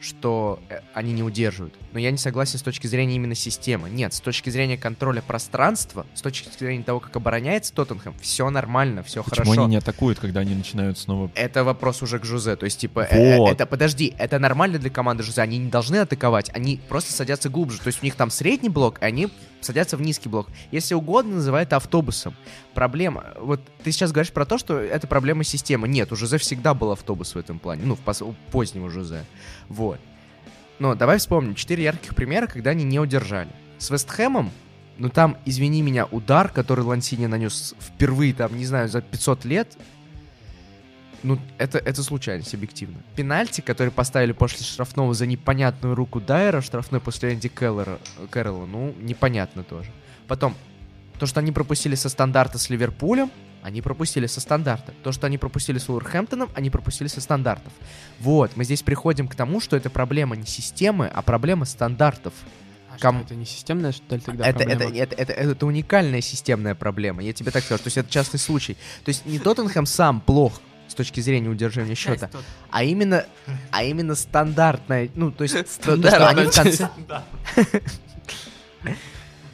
что 0.00 0.60
э, 0.68 0.80
они 0.92 1.12
не 1.12 1.22
удерживают. 1.22 1.74
Но 1.92 1.98
я 1.98 2.10
не 2.10 2.18
согласен 2.18 2.58
с 2.58 2.62
точки 2.62 2.86
зрения 2.86 3.14
именно 3.14 3.34
системы. 3.34 3.88
Нет, 3.88 4.12
с 4.12 4.20
точки 4.20 4.50
зрения 4.50 4.76
контроля 4.76 5.22
пространства, 5.22 6.04
с 6.14 6.20
точки 6.20 6.50
зрения 6.58 6.84
того, 6.84 7.00
как 7.00 7.16
обороняется 7.16 7.72
Тоттенхэм, 7.72 8.14
все 8.20 8.50
нормально, 8.50 9.02
все 9.02 9.22
Почему 9.22 9.46
хорошо. 9.46 9.62
они 9.62 9.70
не 9.70 9.76
атакуют, 9.78 10.18
когда 10.18 10.40
они 10.40 10.54
начинают 10.54 10.98
снова... 10.98 11.30
Это 11.34 11.64
вопрос 11.64 12.02
уже 12.02 12.18
к 12.18 12.24
Жузе. 12.24 12.56
То 12.56 12.64
есть, 12.64 12.80
типа, 12.80 13.06
э, 13.08 13.38
вот. 13.38 13.52
это, 13.52 13.66
подожди, 13.66 14.14
это 14.18 14.38
нормально 14.38 14.78
для 14.78 14.90
команды 14.90 15.22
Жузе. 15.22 15.40
Они 15.40 15.56
не 15.56 15.70
должны 15.70 15.96
атаковать, 15.96 16.50
они 16.52 16.80
просто 16.88 17.12
садятся 17.12 17.48
глубже. 17.48 17.80
То 17.80 17.86
есть 17.86 18.02
у 18.02 18.04
них 18.04 18.14
там 18.14 18.30
средний 18.30 18.68
блок, 18.68 19.00
и 19.00 19.04
они 19.06 19.28
садятся 19.64 19.96
в 19.96 20.02
низкий 20.02 20.28
блок. 20.28 20.48
Если 20.70 20.94
угодно, 20.94 21.36
называй 21.36 21.64
это 21.64 21.76
автобусом. 21.76 22.34
Проблема... 22.74 23.34
Вот 23.38 23.60
ты 23.82 23.92
сейчас 23.92 24.12
говоришь 24.12 24.32
про 24.32 24.44
то, 24.44 24.58
что 24.58 24.78
это 24.78 25.06
проблема 25.06 25.44
системы. 25.44 25.88
Нет, 25.88 26.12
у 26.12 26.16
Жозе 26.16 26.38
всегда 26.38 26.74
был 26.74 26.92
автобус 26.92 27.34
в 27.34 27.38
этом 27.38 27.58
плане. 27.58 27.82
Ну, 27.84 27.94
в 27.94 28.00
пос... 28.00 28.22
у 28.22 28.34
позднего 28.50 28.90
Жозе. 28.90 29.24
Вот. 29.68 29.98
Но 30.78 30.94
давай 30.94 31.18
вспомним. 31.18 31.54
Четыре 31.54 31.84
ярких 31.84 32.14
примера, 32.14 32.46
когда 32.46 32.70
они 32.70 32.84
не 32.84 32.98
удержали. 32.98 33.50
С 33.78 33.90
Вестхэмом 33.90 34.50
ну 34.96 35.08
там, 35.08 35.36
извини 35.44 35.82
меня, 35.82 36.06
удар, 36.06 36.48
который 36.48 36.84
Лансини 36.84 37.26
нанес 37.26 37.74
впервые, 37.80 38.32
там, 38.32 38.56
не 38.56 38.64
знаю, 38.64 38.88
за 38.88 39.00
500 39.00 39.44
лет, 39.44 39.76
ну, 41.24 41.38
это, 41.58 41.78
это 41.78 42.02
случайность, 42.02 42.54
объективно. 42.54 42.98
Пенальти, 43.16 43.60
который 43.60 43.90
поставили 43.90 44.32
после 44.32 44.64
штрафного 44.64 45.14
за 45.14 45.26
непонятную 45.26 45.94
руку 45.94 46.20
Дайера, 46.20 46.60
штрафной 46.60 47.00
после 47.00 47.32
Энди 47.32 47.48
Келлера, 47.48 47.98
Кэрролла, 48.30 48.66
ну, 48.66 48.94
непонятно 49.00 49.64
тоже. 49.64 49.90
Потом, 50.28 50.54
то, 51.18 51.26
что 51.26 51.40
они 51.40 51.50
пропустили 51.50 51.94
со 51.94 52.08
стандарта 52.08 52.58
с 52.58 52.68
Ливерпулем, 52.70 53.30
они 53.62 53.80
пропустили 53.80 54.26
со 54.26 54.40
стандарта. 54.40 54.92
То, 55.02 55.10
что 55.12 55.26
они 55.26 55.38
пропустили 55.38 55.78
с 55.78 55.88
Уорхэмптоном, 55.88 56.50
они 56.54 56.68
пропустили 56.68 57.08
со 57.08 57.22
стандартов. 57.22 57.72
Вот, 58.20 58.54
мы 58.56 58.64
здесь 58.64 58.82
приходим 58.82 59.26
к 59.26 59.34
тому, 59.34 59.58
что 59.60 59.74
это 59.76 59.88
проблема 59.88 60.36
не 60.36 60.44
системы, 60.44 61.06
а 61.06 61.22
проблема 61.22 61.64
стандартов. 61.64 62.34
А 62.90 62.98
Ком... 63.00 63.16
что, 63.16 63.24
это 63.24 63.34
не 63.34 63.46
системная, 63.46 63.92
что 63.92 64.14
ли, 64.14 64.20
тогда 64.20 64.46
это, 64.46 64.58
проблема? 64.58 64.82
Это, 64.82 65.14
это, 65.14 65.14
это, 65.14 65.32
это, 65.32 65.50
это 65.52 65.66
уникальная 65.66 66.20
системная 66.20 66.74
проблема, 66.74 67.22
я 67.22 67.32
тебе 67.32 67.50
так 67.50 67.64
скажу. 67.64 67.82
То 67.82 67.86
есть 67.86 67.96
это 67.96 68.10
частный 68.10 68.38
случай. 68.38 68.74
То 69.04 69.08
есть 69.08 69.24
не 69.24 69.38
Тоттенхэм 69.38 69.86
сам 69.86 70.20
плох, 70.20 70.60
с 70.94 70.96
точки 70.96 71.18
зрения 71.18 71.48
удержания 71.48 71.96
счета, 71.96 72.30
а 72.70 72.84
именно, 72.84 73.26
а 73.72 73.82
именно 73.82 74.14
стандартная, 74.14 75.10
ну, 75.16 75.32
то 75.32 75.42
есть, 75.42 75.54
то, 75.80 75.96
что 75.96 76.28
они 76.28 76.44
в 76.44 76.54
конце... 76.54 76.88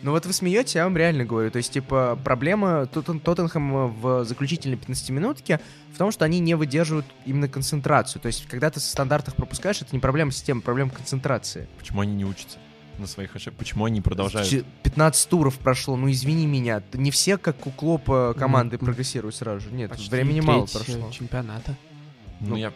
Ну 0.03 0.13
вот 0.13 0.25
вы 0.25 0.33
смеетесь, 0.33 0.77
я 0.77 0.85
вам 0.85 0.97
реально 0.97 1.27
говорю. 1.27 1.51
То 1.51 1.59
есть, 1.59 1.73
типа, 1.73 2.19
проблема 2.25 2.87
Тоттен 2.87 3.21
Тоттенхэма 3.21 3.87
в 3.89 4.25
заключительной 4.25 4.79
15-минутке 4.79 5.61
в 5.93 5.99
том, 5.99 6.11
что 6.11 6.25
они 6.25 6.41
не 6.41 6.55
выдерживают 6.55 7.05
именно 7.27 7.49
концентрацию. 7.49 8.23
То 8.23 8.29
есть, 8.29 8.47
когда 8.49 8.71
ты 8.71 8.81
со 8.81 8.89
стандартах 8.91 9.37
пропускаешь, 9.37 9.83
это 9.83 9.91
не 9.93 9.99
проблема 10.01 10.33
системы, 10.33 10.63
проблема 10.63 10.91
концентрации. 10.91 11.69
Почему 11.79 12.01
они 12.01 12.15
не 12.15 12.25
учатся? 12.25 12.57
На 13.01 13.07
своих 13.07 13.35
ошибках. 13.35 13.59
Почему 13.59 13.85
они 13.85 14.01
продолжают? 14.01 14.65
15 14.83 15.29
туров 15.29 15.59
прошло, 15.59 15.97
ну 15.97 16.11
извини 16.11 16.47
меня. 16.47 16.83
Не 16.93 17.11
все, 17.11 17.39
как 17.39 17.67
у 17.67 17.71
Клопа, 17.71 18.35
команды 18.39 18.79
ну, 18.81 18.87
прогрессируют 18.87 19.35
сразу 19.35 19.61
же. 19.61 19.75
Нет, 19.75 19.99
времени 20.11 20.41
мало 20.41 20.67
прошло. 20.67 21.11
чемпионата. 21.11 21.77
Ну, 22.41 22.51
ну, 22.51 22.57
я... 22.57 22.73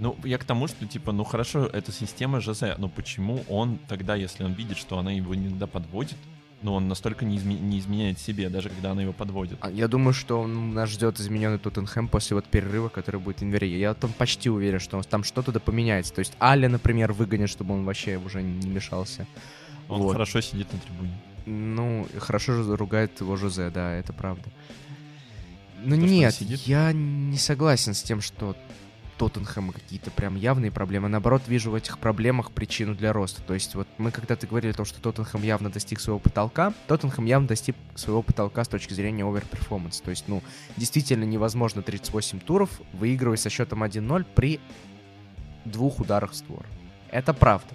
Ну, 0.00 0.16
я 0.24 0.38
к 0.38 0.44
тому, 0.44 0.66
что, 0.66 0.86
типа, 0.86 1.12
ну 1.12 1.22
хорошо, 1.22 1.66
это 1.66 1.92
система 1.92 2.40
Жозе, 2.40 2.74
но 2.78 2.88
почему 2.88 3.44
он 3.48 3.78
тогда, 3.88 4.16
если 4.16 4.42
он 4.42 4.52
видит, 4.52 4.76
что 4.76 4.98
она 4.98 5.12
его 5.12 5.36
иногда 5.36 5.68
подводит, 5.68 6.16
но 6.64 6.74
он 6.74 6.88
настолько 6.88 7.26
не, 7.26 7.36
изме- 7.36 7.60
не 7.60 7.78
изменяет 7.78 8.18
себе, 8.18 8.48
даже 8.48 8.70
когда 8.70 8.92
она 8.92 9.02
его 9.02 9.12
подводит. 9.12 9.58
А 9.60 9.70
я 9.70 9.86
думаю, 9.86 10.14
что 10.14 10.40
он, 10.40 10.72
нас 10.72 10.88
ждет 10.88 11.20
измененный 11.20 11.58
Тоттенхэм 11.58 12.08
после 12.08 12.36
вот 12.36 12.46
перерыва, 12.46 12.88
который 12.88 13.20
будет 13.20 13.40
в 13.40 13.42
январе. 13.42 13.78
Я 13.78 13.92
там 13.92 14.14
почти 14.14 14.48
уверен, 14.48 14.80
что 14.80 15.00
там 15.02 15.24
что-то 15.24 15.52
да 15.52 15.60
поменяется. 15.60 16.14
То 16.14 16.20
есть 16.20 16.32
Алли, 16.40 16.70
например, 16.70 17.12
выгонят, 17.12 17.50
чтобы 17.50 17.74
он 17.74 17.84
вообще 17.84 18.16
уже 18.16 18.42
не 18.42 18.66
мешался. 18.66 19.26
Он 19.90 20.00
вот. 20.00 20.12
хорошо 20.12 20.40
сидит 20.40 20.72
на 20.72 20.78
трибуне. 20.78 21.12
Ну, 21.44 22.08
хорошо 22.18 22.62
же 22.62 22.76
ругает 22.76 23.20
его 23.20 23.36
Жозе, 23.36 23.68
да, 23.68 23.92
это 23.92 24.14
правда. 24.14 24.44
Ну 25.84 25.96
нет, 25.96 26.40
я 26.40 26.92
не 26.94 27.36
согласен 27.36 27.92
с 27.92 28.02
тем, 28.02 28.22
что 28.22 28.56
Тоттенхэма 29.18 29.72
какие-то 29.72 30.10
прям 30.10 30.36
явные 30.36 30.70
проблемы. 30.70 31.08
Наоборот, 31.08 31.42
вижу 31.46 31.70
в 31.70 31.74
этих 31.74 31.98
проблемах 31.98 32.50
причину 32.50 32.94
для 32.94 33.12
роста. 33.12 33.42
То 33.42 33.54
есть 33.54 33.74
вот 33.74 33.86
мы 33.98 34.10
когда-то 34.10 34.46
говорили 34.46 34.72
о 34.72 34.76
том, 34.76 34.84
что 34.84 35.00
Тоттенхэм 35.00 35.42
явно 35.42 35.70
достиг 35.70 36.00
своего 36.00 36.18
потолка. 36.18 36.72
Тоттенхэм 36.86 37.24
явно 37.24 37.48
достиг 37.48 37.76
своего 37.94 38.22
потолка 38.22 38.64
с 38.64 38.68
точки 38.68 38.92
зрения 38.92 39.24
overperformance. 39.24 40.00
То 40.00 40.10
есть, 40.10 40.24
ну, 40.28 40.42
действительно 40.76 41.24
невозможно 41.24 41.82
38 41.82 42.40
туров 42.40 42.80
выигрывать 42.92 43.40
со 43.40 43.50
счетом 43.50 43.82
1-0 43.82 44.24
при 44.34 44.60
двух 45.64 46.00
ударах 46.00 46.32
в 46.32 46.36
створ. 46.36 46.66
Это 47.10 47.32
правда. 47.32 47.74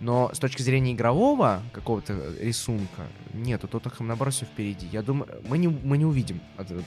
Но 0.00 0.30
с 0.34 0.38
точки 0.38 0.60
зрения 0.60 0.92
игрового 0.92 1.62
какого-то 1.72 2.34
рисунка, 2.38 3.06
нет, 3.32 3.64
у 3.64 3.66
Тоттенхэм 3.66 4.06
наоборот 4.06 4.34
все 4.34 4.44
впереди. 4.44 4.86
Я 4.92 5.02
думаю, 5.02 5.28
мы 5.48 5.56
не, 5.56 5.68
мы 5.68 5.96
не 5.96 6.04
увидим, 6.04 6.40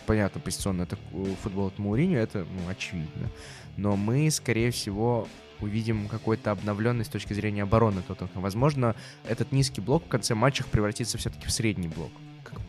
понятно, 0.06 0.40
позиционно 0.40 0.84
это 0.84 0.98
футбол 1.42 1.68
от 1.68 1.80
Мауриню, 1.80 2.20
это 2.20 2.40
ну, 2.40 2.70
очевидно. 2.70 3.30
Но 3.78 3.96
мы, 3.96 4.30
скорее 4.30 4.70
всего, 4.70 5.28
увидим 5.60 6.08
какой-то 6.08 6.52
обновленный 6.52 7.04
с 7.04 7.10
точки 7.10 7.34
зрения 7.34 7.64
обороны 7.64 8.02
Тоттенхэма. 8.04 8.44
Возможно, 8.44 8.96
этот 9.28 9.52
низкий 9.52 9.82
блок 9.82 10.06
в 10.06 10.08
конце 10.08 10.36
матча 10.36 10.64
превратится 10.64 11.18
все-таки 11.18 11.48
в 11.48 11.52
средний 11.52 11.88
блок, 11.88 12.12
как 12.44 12.60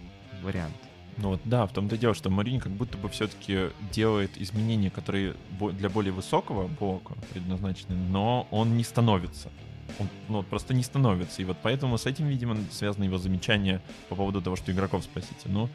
вариант. 0.43 0.75
Ну 1.19 1.31
вот 1.31 1.41
да, 1.45 1.67
в 1.67 1.73
том-то 1.73 1.97
и 1.97 1.99
дело, 1.99 2.15
что 2.15 2.31
Марини 2.31 2.61
как 2.61 2.73
будто 2.73 2.97
бы 2.97 3.11
все-таки 3.11 3.71
делает 3.93 4.39
изменения, 4.39 4.91
которые 4.91 5.35
для 5.73 5.91
более 5.91 6.15
высокого 6.15 6.67
блока 6.67 7.15
предназначены, 7.35 7.95
но 7.95 8.49
он 8.51 8.79
не 8.79 8.85
становится 8.85 9.51
он 9.99 10.09
ну, 10.29 10.43
просто 10.43 10.75
не 10.75 10.83
становится. 10.83 11.43
И 11.43 11.45
вот 11.45 11.57
поэтому 11.63 11.99
с 11.99 12.07
этим, 12.07 12.27
видимо, 12.27 12.57
связано 12.71 13.05
его 13.05 13.19
замечание 13.19 13.81
по 14.09 14.15
поводу 14.15 14.41
того, 14.41 14.57
что 14.57 14.73
игроков 14.73 15.05
спросите. 15.05 15.47
Ну, 15.47 15.69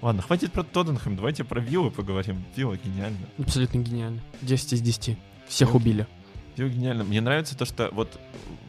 ладно, 0.00 0.22
хватит 0.22 0.52
про 0.52 0.62
Тоттенхэм, 0.62 1.16
давайте 1.16 1.44
про 1.44 1.60
Виллу 1.60 1.90
поговорим. 1.90 2.44
Вилла 2.56 2.76
гениально. 2.76 3.26
Абсолютно 3.38 3.78
гениально. 3.78 4.20
10 4.42 4.74
из 4.74 4.80
10. 4.80 5.18
Всех 5.48 5.68
Вилла, 5.68 5.78
убили. 5.78 6.06
Вилла 6.56 6.70
гениально. 6.70 7.04
Мне 7.04 7.20
нравится 7.20 7.56
то, 7.56 7.64
что 7.64 7.88
вот 7.92 8.18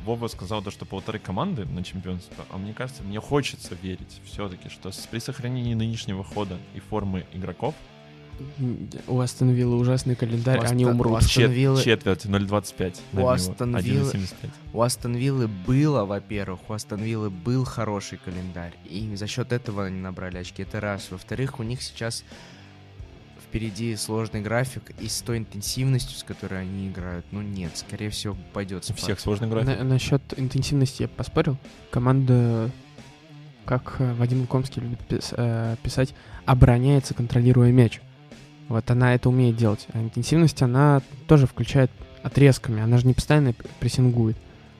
Вова 0.05 0.27
сказал 0.27 0.61
то, 0.61 0.71
что 0.71 0.85
полторы 0.85 1.19
команды 1.19 1.65
на 1.65 1.83
чемпионство, 1.83 2.45
а 2.49 2.57
мне 2.57 2.73
кажется, 2.73 3.03
мне 3.03 3.19
хочется 3.19 3.75
верить 3.81 4.21
все-таки, 4.25 4.69
что 4.69 4.91
при 5.11 5.19
сохранении 5.19 5.73
нынешнего 5.73 6.23
хода 6.23 6.57
и 6.73 6.79
формы 6.79 7.25
игроков 7.33 7.75
у 9.07 9.19
Астон 9.19 9.49
Виллы 9.49 9.77
ужасный 9.77 10.15
календарь, 10.15 10.57
Астон, 10.57 10.71
они 10.71 10.85
умрут. 10.85 11.13
У 11.13 11.15
Астон 11.15 11.51
Виллы... 11.51 11.83
Четверть, 11.83 12.25
0,25. 12.25 12.95
У 13.13 13.27
Астон, 13.27 13.77
Виллы... 13.77 14.13
у 14.73 14.81
Астон 14.81 15.15
Виллы 15.15 15.47
было, 15.47 16.05
во-первых, 16.05 16.69
у 16.69 16.73
Астон 16.73 17.01
Виллы 17.01 17.29
был 17.29 17.65
хороший 17.65 18.17
календарь. 18.17 18.73
И 18.85 19.15
за 19.15 19.27
счет 19.27 19.51
этого 19.51 19.85
они 19.85 19.99
набрали 19.99 20.37
очки. 20.37 20.63
Это 20.63 20.79
раз. 20.79 21.11
Во-вторых, 21.11 21.59
у 21.59 21.63
них 21.63 21.81
сейчас 21.81 22.23
впереди 23.49 23.95
сложный 23.95 24.41
график, 24.41 24.91
и 24.99 25.07
с 25.07 25.21
той 25.21 25.39
интенсивностью, 25.39 26.17
с 26.17 26.23
которой 26.23 26.61
они 26.61 26.87
играют, 26.87 27.25
ну 27.31 27.41
нет, 27.41 27.71
скорее 27.75 28.11
всего, 28.11 28.37
пойдет 28.53 28.85
У 28.89 28.93
всех 28.93 29.19
сложный 29.19 29.47
график. 29.47 29.79
На, 29.79 29.83
насчет 29.83 30.21
интенсивности 30.37 31.03
я 31.03 31.07
поспорил. 31.07 31.57
Команда, 31.89 32.69
как 33.65 33.95
э, 33.97 34.13
Вадим 34.13 34.41
Лукомский 34.41 34.83
любит 34.83 34.99
э, 35.09 35.75
писать, 35.81 36.13
обороняется, 36.45 37.15
контролируя 37.15 37.71
мяч. 37.71 38.01
Вот 38.69 38.89
она 38.91 39.15
это 39.15 39.29
умеет 39.29 39.57
делать. 39.57 39.87
А 39.93 40.01
интенсивность, 40.01 40.61
она 40.61 41.01
тоже 41.27 41.47
включает 41.47 41.91
отрезками. 42.23 42.81
Она 42.81 42.97
же 42.97 43.07
не 43.07 43.13
постоянно 43.13 43.53
прессингует, 43.79 44.37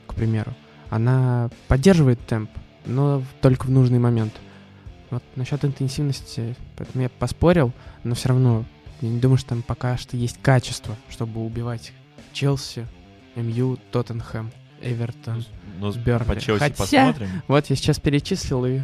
к 0.07 0.13
примеру. 0.13 0.53
Она 0.89 1.49
поддерживает 1.67 2.19
темп, 2.25 2.51
но 2.85 3.23
только 3.41 3.65
в 3.65 3.71
нужный 3.71 3.99
момент. 3.99 4.33
Вот 5.09 5.23
насчет 5.35 5.65
интенсивности, 5.65 6.55
поэтому 6.77 7.03
я 7.03 7.09
поспорил, 7.09 7.71
но 8.03 8.13
все 8.13 8.29
равно 8.29 8.63
я 9.01 9.09
не 9.09 9.19
думаю, 9.19 9.37
что 9.37 9.49
там 9.49 9.63
пока 9.63 9.97
что 9.97 10.17
есть 10.17 10.39
качество, 10.41 10.95
чтобы 11.09 11.43
убивать 11.43 11.93
Челси, 12.31 12.85
МЮ, 13.35 13.77
Тоттенхэм, 13.91 14.51
Эвертон, 14.81 15.45
ну, 15.79 15.91
Бернли. 15.93 16.27
По 16.27 16.39
Челси 16.39 16.59
Хотя, 16.59 16.75
посмотрим. 16.75 17.29
Вот 17.47 17.65
я 17.67 17.75
сейчас 17.75 17.99
перечислил 17.99 18.65
и 18.65 18.81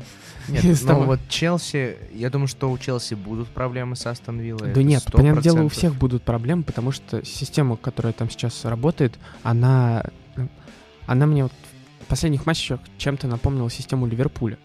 нет, 0.47 0.81
ну 0.83 1.03
вот 1.03 1.19
Челси, 1.27 1.97
я 2.13 2.29
думаю, 2.29 2.47
что 2.47 2.69
у 2.71 2.77
Челси 2.77 3.15
будут 3.15 3.47
проблемы 3.47 3.95
с 3.95 4.05
Астон 4.05 4.39
Виллой. 4.39 4.73
Да 4.73 4.83
нет, 4.83 5.03
понятное 5.11 5.41
дело, 5.41 5.63
у 5.63 5.69
всех 5.69 5.95
будут 5.95 6.23
проблемы, 6.23 6.63
потому 6.63 6.91
что 6.91 7.25
система, 7.25 7.77
которая 7.77 8.13
там 8.13 8.29
сейчас 8.29 8.65
работает, 8.65 9.17
она, 9.43 10.03
она 11.07 11.25
мне 11.25 11.43
вот 11.43 11.53
в 12.01 12.05
последних 12.05 12.45
матчах 12.45 12.79
чем-то 12.97 13.27
напомнила 13.27 13.69
систему 13.69 14.05
Ливерпуля. 14.05 14.57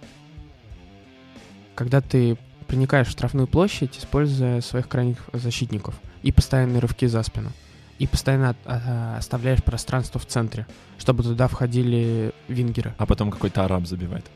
Когда 1.75 2.03
ты 2.03 2.37
проникаешь 2.67 3.09
в 3.09 3.11
штрафную 3.11 3.47
площадь, 3.47 3.99
используя 3.99 4.61
своих 4.61 4.89
крайних 4.89 5.19
защитников 5.33 5.95
и 6.23 6.31
постоянные 6.31 6.81
рывки 6.81 7.07
за 7.07 7.23
спину. 7.23 7.53
И 8.01 8.07
постоянно 8.07 8.57
а, 8.65 9.19
оставляешь 9.19 9.63
пространство 9.63 10.19
в 10.19 10.27
центре, 10.27 10.67
чтобы 10.99 11.23
туда 11.23 11.47
входили 11.47 12.33
вингеры. 12.49 12.95
А 12.99 13.07
потом 13.07 13.31
какой-то 13.31 13.65
араб 13.65 13.87
забивает. 13.87 14.29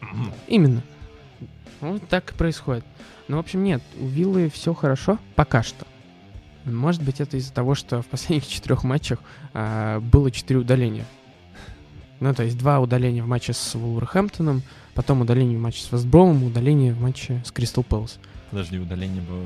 Именно. 0.46 0.82
Ну, 1.80 1.98
так 1.98 2.30
и 2.30 2.34
происходит. 2.34 2.84
Ну, 3.26 3.38
в 3.38 3.40
общем, 3.40 3.64
нет, 3.64 3.82
у 3.98 4.06
Виллы 4.06 4.50
все 4.50 4.74
хорошо 4.74 5.18
пока 5.34 5.62
что. 5.62 5.86
Может 6.66 7.02
быть, 7.02 7.20
это 7.20 7.38
из-за 7.38 7.52
того, 7.52 7.74
что 7.74 8.02
в 8.02 8.06
последних 8.06 8.46
четырех 8.46 8.84
матчах 8.84 9.18
а, 9.54 9.98
было 10.00 10.30
четыре 10.30 10.60
удаления. 10.60 11.06
Ну, 12.20 12.32
то 12.34 12.42
есть 12.42 12.56
два 12.58 12.80
удаления 12.80 13.22
в 13.22 13.26
матче 13.26 13.54
с 13.54 13.74
Вулверхэмптоном, 13.74 14.62
потом 14.94 15.22
удаление 15.22 15.58
в 15.58 15.62
матче 15.62 15.82
с 15.82 15.90
Вестбромом, 15.90 16.44
удаление 16.44 16.92
в 16.92 17.00
матче 17.00 17.42
с 17.44 17.50
Кристал 17.50 17.82
Пэлас. 17.82 18.18
Подожди, 18.50 18.78
удаление 18.78 19.22
было 19.22 19.44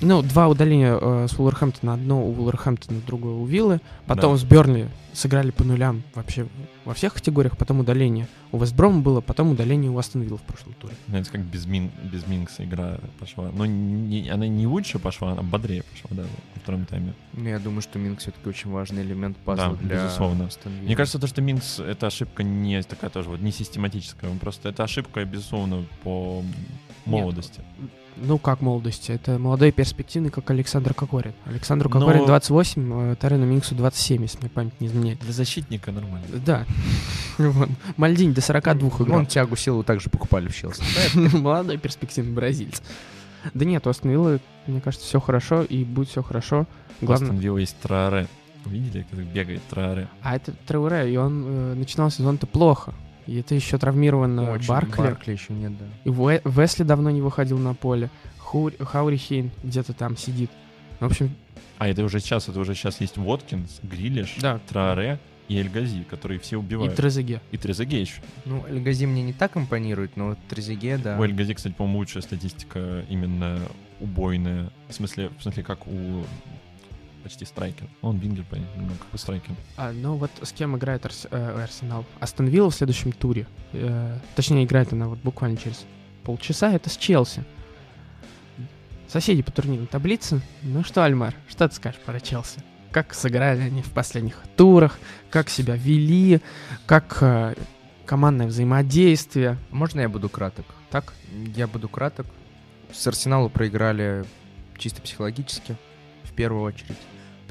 ну, 0.00 0.22
два 0.22 0.48
удаления 0.48 0.98
э, 1.00 1.26
с 1.28 1.36
Вулверхэмптона. 1.38 1.94
Одно 1.94 2.26
у 2.26 2.32
Вулверхэмптона, 2.32 3.00
другое 3.06 3.34
у 3.34 3.44
Виллы. 3.44 3.80
Потом 4.06 4.32
да. 4.32 4.38
с 4.38 4.44
Бернли 4.44 4.88
сыграли 5.12 5.50
по 5.50 5.64
нулям 5.64 6.02
вообще 6.14 6.46
во 6.84 6.94
всех 6.94 7.14
категориях. 7.14 7.56
Потом 7.56 7.80
удаление 7.80 8.26
у 8.52 8.58
Вестброма 8.58 9.00
было, 9.00 9.20
потом 9.20 9.50
удаление 9.50 9.90
у 9.90 9.98
Астон 9.98 10.22
Вилла 10.22 10.38
в 10.38 10.42
прошлом 10.42 10.74
туре. 10.74 10.94
Знаете, 11.08 11.30
как 11.30 11.40
без, 11.42 11.66
Мин, 11.66 11.90
без 12.02 12.26
Минкса 12.26 12.64
игра 12.64 12.98
пошла. 13.18 13.50
Но 13.52 13.66
не, 13.66 14.28
она 14.28 14.46
не 14.46 14.66
лучше 14.66 14.98
пошла, 14.98 15.32
она 15.32 15.42
бодрее 15.42 15.82
пошла, 15.82 16.10
да, 16.10 16.22
во 16.22 16.60
втором 16.60 16.86
тайме. 16.86 17.14
Ну, 17.32 17.48
я 17.48 17.58
думаю, 17.58 17.82
что 17.82 17.98
Минкс 17.98 18.24
все-таки 18.24 18.48
очень 18.48 18.70
важный 18.70 19.02
элемент 19.02 19.36
пазла 19.38 19.76
да, 19.80 19.88
для 19.88 20.04
безусловно. 20.04 20.46
Астон 20.46 20.72
Вилла. 20.72 20.84
Мне 20.84 20.96
кажется, 20.96 21.18
то, 21.18 21.26
что 21.26 21.40
Минкс— 21.42 21.78
это 21.80 22.06
ошибка 22.06 22.42
не 22.42 22.82
такая 22.82 23.10
тоже 23.10 23.28
вот, 23.28 23.40
не 23.40 23.52
систематическая. 23.52 24.30
Просто 24.38 24.68
это 24.68 24.84
ошибка, 24.84 25.24
безусловно, 25.24 25.84
по 26.02 26.42
молодости. 27.06 27.60
Нет 27.78 27.90
ну, 28.16 28.38
как 28.38 28.60
молодости? 28.60 29.12
Это 29.12 29.38
молодой 29.38 29.70
и 29.70 29.72
перспективный, 29.72 30.30
как 30.30 30.50
Александр 30.50 30.94
Кокорин. 30.94 31.32
Александру 31.46 31.90
Кокорин 31.90 32.20
Но... 32.22 32.26
28, 32.26 33.12
э, 33.12 33.16
Тарену 33.16 33.46
Минксу 33.46 33.74
27, 33.74 34.22
если 34.22 34.38
мне 34.38 34.48
память 34.48 34.80
не 34.80 34.86
изменяет. 34.86 35.18
Для 35.20 35.32
защитника 35.32 35.90
нормально. 35.90 36.26
Да. 36.44 36.64
Мальдинь 37.96 38.32
до 38.32 38.40
42 38.40 38.88
играл. 38.88 39.18
Он 39.18 39.26
тягу 39.26 39.56
силу 39.56 39.82
также 39.82 40.10
покупали 40.10 40.48
в 40.48 40.56
Челси. 40.56 40.82
Молодой 41.36 41.78
перспективный 41.78 42.32
бразильц. 42.32 42.82
Да 43.52 43.64
нет, 43.64 43.86
у 43.86 43.90
Астон 43.90 44.40
мне 44.66 44.80
кажется, 44.80 45.06
все 45.06 45.20
хорошо, 45.20 45.62
и 45.62 45.84
будет 45.84 46.08
все 46.08 46.22
хорошо. 46.22 46.66
Главное... 47.00 47.30
У 47.30 47.34
Астон 47.36 47.58
есть 47.58 47.76
Траоре. 47.80 48.28
Видели, 48.64 49.04
как 49.10 49.20
бегает 49.20 49.62
Траоре? 49.68 50.08
А 50.22 50.36
это 50.36 50.52
Траоре, 50.66 51.12
и 51.12 51.16
он 51.16 51.44
э, 51.46 51.74
начинал 51.74 52.10
сезон-то 52.10 52.46
плохо. 52.46 52.94
И 53.26 53.38
это 53.38 53.54
еще 53.54 53.78
травмирован 53.78 54.38
Очень, 54.38 54.68
Баркли. 54.68 55.02
Баркли 55.02 55.32
еще 55.32 55.52
нет, 55.52 55.72
да. 55.78 55.84
И 56.04 56.10
Весли 56.10 56.84
давно 56.84 57.10
не 57.10 57.22
выходил 57.22 57.58
на 57.58 57.74
поле. 57.74 58.10
Хур... 58.38 58.72
Хаури 58.78 59.16
Хейн 59.16 59.50
где-то 59.62 59.92
там 59.92 60.16
сидит. 60.16 60.50
В 61.00 61.06
общем... 61.06 61.34
А 61.78 61.88
это 61.88 62.04
уже 62.04 62.20
сейчас, 62.20 62.48
это 62.48 62.60
уже 62.60 62.74
сейчас 62.74 63.00
есть 63.00 63.16
Воткинс, 63.16 63.80
Грилиш, 63.82 64.36
да. 64.40 64.60
Траоре. 64.68 65.18
и 65.48 65.56
Эльгази, 65.58 66.04
которые 66.04 66.38
все 66.38 66.56
убивают. 66.56 66.92
И 66.92 66.96
Трезеге. 66.96 67.40
И 67.50 67.56
Трезеге 67.56 68.00
еще. 68.00 68.22
Ну, 68.44 68.64
Эльгази 68.68 69.06
мне 69.06 69.22
не 69.22 69.32
так 69.32 69.56
импонирует, 69.56 70.16
но 70.16 70.28
вот 70.28 70.38
Трезеге, 70.48 70.98
да. 70.98 71.18
У 71.18 71.24
Эльгази, 71.24 71.54
кстати, 71.54 71.74
по-моему, 71.74 71.98
лучшая 71.98 72.22
статистика 72.22 73.04
именно 73.08 73.58
убойная. 74.00 74.70
В 74.88 74.94
смысле, 74.94 75.30
в 75.38 75.42
смысле 75.42 75.62
как 75.62 75.86
у 75.86 76.24
почти 77.24 77.46
страйкер. 77.46 77.88
Он 78.02 78.18
вингер, 78.18 78.44
понятно, 78.48 78.78
немного 78.78 78.98
как 78.98 79.14
у 79.14 79.16
страйкер. 79.16 79.54
А, 79.76 79.92
ну 79.92 80.16
вот 80.16 80.30
с 80.42 80.52
кем 80.52 80.76
играет 80.76 81.04
Арс, 81.06 81.26
э, 81.30 81.62
Арсенал? 81.62 82.04
Астон 82.20 82.46
Вилла 82.46 82.70
в 82.70 82.74
следующем 82.74 83.12
туре. 83.12 83.46
Э, 83.72 84.18
точнее, 84.36 84.64
играет 84.64 84.92
она 84.92 85.08
вот 85.08 85.18
буквально 85.18 85.56
через 85.56 85.84
полчаса. 86.22 86.72
Это 86.72 86.90
с 86.90 86.96
Челси. 86.96 87.44
Соседи 89.08 89.42
по 89.42 89.50
турнирной 89.50 89.86
таблице. 89.86 90.42
Ну 90.62 90.84
что, 90.84 91.02
Альмар, 91.02 91.34
что 91.48 91.68
ты 91.68 91.74
скажешь 91.74 92.00
про 92.00 92.20
Челси? 92.20 92.62
Как 92.92 93.14
сыграли 93.14 93.62
они 93.62 93.82
в 93.82 93.90
последних 93.90 94.36
турах? 94.56 94.98
Как 95.30 95.48
себя 95.48 95.76
вели? 95.76 96.40
Как 96.86 97.18
э, 97.22 97.54
командное 98.04 98.46
взаимодействие? 98.46 99.56
Можно 99.70 100.00
я 100.00 100.08
буду 100.08 100.28
краток? 100.28 100.66
Так? 100.90 101.14
Я 101.56 101.66
буду 101.66 101.88
краток. 101.88 102.26
С 102.92 103.06
Арсеналу 103.06 103.48
проиграли 103.48 104.24
чисто 104.76 105.00
психологически, 105.00 105.76
в 106.22 106.32
первую 106.32 106.62
очередь 106.62 106.98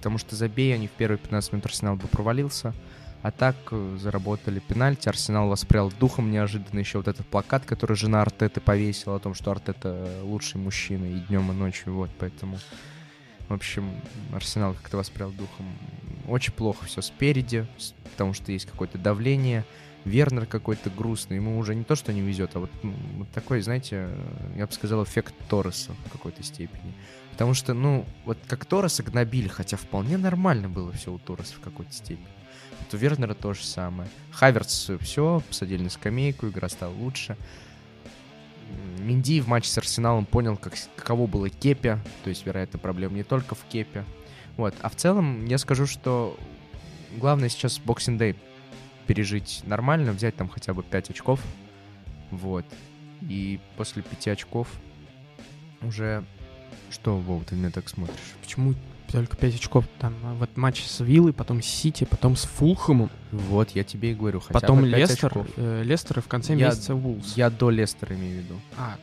потому 0.03 0.17
что 0.17 0.35
забей 0.35 0.75
они 0.75 0.87
в 0.87 0.91
первые 0.91 1.17
15 1.17 1.53
минут 1.53 1.65
Арсенал 1.65 1.95
бы 1.95 2.09
провалился. 2.09 2.73
А 3.21 3.31
так 3.31 3.55
э, 3.71 3.97
заработали 4.01 4.59
пенальти, 4.59 5.07
Арсенал 5.07 5.47
воспрял 5.47 5.89
духом 5.97 6.29
неожиданно. 6.29 6.79
Еще 6.79 6.97
вот 6.97 7.07
этот 7.07 7.25
плакат, 7.25 7.63
который 7.63 7.95
жена 7.95 8.21
Артеты 8.21 8.59
повесила 8.59 9.15
о 9.15 9.19
том, 9.19 9.33
что 9.33 9.51
Артета 9.51 10.19
лучший 10.23 10.59
мужчина 10.59 11.05
и 11.05 11.19
днем, 11.29 11.49
и 11.51 11.55
ночью. 11.55 11.93
Вот, 11.93 12.09
поэтому, 12.19 12.59
в 13.47 13.53
общем, 13.53 13.89
Арсенал 14.33 14.73
как-то 14.73 14.97
воспрял 14.97 15.31
духом. 15.31 15.67
Очень 16.27 16.51
плохо 16.51 16.83
все 16.83 17.01
спереди, 17.01 17.65
потому 18.11 18.33
что 18.33 18.51
есть 18.51 18.65
какое-то 18.65 18.97
давление. 18.97 19.63
Вернер 20.03 20.45
какой-то 20.45 20.89
грустный. 20.89 21.37
Ему 21.37 21.57
уже 21.57 21.75
не 21.75 21.85
то, 21.85 21.95
что 21.95 22.11
не 22.11 22.19
везет, 22.19 22.57
а 22.57 22.59
вот, 22.59 22.71
ну, 22.83 22.93
вот 23.19 23.29
такой, 23.29 23.61
знаете, 23.61 24.09
я 24.57 24.67
бы 24.67 24.73
сказал, 24.73 25.01
эффект 25.05 25.33
Торреса 25.47 25.93
в 26.07 26.11
какой-то 26.11 26.43
степени. 26.43 26.93
Потому 27.33 27.55
что, 27.55 27.73
ну, 27.73 28.05
вот 28.25 28.37
как 28.47 28.65
Торреса 28.65 29.01
гнобили, 29.01 29.47
хотя 29.47 29.75
вполне 29.75 30.17
нормально 30.17 30.69
было 30.69 30.91
все 30.91 31.11
у 31.11 31.17
Торреса 31.17 31.55
в 31.55 31.59
какой-то 31.61 31.91
степени. 31.91 32.27
Вот 32.79 32.93
у 32.93 32.97
Вернера 32.97 33.33
то 33.33 33.53
же 33.53 33.63
самое. 33.63 34.07
Хаверц 34.31 34.91
все, 35.01 35.41
посадили 35.47 35.81
на 35.81 35.89
скамейку, 35.89 36.47
игра 36.47 36.69
стала 36.69 36.93
лучше. 36.93 37.35
Минди 38.99 39.41
в 39.41 39.47
матче 39.47 39.69
с 39.69 39.77
Арсеналом 39.79 40.25
понял, 40.25 40.57
как, 40.57 40.73
каково 40.95 41.25
было 41.25 41.49
Кепе, 41.49 41.99
то 42.23 42.29
есть, 42.29 42.45
вероятно, 42.45 42.77
проблема 42.77 43.15
не 43.15 43.23
только 43.23 43.55
в 43.55 43.63
Кепе. 43.65 44.05
Вот. 44.55 44.75
А 44.81 44.89
в 44.89 44.95
целом 44.95 45.45
я 45.45 45.57
скажу, 45.57 45.87
что 45.87 46.37
главное 47.17 47.49
сейчас 47.49 47.81
Boxing 47.83 48.19
Day 48.19 48.35
пережить 49.07 49.63
нормально, 49.65 50.11
взять 50.11 50.35
там 50.35 50.49
хотя 50.49 50.75
бы 50.75 50.83
5 50.83 51.09
очков. 51.09 51.41
Вот. 52.29 52.65
И 53.21 53.59
после 53.75 54.03
5 54.03 54.27
очков 54.27 54.67
уже 55.81 56.23
что, 56.89 57.17
Вов, 57.17 57.43
ты 57.45 57.55
меня 57.55 57.69
так 57.71 57.89
смотришь? 57.89 58.17
Почему 58.41 58.73
только 59.11 59.37
5 59.37 59.55
очков? 59.55 59.85
Там 59.99 60.13
а, 60.23 60.33
вот 60.35 60.55
матч 60.57 60.83
с 60.85 60.99
Виллой, 61.01 61.33
потом 61.33 61.61
с 61.61 61.65
Сити, 61.65 62.03
потом 62.03 62.35
с 62.35 62.45
Фулхэмом. 62.45 63.09
Вот, 63.31 63.69
я 63.71 63.83
тебе 63.83 64.11
и 64.11 64.15
говорю, 64.15 64.39
хотя 64.39 64.53
Потом 64.59 64.81
бы 64.81 64.89
5 64.89 64.99
Лестер, 64.99 65.27
очков. 65.27 65.47
э, 65.57 65.83
Лестер 65.83 66.19
и 66.19 66.21
в 66.21 66.27
конце 66.27 66.55
Я- 66.55 66.67
месяца 66.69 66.95
Вулс. 66.95 67.33
Я 67.35 67.49
до 67.49 67.69
Лестера 67.69 68.15
имею 68.15 68.41
в 68.41 68.45
виду. 68.45 68.55
А, 68.77 68.95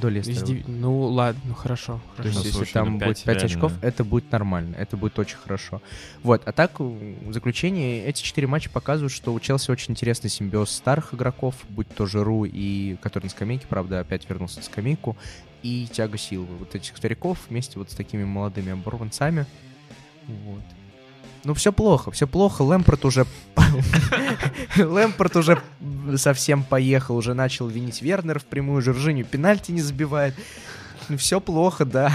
До 0.00 0.08
из 0.10 0.28
Лестера. 0.28 0.46
деви- 0.46 0.64
ну 0.68 1.00
ладно, 1.06 1.40
ну 1.44 1.54
хорошо. 1.54 2.00
То 2.16 2.22
хорошо. 2.22 2.28
есть, 2.28 2.38
Ну, 2.38 2.44
если 2.44 2.56
слушай, 2.56 2.72
там 2.72 2.92
ну, 2.92 2.98
будет 2.98 3.16
пять 3.16 3.24
5 3.24 3.36
реально. 3.42 3.54
очков, 3.56 3.72
это 3.82 4.04
будет 4.04 4.30
нормально, 4.30 4.76
это 4.76 4.96
будет 4.96 5.18
очень 5.18 5.36
хорошо. 5.38 5.80
Вот, 6.22 6.42
а 6.46 6.52
так, 6.52 6.78
в 6.78 7.32
заключение, 7.32 8.04
эти 8.04 8.22
четыре 8.22 8.46
матча 8.46 8.70
показывают, 8.70 9.12
что 9.12 9.32
у 9.34 9.40
Челси 9.40 9.70
очень 9.72 9.92
интересный 9.92 10.30
симбиоз 10.30 10.70
старых 10.70 11.14
игроков, 11.14 11.54
будь 11.70 11.88
то 11.88 12.06
Жиру, 12.06 12.44
и 12.44 12.96
который 13.02 13.24
на 13.24 13.30
скамейке, 13.30 13.66
правда, 13.68 13.98
опять 14.00 14.28
вернулся 14.28 14.58
на 14.58 14.62
скамейку, 14.64 15.16
и 15.62 15.88
Тяга 15.90 16.18
Силвы. 16.18 16.56
Вот 16.56 16.74
этих 16.74 16.96
стариков 16.96 17.38
вместе 17.48 17.78
вот 17.78 17.90
с 17.90 17.94
такими 17.94 18.24
молодыми 18.24 18.72
оборванцами. 18.72 19.46
Вот. 20.26 20.62
Ну, 21.44 21.54
все 21.54 21.72
плохо, 21.72 22.10
все 22.10 22.26
плохо. 22.26 22.62
Лэмпорт 22.62 23.04
уже... 23.04 23.26
Лэмпорт 24.76 25.36
уже 25.36 25.62
совсем 26.16 26.64
поехал, 26.64 27.16
уже 27.16 27.34
начал 27.34 27.68
винить 27.68 28.02
Вернера 28.02 28.38
в 28.38 28.44
прямую, 28.44 28.82
Жоржиню 28.82 29.24
пенальти 29.24 29.72
не 29.72 29.80
забивает. 29.80 30.34
Ну, 31.08 31.16
все 31.16 31.40
плохо, 31.40 31.84
да. 31.84 32.12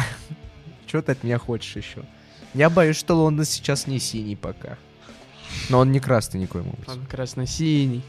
Чего 0.85 1.01
ты 1.01 1.13
от 1.13 1.23
меня 1.23 1.39
хочешь 1.39 1.75
еще? 1.75 2.03
Я 2.53 2.69
боюсь, 2.69 2.97
что 2.97 3.15
Лондон 3.15 3.45
сейчас 3.45 3.87
не 3.87 3.99
синий 3.99 4.35
пока. 4.35 4.77
Но 5.69 5.79
он 5.79 5.91
не 5.91 5.99
красный 5.99 6.39
никоим 6.39 6.67
образом. 6.67 7.01
Он 7.01 7.05
красно-синий. 7.07 8.03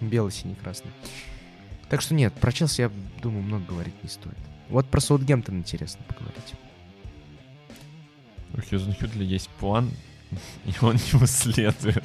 Белый-синий 0.00 0.56
красный. 0.56 0.90
Так 1.88 2.00
что 2.00 2.14
нет, 2.14 2.32
про 2.34 2.52
Челси, 2.52 2.80
я 2.82 2.90
думаю, 3.22 3.42
много 3.42 3.64
говорить 3.66 3.94
не 4.02 4.08
стоит. 4.08 4.38
Вот 4.68 4.86
про 4.86 5.00
Саутгемптон 5.00 5.58
интересно 5.58 6.02
поговорить. 6.08 6.54
У 8.54 8.60
Хьюзен 8.60 8.94
Хюдли 8.94 9.24
есть 9.24 9.48
план, 9.60 9.90
и 10.64 10.72
он 10.80 10.96
его 10.96 11.26
следует. 11.26 12.04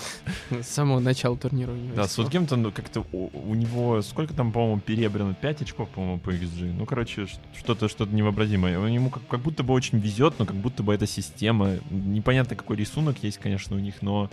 С 0.49 0.67
самого 0.67 0.99
начала 0.99 1.37
турнира 1.37 1.71
у 1.71 1.75
него 1.75 1.95
Да. 1.95 2.07
Саутгемптон, 2.07 2.61
ну, 2.61 2.71
как-то 2.71 3.05
у, 3.11 3.29
у 3.33 3.55
него, 3.55 4.01
сколько 4.01 4.33
там, 4.33 4.51
по-моему, 4.51 4.79
перебрано? 4.79 5.33
5 5.33 5.61
очков, 5.61 5.89
по-моему, 5.89 6.19
по 6.19 6.31
XG. 6.31 6.73
Ну, 6.73 6.85
короче, 6.85 7.27
что-то 7.57 7.87
что-то 7.87 8.13
невообразимое. 8.13 8.79
Он 8.79 8.87
Ему 8.87 9.09
как, 9.09 9.27
как 9.27 9.39
будто 9.39 9.63
бы 9.63 9.73
очень 9.73 9.99
везет, 9.99 10.35
но 10.39 10.45
как 10.45 10.55
будто 10.55 10.83
бы 10.83 10.93
это 10.93 11.07
система. 11.07 11.77
Непонятно, 11.89 12.55
какой 12.55 12.77
рисунок 12.77 13.23
есть, 13.23 13.37
конечно, 13.37 13.75
у 13.75 13.79
них, 13.79 14.01
но 14.01 14.29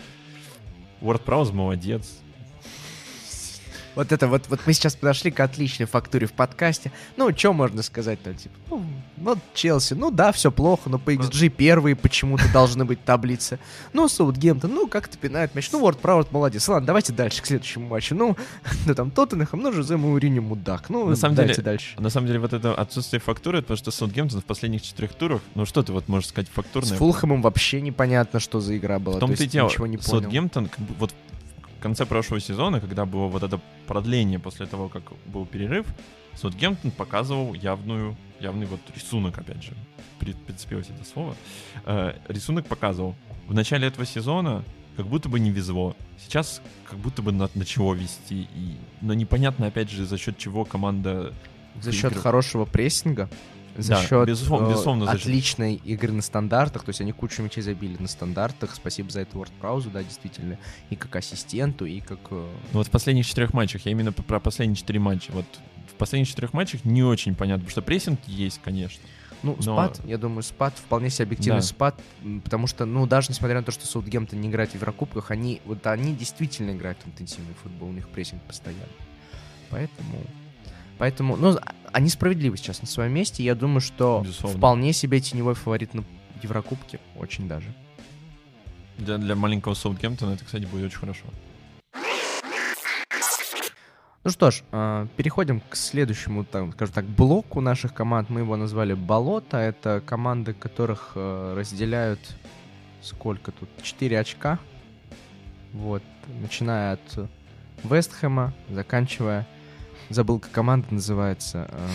Уорд 1.01 1.23
Прауз 1.23 1.53
молодец. 1.53 2.19
Вот 3.97 4.13
это 4.13 4.29
вот, 4.29 4.43
вот 4.49 4.61
мы 4.67 4.75
сейчас 4.75 4.95
подошли 4.95 5.31
к 5.31 5.41
отличной 5.41 5.87
фактуре 5.87 6.27
в 6.27 6.33
подкасте. 6.33 6.93
Ну, 7.17 7.35
что 7.35 7.55
можно 7.55 7.83
сказать-то? 7.83 8.35
Типа, 8.35 8.55
ну, 8.69 8.83
ну, 9.17 9.39
Челси, 9.55 9.95
ну 9.95 10.11
да, 10.11 10.33
все 10.33 10.53
плохо, 10.53 10.91
но 10.91 10.99
по 10.99 11.15
XG 11.15 11.49
первые 11.49 11.97
почему-то 11.97 12.45
должны 12.53 12.85
быть 12.85 13.03
таблицы. 13.03 13.59
Ну, 13.95 14.07
Саутгемптон, 14.07 14.71
ну, 14.71 14.87
как-то 14.87 15.17
пинает 15.17 15.55
мяч. 15.55 15.73
Ну, 15.73 15.81
Ворд 15.81 15.99
Прауд 15.99 16.31
молодец. 16.31 16.69
Ладно, 16.69 16.87
давайте 16.87 17.15
дальше, 17.15 17.41
к 17.41 17.47
следующему 17.47 17.89
матчу. 17.89 18.15
Ну, 18.15 18.37
ну 18.87 18.95
там 18.95 19.11
Тоттенхэм, 19.11 19.61
ну, 19.61 19.73
Жозе 19.73 19.97
Мауриньо 19.97 20.43
мудак. 20.43 20.91
Ну, 20.91 21.09
На 21.09 21.17
самом 21.17 21.37
деле, 21.37 21.55
дальше. 21.55 21.99
На 21.99 22.11
самом 22.11 22.27
деле, 22.27 22.39
вот 22.39 22.53
это 22.53 22.75
отсутствие 22.75 23.21
фактуры, 23.21 23.59
это 23.59 23.69
потому 23.69 23.79
что 23.79 23.91
Саутгемптон 23.91 24.43
в 24.43 24.45
последних 24.45 24.83
четырех 24.83 25.15
турах, 25.15 25.41
ну 25.55 25.65
что 25.65 25.83
ты 25.83 25.93
вот 25.93 26.07
можешь 26.07 26.29
сказать 26.29 26.49
С 26.49 26.55
фактурное? 26.55 26.99
Фулхэмом 26.99 27.41
вообще 27.41 27.81
непонятно, 27.81 28.41
что 28.41 28.61
за 28.61 28.77
игра 28.77 28.99
была. 28.99 29.17
В 29.17 29.21
том-то 29.21 29.39
То 29.39 29.45
и 29.45 29.47
дело, 29.47 29.69
ничего 29.69 29.87
не 29.87 29.97
понял. 29.97 30.21
Саутгемптон, 30.21 30.67
как 30.67 30.81
бы, 30.81 30.95
вот 30.99 31.15
конце 31.87 32.05
прошлого 32.07 32.41
сезона, 32.41 32.81
когда 32.81 33.05
было 33.07 33.27
вот 33.29 33.43
это 33.43 33.61
продление 33.87 34.39
после 34.39 34.67
того, 34.67 34.89
как 34.89 35.03
был 35.27 35.47
перерыв, 35.47 35.87
Саутгемптон 36.35 36.91
показывал 36.91 37.55
явную, 37.55 38.17
явный 38.41 38.67
вот 38.67 38.81
рисунок, 38.95 39.39
опять 39.39 39.63
же, 39.63 39.73
при- 40.19 40.33
прицепилось 40.35 40.89
это 40.91 41.05
слово, 41.05 41.35
Э, 41.85 42.15
рисунок 42.29 42.67
показывал. 42.67 43.15
В 43.49 43.55
начале 43.55 43.87
этого 43.87 44.05
сезона 44.07 44.65
как 44.97 45.07
будто 45.07 45.29
бы 45.29 45.39
не 45.41 45.51
везло. 45.51 45.95
Сейчас 46.19 46.61
как 46.91 46.99
будто 46.99 47.23
бы 47.23 47.33
на- 47.33 47.51
начало 47.55 47.95
вести. 47.95 48.49
И, 48.57 48.77
но 49.01 49.15
непонятно, 49.15 49.67
опять 49.67 49.91
же, 49.91 50.05
за 50.07 50.19
счет 50.19 50.37
чего 50.39 50.65
команда... 50.65 51.33
За 51.81 51.93
счет 51.93 52.03
выигрывает. 52.05 52.23
хорошего 52.23 52.65
прессинга, 52.65 53.29
за 53.77 53.95
Да, 53.95 54.03
счет 54.03 54.27
безусловно- 54.29 54.67
э, 54.67 54.71
безусловно, 54.71 55.11
отличной 55.11 55.75
игры 55.77 56.13
на 56.13 56.23
стандартах, 56.23 56.83
то 56.85 56.91
есть 56.91 57.01
они 57.01 57.13
кучу 57.13 57.43
мячей 57.43 57.63
забили 57.63 57.97
на 58.01 58.09
стандартах. 58.09 58.75
Спасибо 58.75 59.11
за 59.11 59.21
это 59.21 59.37
Ворд 59.37 59.53
Праузу, 59.53 59.91
да, 59.91 60.03
действительно, 60.03 60.59
и 60.91 60.97
как 60.97 61.15
ассистенту, 61.17 61.85
и 61.87 62.01
как... 62.01 62.19
э, 62.31 62.35
Ну 62.73 62.79
вот 62.79 62.87
в 62.87 62.91
последних 62.91 63.27
четырех 63.27 63.53
матчах, 63.55 63.87
я 63.87 63.93
именно 63.93 64.13
про 64.13 64.41
последние 64.41 64.77
четыре 64.77 64.99
матча. 65.01 65.33
Вот 65.33 65.47
в 65.89 65.95
последних 65.95 66.29
четырех 66.29 66.53
матчах 66.53 66.85
не 66.85 67.03
очень 67.03 67.35
понятно, 67.35 67.61
потому 67.65 67.71
что 67.71 67.83
прессинг 67.83 68.21
есть, 68.27 68.61
конечно. 68.63 69.03
Ну, 69.43 69.55
Но- 69.57 69.63
спад, 69.63 70.01
я 70.07 70.17
думаю, 70.19 70.43
спад, 70.43 70.75
вполне 70.77 71.11
себе 71.11 71.25
объективный 71.27 71.61
Да. 71.61 71.67
спад, 71.67 72.01
потому 72.43 72.67
что, 72.67 72.87
ну, 72.87 73.07
даже 73.07 73.29
несмотря 73.31 73.57
на 73.59 73.63
то, 73.63 73.71
что 73.71 73.87
Саутгемптон 73.87 74.41
не 74.41 74.49
играет 74.49 74.71
в 74.71 74.75
Еврокубках, 74.75 75.31
они, 75.31 75.61
вот 75.67 75.87
они 75.87 76.15
действительно 76.15 76.71
играют 76.71 76.99
в 77.05 77.07
интенсивный 77.09 77.55
футбол, 77.63 77.91
у 77.91 77.93
них 77.93 78.09
прессинг 78.09 78.43
постоянно. 78.43 78.83
Поэтому, 79.71 80.19
поэтому, 80.99 81.37
ну, 81.37 81.57
а- 81.57 81.75
они 81.93 82.09
справедливы 82.09 82.57
сейчас 82.57 82.81
на 82.83 82.87
своем 82.89 83.13
месте, 83.13 83.43
я 83.43 83.55
думаю, 83.55 83.81
что 83.81 84.23
Безусловно. 84.25 84.59
вполне 84.59 84.93
себе 84.93 85.21
теневой 85.21 85.55
фаворит 85.55 85.95
на 85.95 86.05
Еврокубке, 86.43 87.01
очень 87.17 87.49
даже. 87.49 87.73
Для, 88.99 89.19
для 89.19 89.35
маленького 89.35 89.75
Саутгемптона 89.75 90.35
это, 90.35 90.45
кстати, 90.45 90.65
будет 90.65 90.87
очень 90.87 90.99
хорошо. 90.99 91.25
Ну 94.25 94.31
что 94.33 94.51
ж, 94.51 94.65
э, 94.73 95.07
переходим 95.17 95.61
к 95.61 95.77
следующему, 95.77 96.45
там, 96.45 96.73
скажем 96.73 96.95
так, 96.95 97.05
блоку 97.05 97.61
наших 97.61 97.95
команд. 97.95 98.29
Мы 98.29 98.41
его 98.41 98.57
назвали 98.57 98.93
«Болото». 98.95 99.57
Это 99.57 100.03
команды, 100.05 100.53
которых 100.53 101.13
э, 101.15 101.55
разделяют 101.57 102.19
сколько 103.03 103.53
тут? 103.53 103.69
4 103.83 104.19
очка. 104.19 104.59
Вот. 105.73 106.03
Начиная 106.41 106.95
от 106.95 107.31
Вестхэма, 107.85 108.53
заканчивая... 108.69 109.47
Забыл, 110.11 110.39
как 110.39 110.51
команда 110.53 110.87
называется. 110.91 111.69
э, 111.71 111.89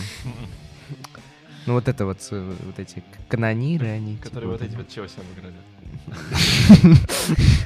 Ну 1.66 1.74
вот 1.74 1.88
это 1.88 2.04
вот, 2.04 2.18
э, 2.30 2.54
вот 2.64 2.78
эти 2.78 3.02
канониры, 3.28 3.86
они... 3.86 4.16
типа, 4.68 4.86
Челси 4.90 5.16
обыграли. 5.20 5.54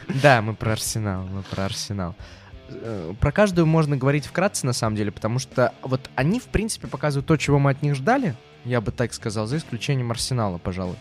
Да, 0.23 0.43
мы 0.43 0.55
про 0.55 0.73
Арсенал, 0.73 1.25
мы 1.27 1.43
про 1.43 1.65
Арсенал. 1.67 2.15
Э, 2.69 3.15
про 3.21 3.33
каждую 3.33 3.67
можно 3.67 3.97
говорить 3.97 4.27
вкратце, 4.27 4.67
на 4.67 4.73
самом 4.73 4.97
деле, 4.97 5.11
потому 5.13 5.39
что 5.39 5.73
вот 5.83 6.11
они, 6.15 6.41
в 6.41 6.45
принципе, 6.45 6.87
показывают 6.89 7.27
то, 7.27 7.37
чего 7.37 7.59
мы 7.59 7.71
от 7.71 7.83
них 7.83 7.95
ждали, 7.95 8.35
я 8.65 8.81
бы 8.81 8.93
так 8.93 9.15
сказал, 9.15 9.47
за 9.47 9.57
исключением 9.59 10.11
Арсенала, 10.11 10.59
пожалуй. 10.59 10.97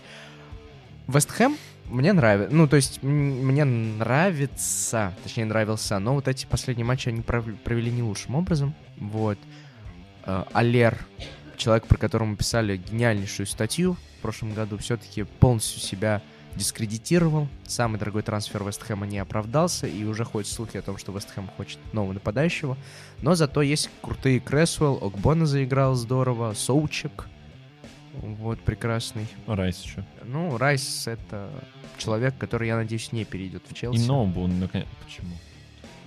Вестхэм 1.07 1.57
мне 1.89 2.13
нравится, 2.13 2.55
ну, 2.55 2.67
то 2.67 2.75
есть 2.75 3.01
мне 3.03 3.63
нравится, 3.63 5.13
точнее, 5.23 5.45
нравился, 5.45 5.99
но 5.99 6.15
вот 6.15 6.27
эти 6.27 6.45
последние 6.45 6.85
матчи 6.85 7.09
они 7.09 7.21
провели 7.21 7.91
не 7.91 8.03
лучшим 8.03 8.35
образом, 8.35 8.73
вот. 8.97 9.37
Э, 10.25 10.43
Алер, 10.53 10.97
человек, 11.57 11.87
про 11.87 11.97
которого 11.97 12.27
мы 12.29 12.35
писали 12.35 12.77
гениальнейшую 12.77 13.45
статью 13.45 13.97
в 14.17 14.21
прошлом 14.21 14.53
году, 14.53 14.77
все-таки 14.77 15.23
полностью 15.23 15.81
себя 15.81 16.21
дискредитировал. 16.55 17.47
Самый 17.67 17.99
дорогой 17.99 18.23
трансфер 18.23 18.63
Вестхэма 18.63 19.05
не 19.05 19.19
оправдался, 19.19 19.87
и 19.87 20.03
уже 20.05 20.23
ходят 20.23 20.49
слухи 20.49 20.77
о 20.77 20.81
том, 20.81 20.97
что 20.97 21.11
Вестхэм 21.11 21.49
хочет 21.57 21.79
нового 21.93 22.13
нападающего. 22.13 22.77
Но 23.21 23.35
зато 23.35 23.61
есть 23.61 23.89
крутые 24.01 24.39
Кресвелл, 24.39 24.99
Окбона 25.01 25.45
заиграл 25.45 25.95
здорово, 25.95 26.53
Соучек, 26.53 27.27
вот, 28.21 28.59
прекрасный. 28.59 29.27
Райс 29.47 29.83
еще. 29.83 30.03
Ну, 30.23 30.57
Райс— 30.57 31.07
это 31.07 31.49
человек, 31.97 32.37
который, 32.37 32.67
я 32.67 32.75
надеюсь, 32.75 33.11
не 33.11 33.25
перейдет 33.25 33.63
в 33.67 33.73
Челси. 33.73 33.97
И 33.97 34.07
Ноубу, 34.07 34.47
наконец... 34.47 34.87
Почему? 35.03 35.35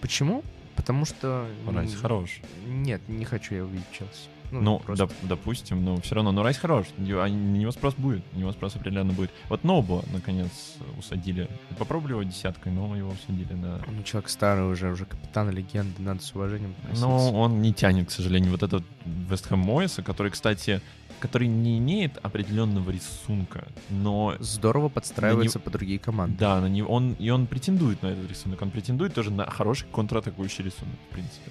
Почему? 0.00 0.44
Потому 0.76 1.04
что... 1.04 1.46
Райс 1.66 1.94
хорош. 1.94 2.40
Нет, 2.66 3.00
не 3.08 3.24
хочу 3.24 3.54
я 3.54 3.64
увидеть 3.64 3.90
Челси. 3.92 4.28
Ну, 4.50 4.60
ну 4.60 4.78
просто... 4.78 5.06
доп, 5.06 5.16
допустим, 5.22 5.84
но 5.84 6.00
все 6.00 6.14
равно, 6.14 6.32
но 6.32 6.42
Райс 6.42 6.56
хорош, 6.56 6.86
на 6.96 7.28
него 7.28 7.70
спрос 7.70 7.94
будет, 7.94 8.22
на 8.32 8.38
него 8.38 8.52
спрос 8.52 8.76
определенно 8.76 9.12
будет. 9.12 9.30
Вот 9.48 9.64
Нобу, 9.64 10.04
наконец, 10.12 10.50
усадили. 10.98 11.48
Попробовали 11.78 12.12
его 12.12 12.22
десяткой, 12.22 12.72
но 12.72 12.96
его 12.96 13.10
усадили 13.10 13.52
на... 13.54 13.80
Ну, 13.86 14.02
человек 14.02 14.30
старый 14.30 14.70
уже, 14.70 14.90
уже 14.90 15.04
капитан 15.04 15.50
легенды, 15.50 16.02
надо 16.02 16.22
с 16.22 16.34
уважением 16.34 16.74
относиться. 16.78 17.06
Но 17.06 17.32
он 17.32 17.60
не 17.62 17.72
тянет, 17.72 18.08
к 18.08 18.10
сожалению, 18.10 18.50
вот 18.52 18.62
этот 18.62 18.84
Вестхэм 19.04 19.58
Мойса, 19.58 20.02
который, 20.02 20.30
кстати, 20.30 20.80
который 21.20 21.48
не 21.48 21.78
имеет 21.78 22.16
определенного 22.18 22.90
рисунка, 22.90 23.66
но... 23.90 24.36
Здорово 24.38 24.88
подстраивается 24.88 25.58
не... 25.58 25.64
по 25.64 25.70
другие 25.70 25.98
команды. 25.98 26.36
Да, 26.38 26.60
на 26.60 26.68
него, 26.68 26.92
он, 26.92 27.14
и 27.14 27.30
он 27.30 27.46
претендует 27.46 28.02
на 28.02 28.08
этот 28.08 28.30
рисунок. 28.30 28.62
Он 28.62 28.70
претендует 28.70 29.14
тоже 29.14 29.30
на 29.30 29.50
хороший 29.50 29.86
контратакующий 29.92 30.64
рисунок, 30.64 30.94
в 31.10 31.12
принципе 31.12 31.50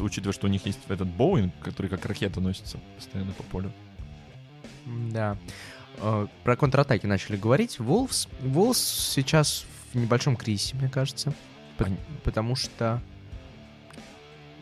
учитывая, 0.00 0.32
что 0.32 0.46
у 0.46 0.50
них 0.50 0.64
есть 0.66 0.80
этот 0.88 1.08
Боуинг, 1.08 1.52
который 1.62 1.88
как 1.88 2.04
ракета 2.06 2.40
носится 2.40 2.78
постоянно 2.96 3.32
по 3.32 3.42
полю. 3.44 3.72
Да. 5.10 5.36
Э, 5.98 6.26
про 6.44 6.56
контратаки 6.56 7.06
начали 7.06 7.36
говорить. 7.36 7.76
Wolves, 7.78 8.28
Wolves 8.42 8.74
сейчас 8.74 9.64
в 9.92 9.98
небольшом 9.98 10.36
кризисе, 10.36 10.76
мне 10.76 10.88
кажется. 10.88 11.32
Они... 11.78 11.96
Потому 12.24 12.56
что 12.56 13.00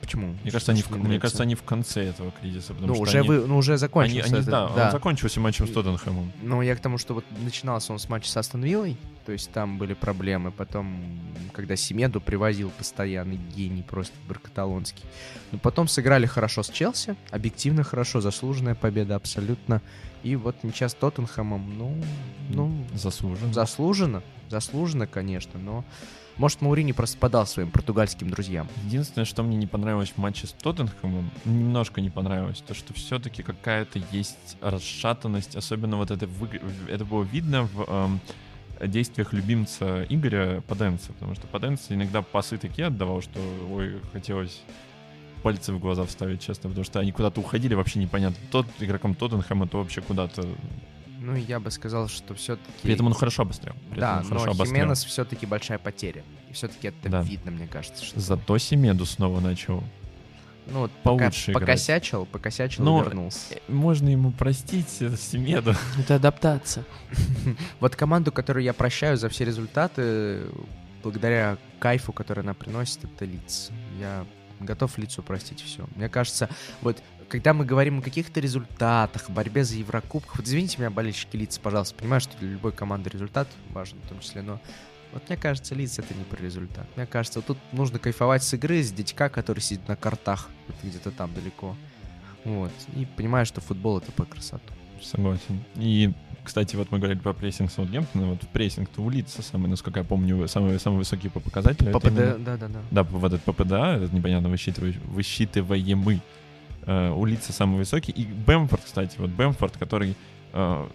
Почему? 0.00 0.34
Мне 0.42 0.50
кажется, 0.50 0.72
они 0.72 0.82
в, 0.82 0.90
мне 0.90 1.20
кажется, 1.20 1.42
они 1.42 1.54
в 1.54 1.62
конце 1.62 2.04
этого 2.04 2.32
кризиса. 2.32 2.74
Потому 2.74 2.88
ну, 2.88 2.94
что 2.94 3.02
уже 3.02 3.18
они, 3.18 3.28
вы, 3.28 3.46
ну, 3.46 3.56
уже 3.56 3.76
закончился. 3.76 4.26
Они, 4.26 4.36
они, 4.36 4.46
да, 4.46 4.68
да, 4.68 4.86
он 4.86 4.92
закончился 4.92 5.40
матчем 5.40 5.66
с 5.66 5.70
Тоттенхэмом. 5.70 6.32
Ну, 6.42 6.62
я 6.62 6.74
к 6.74 6.80
тому, 6.80 6.98
что 6.98 7.14
вот 7.14 7.24
начинался 7.42 7.92
он 7.92 7.98
с 7.98 8.08
матча 8.08 8.28
с 8.28 8.36
Астон 8.36 8.62
Виллой, 8.62 8.96
то 9.26 9.32
есть 9.32 9.50
там 9.52 9.78
были 9.78 9.94
проблемы. 9.94 10.50
Потом, 10.50 11.20
когда 11.52 11.76
Семеду 11.76 12.20
привозил 12.20 12.70
постоянный 12.70 13.38
гений, 13.54 13.82
просто 13.82 14.14
баркаталонский. 14.28 15.04
Но 15.52 15.58
потом 15.58 15.88
сыграли 15.88 16.26
хорошо 16.26 16.62
с 16.62 16.70
Челси, 16.70 17.16
объективно 17.30 17.84
хорошо, 17.84 18.20
заслуженная 18.20 18.74
победа 18.74 19.16
абсолютно. 19.16 19.82
И 20.22 20.36
вот 20.36 20.62
ничья 20.64 20.88
с 20.88 20.94
Тоттенхэмом, 20.94 21.78
ну... 21.78 22.02
ну 22.48 22.86
заслуженно. 22.94 23.52
Заслуженно, 23.52 24.22
заслуженно, 24.48 25.06
конечно, 25.06 25.58
но... 25.60 25.84
Может, 26.36 26.62
Маурини 26.62 26.92
просто 26.92 27.18
подал 27.18 27.46
своим 27.46 27.70
португальским 27.70 28.30
друзьям. 28.30 28.68
Единственное, 28.86 29.24
что 29.24 29.42
мне 29.42 29.56
не 29.56 29.66
понравилось 29.66 30.10
в 30.10 30.18
матче 30.18 30.46
с 30.46 30.52
Тоттенхэмом, 30.52 31.30
немножко 31.44 32.00
не 32.00 32.10
понравилось, 32.10 32.62
то, 32.66 32.74
что 32.74 32.94
все-таки 32.94 33.42
какая-то 33.42 34.00
есть 34.10 34.56
расшатанность, 34.60 35.56
особенно 35.56 35.96
вот 35.96 36.10
это, 36.10 36.28
это 36.88 37.04
было 37.04 37.22
видно 37.24 37.64
в 37.64 37.84
эм, 37.88 38.20
действиях 38.88 39.32
любимца 39.32 40.06
Игоря 40.08 40.62
Паденца, 40.66 41.12
потому 41.12 41.34
что 41.34 41.46
Паденц 41.46 41.86
иногда 41.90 42.22
пасы 42.22 42.56
такие 42.56 42.86
отдавал, 42.86 43.20
что, 43.20 43.40
ой, 43.70 44.00
хотелось 44.12 44.62
пальцы 45.42 45.72
в 45.72 45.78
глаза 45.78 46.04
вставить, 46.04 46.42
честно, 46.42 46.68
потому 46.68 46.84
что 46.84 47.00
они 47.00 47.12
куда-то 47.12 47.40
уходили, 47.40 47.74
вообще 47.74 47.98
непонятно. 47.98 48.38
Тот 48.50 48.66
игроком 48.78 49.14
Тоттенхэма, 49.14 49.68
то 49.68 49.78
вообще 49.78 50.00
куда-то 50.00 50.46
ну, 51.20 51.36
я 51.36 51.60
бы 51.60 51.70
сказал, 51.70 52.08
что 52.08 52.34
все-таки... 52.34 52.72
При 52.82 52.94
этом 52.94 53.06
он 53.06 53.14
хорошо 53.14 53.42
обострял. 53.42 53.76
При 53.90 54.00
да, 54.00 54.22
но 54.28 54.38
хорошо 54.38 54.64
Хименес 54.64 55.04
все-таки 55.04 55.44
большая 55.44 55.78
потеря. 55.78 56.24
И 56.48 56.54
все-таки 56.54 56.88
это 56.88 57.08
да. 57.08 57.20
видно, 57.20 57.50
мне 57.50 57.66
кажется. 57.66 58.04
Что... 58.04 58.18
Зато 58.18 58.56
Семеду 58.58 59.04
снова 59.04 59.40
начал 59.40 59.84
ну, 60.66 60.80
вот 60.80 60.90
получше 61.02 61.52
пока, 61.52 61.66
покосячил, 61.66 62.26
покосячил 62.26 62.84
Но 62.84 63.02
и 63.02 63.04
вернулся. 63.04 63.54
Э, 63.54 63.58
можно 63.68 64.08
ему 64.08 64.30
простить 64.30 64.88
Семеду. 64.88 65.74
Это 65.98 66.16
адаптация. 66.16 66.84
Вот 67.80 67.96
команду, 67.96 68.32
которую 68.32 68.62
я 68.62 68.72
прощаю 68.72 69.16
за 69.16 69.28
все 69.28 69.44
результаты, 69.44 70.46
благодаря 71.02 71.58
кайфу, 71.78 72.12
который 72.12 72.40
она 72.44 72.54
приносит, 72.54 73.04
это 73.04 73.24
Лиц. 73.24 73.70
Я 73.98 74.24
готов 74.60 74.96
лицу 74.98 75.22
простить 75.22 75.62
все. 75.62 75.86
Мне 75.96 76.08
кажется, 76.08 76.48
вот 76.82 77.02
когда 77.30 77.54
мы 77.54 77.64
говорим 77.64 78.00
о 78.00 78.02
каких-то 78.02 78.40
результатах, 78.40 79.30
борьбе 79.30 79.64
за 79.64 79.76
Еврокубках, 79.76 80.36
вот 80.36 80.46
извините 80.46 80.78
меня, 80.78 80.90
болельщики 80.90 81.36
лица, 81.36 81.60
пожалуйста, 81.60 81.94
понимаю, 81.94 82.20
что 82.20 82.36
для 82.38 82.50
любой 82.50 82.72
команды 82.72 83.08
результат 83.08 83.48
важен 83.70 83.98
в 84.04 84.08
том 84.08 84.20
числе, 84.20 84.42
но 84.42 84.60
вот 85.12 85.28
мне 85.28 85.38
кажется, 85.38 85.74
лиц 85.74 85.98
это 85.98 86.12
не 86.14 86.24
про 86.24 86.42
результат. 86.42 86.86
Мне 86.96 87.06
кажется, 87.06 87.38
вот 87.38 87.46
тут 87.46 87.58
нужно 87.72 87.98
кайфовать 87.98 88.42
с 88.42 88.52
игры, 88.54 88.82
с 88.82 88.92
дядька, 88.92 89.28
который 89.28 89.60
сидит 89.60 89.86
на 89.88 89.96
картах, 89.96 90.48
где-то 90.82 91.10
там 91.12 91.32
далеко. 91.32 91.76
Вот. 92.44 92.72
И 92.96 93.06
понимаю, 93.16 93.46
что 93.46 93.60
футбол 93.60 93.98
это 93.98 94.12
по 94.12 94.24
красоту. 94.24 94.72
Согласен. 95.02 95.64
И, 95.76 96.12
кстати, 96.44 96.76
вот 96.76 96.90
мы 96.90 96.98
говорили 96.98 97.18
про 97.18 97.32
прессинг 97.32 97.70
Саутгемптона. 97.72 98.26
Вот 98.26 98.40
прессинг-то 98.52 99.02
у 99.02 99.10
лица 99.10 99.42
самый, 99.42 99.68
насколько 99.68 100.00
я 100.00 100.04
помню, 100.04 100.46
самый, 100.46 100.78
самый 100.78 100.98
высокий 100.98 101.28
по 101.28 101.40
показателям. 101.40 101.92
ППД, 101.92 102.06
именно... 102.06 102.38
да, 102.38 102.56
да, 102.56 102.68
да. 102.68 102.80
Да, 102.90 103.02
вот 103.02 103.32
этот 103.32 103.42
ППДА, 103.44 103.96
этот 103.96 104.12
непонятно 104.12 104.48
высчитываемый 104.48 106.20
э, 106.86 107.10
у 107.10 107.24
лица 107.24 107.52
самый 107.52 107.78
высокий. 107.78 108.12
И 108.12 108.24
Бэмфорд, 108.24 108.82
кстати, 108.84 109.16
вот 109.18 109.30
Бэмфорд, 109.30 109.76
который 109.76 110.16
э, 110.52 110.88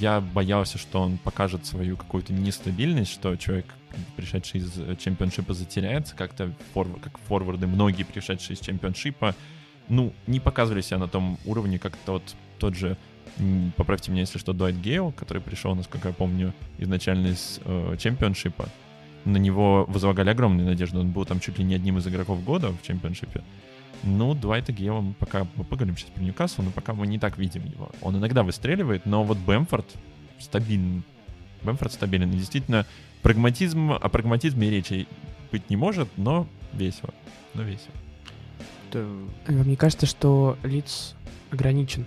я 0.00 0.20
боялся, 0.20 0.78
что 0.78 1.00
он 1.00 1.18
покажет 1.18 1.66
свою 1.66 1.96
какую-то 1.96 2.32
нестабильность, 2.32 3.10
что 3.10 3.36
человек, 3.36 3.66
пришедший 4.16 4.60
из 4.60 4.98
чемпионшипа, 4.98 5.54
затеряется, 5.54 6.14
как-то 6.14 6.52
форвард, 6.74 7.02
как 7.02 7.18
форварды, 7.18 7.66
многие 7.66 8.02
пришедшие 8.02 8.56
из 8.56 8.60
чемпионшипа, 8.60 9.34
ну, 9.88 10.12
не 10.26 10.40
показывали 10.40 10.82
себя 10.82 10.98
на 10.98 11.08
том 11.08 11.38
уровне, 11.46 11.78
как 11.78 11.96
тот, 11.96 12.22
тот 12.58 12.74
же, 12.74 12.96
поправьте 13.76 14.10
меня, 14.10 14.22
если 14.22 14.38
что, 14.38 14.52
Дуайт 14.52 14.76
Гейл, 14.76 15.12
который 15.12 15.42
пришел, 15.42 15.74
насколько 15.74 16.08
я 16.08 16.14
помню, 16.14 16.52
изначально 16.78 17.28
из 17.28 17.60
э, 17.64 17.96
чемпионшипа. 17.98 18.68
На 19.24 19.36
него 19.36 19.84
возлагали 19.88 20.30
огромные 20.30 20.66
надежды. 20.66 20.98
Он 20.98 21.10
был 21.10 21.24
там 21.24 21.40
чуть 21.40 21.58
ли 21.58 21.64
не 21.64 21.74
одним 21.74 21.98
из 21.98 22.06
игроков 22.06 22.42
года 22.44 22.70
в 22.70 22.82
чемпионшипе. 22.82 23.42
Ну, 24.02 24.34
Дуайта 24.34 24.72
Гейла 24.72 25.00
мы 25.00 25.12
пока 25.14 25.46
мы 25.56 25.64
поговорим 25.64 25.96
сейчас 25.96 26.10
про 26.10 26.22
Ньюкасл, 26.22 26.62
но 26.62 26.70
пока 26.70 26.94
мы 26.94 27.06
не 27.06 27.18
так 27.18 27.38
видим 27.38 27.64
его. 27.66 27.90
Он 28.00 28.16
иногда 28.16 28.42
выстреливает, 28.42 29.06
но 29.06 29.24
вот 29.24 29.38
Бэмфорд 29.38 29.86
стабилен. 30.38 31.02
Бэмфорд 31.62 31.92
стабилен. 31.92 32.30
И 32.32 32.36
действительно, 32.36 32.86
прагматизм, 33.22 33.92
о 33.92 34.08
прагматизме 34.08 34.70
речи 34.70 35.08
быть 35.50 35.68
не 35.70 35.76
может, 35.76 36.08
но 36.16 36.46
весело. 36.72 37.12
Но 37.54 37.62
весело. 37.62 37.92
Да. 38.92 39.04
Мне 39.48 39.76
кажется, 39.76 40.06
что 40.06 40.56
Лиц 40.62 41.14
ограничен. 41.50 42.06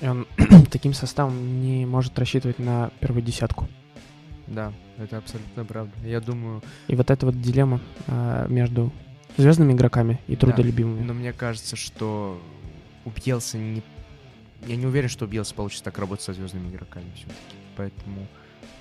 И 0.00 0.06
он 0.06 0.26
таким 0.70 0.92
составом 0.94 1.60
не 1.62 1.86
может 1.86 2.18
рассчитывать 2.18 2.58
на 2.58 2.90
первую 3.00 3.22
десятку. 3.22 3.68
Да, 4.46 4.72
это 4.98 5.18
абсолютно 5.18 5.64
правда. 5.64 5.92
Я 6.04 6.20
думаю... 6.20 6.62
И 6.88 6.94
вот 6.94 7.10
эта 7.10 7.26
вот 7.26 7.40
дилемма 7.40 7.80
а, 8.06 8.46
между 8.48 8.92
звездными 9.36 9.72
игроками 9.72 10.20
и 10.26 10.36
трудолюбимыми. 10.36 11.00
Да, 11.00 11.06
но 11.06 11.14
мне 11.14 11.32
кажется, 11.32 11.76
что 11.76 12.40
у 13.04 13.10
Бьелса 13.10 13.58
не... 13.58 13.82
Я 14.66 14.76
не 14.76 14.86
уверен, 14.86 15.08
что 15.08 15.26
у 15.26 15.28
Бьелса 15.28 15.54
получится 15.54 15.84
так 15.84 15.98
работать 15.98 16.24
со 16.24 16.32
звездными 16.32 16.68
игроками 16.68 17.06
все-таки. 17.14 17.56
Поэтому 17.76 18.26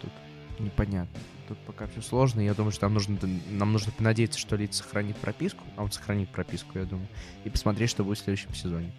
тут 0.02 0.12
непонятно. 0.60 1.20
Тут 1.48 1.58
пока 1.60 1.88
все 1.88 2.02
сложно. 2.02 2.40
Я 2.40 2.54
думаю, 2.54 2.72
что 2.72 2.86
нам 2.86 2.94
нужно, 2.94 3.18
нам 3.50 3.74
нужно 3.74 3.92
понадеяться, 3.92 4.40
что 4.40 4.56
Лид 4.56 4.74
сохранит 4.74 5.18
прописку. 5.18 5.64
А 5.76 5.84
он 5.84 5.92
сохранит 5.92 6.30
прописку, 6.30 6.80
я 6.80 6.86
думаю. 6.86 7.08
И 7.44 7.50
посмотреть, 7.50 7.90
что 7.90 8.04
будет 8.04 8.20
в 8.20 8.24
следующем 8.24 8.54
сезоне 8.54 8.92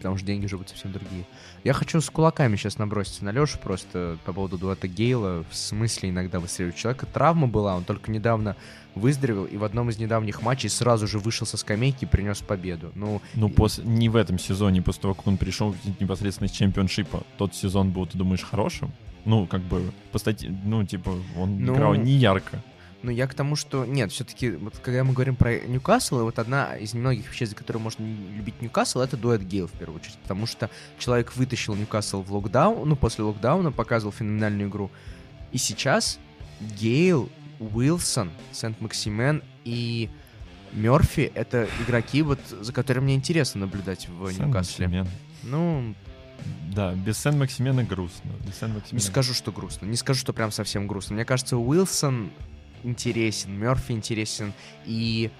потому 0.00 0.16
что 0.16 0.26
деньги 0.26 0.46
уже 0.46 0.56
будут 0.56 0.70
совсем 0.70 0.92
другие. 0.92 1.26
Я 1.62 1.74
хочу 1.74 2.00
с 2.00 2.08
кулаками 2.08 2.56
сейчас 2.56 2.78
наброситься 2.78 3.22
на 3.22 3.32
Лешу 3.32 3.58
просто 3.58 4.16
по 4.24 4.32
поводу 4.32 4.56
Дуэта 4.56 4.88
Гейла. 4.88 5.44
В 5.50 5.54
смысле 5.54 6.08
иногда 6.08 6.40
выстреливать. 6.40 6.76
Человека 6.76 7.04
травма 7.04 7.46
была, 7.46 7.76
он 7.76 7.84
только 7.84 8.10
недавно 8.10 8.56
выздоровел 8.94 9.44
и 9.44 9.58
в 9.58 9.64
одном 9.64 9.90
из 9.90 9.98
недавних 9.98 10.40
матчей 10.40 10.70
сразу 10.70 11.06
же 11.06 11.18
вышел 11.18 11.46
со 11.46 11.58
скамейки 11.58 12.04
и 12.04 12.06
принес 12.06 12.38
победу. 12.38 12.92
Ну, 12.94 13.20
ну 13.34 13.48
и... 13.48 13.52
после, 13.52 13.84
не 13.84 14.08
в 14.08 14.16
этом 14.16 14.38
сезоне, 14.38 14.80
после 14.80 15.02
того, 15.02 15.12
как 15.12 15.26
он 15.26 15.36
пришел 15.36 15.76
непосредственно 16.00 16.46
из 16.46 16.52
чемпионшипа. 16.52 17.22
Тот 17.36 17.54
сезон 17.54 17.90
был, 17.90 18.06
ты 18.06 18.16
думаешь, 18.16 18.42
хорошим? 18.42 18.92
Ну, 19.26 19.46
как 19.46 19.60
бы, 19.60 19.92
по 20.12 20.18
стати... 20.18 20.46
ну, 20.64 20.82
типа, 20.84 21.12
он 21.36 21.60
ну... 21.60 21.74
играл 21.74 21.94
не 21.94 22.12
ярко. 22.12 22.62
Ну, 23.02 23.10
я 23.10 23.26
к 23.26 23.34
тому, 23.34 23.56
что 23.56 23.86
нет, 23.86 24.12
все-таки, 24.12 24.50
вот 24.50 24.78
когда 24.78 25.04
мы 25.04 25.14
говорим 25.14 25.34
про 25.34 25.58
Ньюкасл, 25.58 26.22
вот 26.22 26.38
одна 26.38 26.76
из 26.76 26.92
немногих 26.92 27.30
вещей, 27.30 27.46
за 27.46 27.54
которые 27.54 27.82
можно 27.82 28.04
любить 28.04 28.60
Ньюкасл, 28.60 29.00
это 29.00 29.16
дуэт 29.16 29.40
Гейл 29.42 29.68
в 29.68 29.72
первую 29.72 30.00
очередь, 30.00 30.18
потому 30.18 30.46
что 30.46 30.68
человек 30.98 31.34
вытащил 31.34 31.74
Ньюкасл 31.74 32.22
в 32.22 32.32
локдаун, 32.34 32.86
ну, 32.86 32.96
после 32.96 33.24
локдауна, 33.24 33.72
показывал 33.72 34.12
феноменальную 34.12 34.68
игру. 34.68 34.90
И 35.52 35.58
сейчас 35.58 36.18
Гейл, 36.60 37.30
Уилсон, 37.58 38.30
Сент-Максимен 38.52 39.42
и 39.64 40.10
Мерфи— 40.72 41.32
это 41.34 41.68
игроки, 41.86 42.22
вот, 42.22 42.38
за 42.48 42.72
которыми 42.72 43.04
мне 43.04 43.14
интересно 43.14 43.62
наблюдать 43.62 44.08
в 44.08 44.30
Ньюкасле. 44.30 45.06
Ну, 45.42 45.94
да, 46.74 46.94
без 46.94 47.18
Сен-Максимена 47.18 47.82
грустно. 47.82 48.30
Без 48.46 48.58
Сен 48.58 48.72
Не 48.92 49.00
скажу, 49.00 49.34
что 49.34 49.52
грустно. 49.52 49.86
Не 49.86 49.96
скажу, 49.96 50.20
что 50.20 50.32
прям 50.32 50.50
совсем 50.50 50.86
грустно. 50.86 51.14
Мне 51.14 51.24
кажется, 51.24 51.56
Уилсон 51.56 52.30
интересен, 52.82 53.52
Мерфи 53.58 53.92
интересен, 53.92 54.52
и 54.84 55.30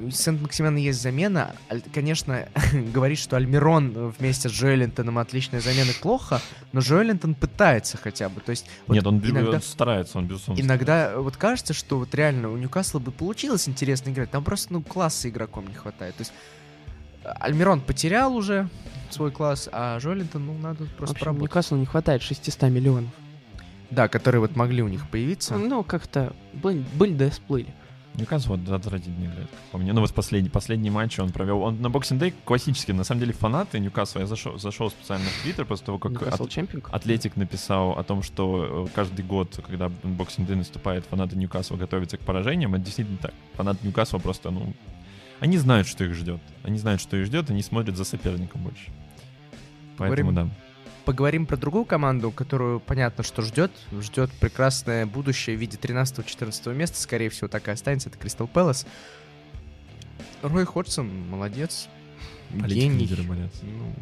у 0.00 0.10
Сент-Максимена 0.10 0.78
есть 0.78 1.00
замена. 1.00 1.54
Конечно, 1.92 2.48
говорит, 2.92 3.18
что 3.18 3.36
Альмирон 3.36 4.12
вместе 4.18 4.48
с 4.48 4.52
Джоэлинтоном 4.52 5.18
отличная 5.18 5.60
замена 5.60 5.92
плохо, 6.00 6.40
но 6.72 6.80
Джоэлинтон 6.80 7.34
пытается 7.34 7.96
хотя 7.96 8.28
бы. 8.28 8.40
То 8.40 8.50
есть, 8.50 8.66
вот 8.86 8.94
Нет, 8.94 9.06
он, 9.06 9.18
иногда, 9.18 9.60
старается, 9.60 10.18
он 10.18 10.26
безусловно 10.26 10.60
Иногда 10.60 11.04
старается. 11.04 11.20
вот 11.20 11.36
кажется, 11.36 11.74
что 11.74 11.98
вот 11.98 12.14
реально 12.14 12.50
у 12.50 12.56
Ньюкасла 12.56 12.98
бы 12.98 13.10
получилось 13.12 13.68
интересно 13.68 14.10
играть, 14.10 14.30
там 14.30 14.44
просто 14.44 14.72
ну, 14.72 14.82
класса 14.82 15.28
игроком 15.28 15.66
не 15.66 15.74
хватает. 15.74 16.14
То 16.16 16.22
есть 16.22 16.32
Альмирон 17.24 17.80
потерял 17.80 18.34
уже 18.34 18.68
свой 19.10 19.30
класс, 19.30 19.68
а 19.72 19.98
Джоэлинтон, 19.98 20.44
ну, 20.44 20.58
надо 20.58 20.84
просто 20.96 21.16
В 21.16 21.22
общем, 21.22 21.40
Ньюкаслу 21.40 21.76
не 21.76 21.86
хватает 21.86 22.22
600 22.22 22.62
миллионов. 22.70 23.10
Да, 23.94 24.08
которые 24.08 24.40
вот 24.40 24.56
могли 24.56 24.82
у 24.82 24.88
них 24.88 25.08
появиться. 25.08 25.56
Ну, 25.56 25.82
как-то 25.84 26.34
были, 26.52 26.84
были 26.96 27.14
да 27.14 27.30
всплыли. 27.30 27.72
Ньюкасл 28.16 28.50
вот 28.50 28.68
отвратительно 28.68 29.24
играет, 29.24 29.50
по 29.72 29.78
мне. 29.78 29.92
Ну 29.92 30.00
вот 30.00 30.14
последний, 30.14 30.48
последний 30.48 30.90
матч 30.90 31.18
он 31.18 31.32
провел. 31.32 31.62
Он 31.62 31.82
на 31.82 31.88
Boxing 31.88 32.18
Day 32.18 32.32
классический, 32.44 32.92
на 32.92 33.02
самом 33.02 33.20
деле, 33.20 33.32
фанаты 33.32 33.80
Ньюкасла. 33.80 34.20
Я 34.20 34.26
зашел, 34.26 34.56
зашел 34.56 34.90
специально 34.90 35.26
в 35.26 35.42
Твиттер 35.42 35.64
после 35.64 35.86
того, 35.86 35.98
как 35.98 36.22
от, 36.22 36.40
Атлетик 36.92 37.36
написал 37.36 37.98
о 37.98 38.04
том, 38.04 38.22
что 38.22 38.86
э, 38.86 38.94
каждый 38.94 39.24
год, 39.24 39.58
когда 39.66 39.86
Boxing 39.86 40.46
Day 40.46 40.54
наступает, 40.54 41.04
фанаты 41.06 41.36
Ньюкасла 41.36 41.76
готовятся 41.76 42.16
к 42.16 42.20
поражениям. 42.20 42.74
Это 42.76 42.84
действительно 42.84 43.18
так. 43.18 43.34
Фанаты 43.54 43.84
Ньюкасла 43.84 44.18
просто, 44.18 44.52
ну, 44.52 44.72
они 45.40 45.58
знают, 45.58 45.88
что 45.88 46.04
их 46.04 46.14
ждет. 46.14 46.40
Они 46.62 46.78
знают, 46.78 47.00
что 47.00 47.16
их 47.16 47.26
ждет, 47.26 47.50
они 47.50 47.62
смотрят 47.62 47.96
за 47.96 48.04
соперником 48.04 48.62
больше. 48.62 48.92
Поэтому 49.96 50.30
Говорим, 50.30 50.34
да 50.34 50.63
поговорим 51.04 51.46
про 51.46 51.56
другую 51.56 51.84
команду, 51.84 52.30
которую 52.30 52.80
понятно, 52.80 53.22
что 53.24 53.42
ждет. 53.42 53.70
Ждет 54.00 54.30
прекрасное 54.32 55.06
будущее 55.06 55.56
в 55.56 55.60
виде 55.60 55.76
13-14 55.76 56.74
места. 56.74 57.00
Скорее 57.00 57.30
всего, 57.30 57.48
так 57.48 57.68
и 57.68 57.70
останется. 57.70 58.08
Это 58.08 58.18
Кристал 58.18 58.46
Пэлас. 58.46 58.86
Рой 60.42 60.64
Ходжсон 60.64 61.28
молодец. 61.28 61.88
Гений. 62.50 63.08
Ну, 63.62 63.94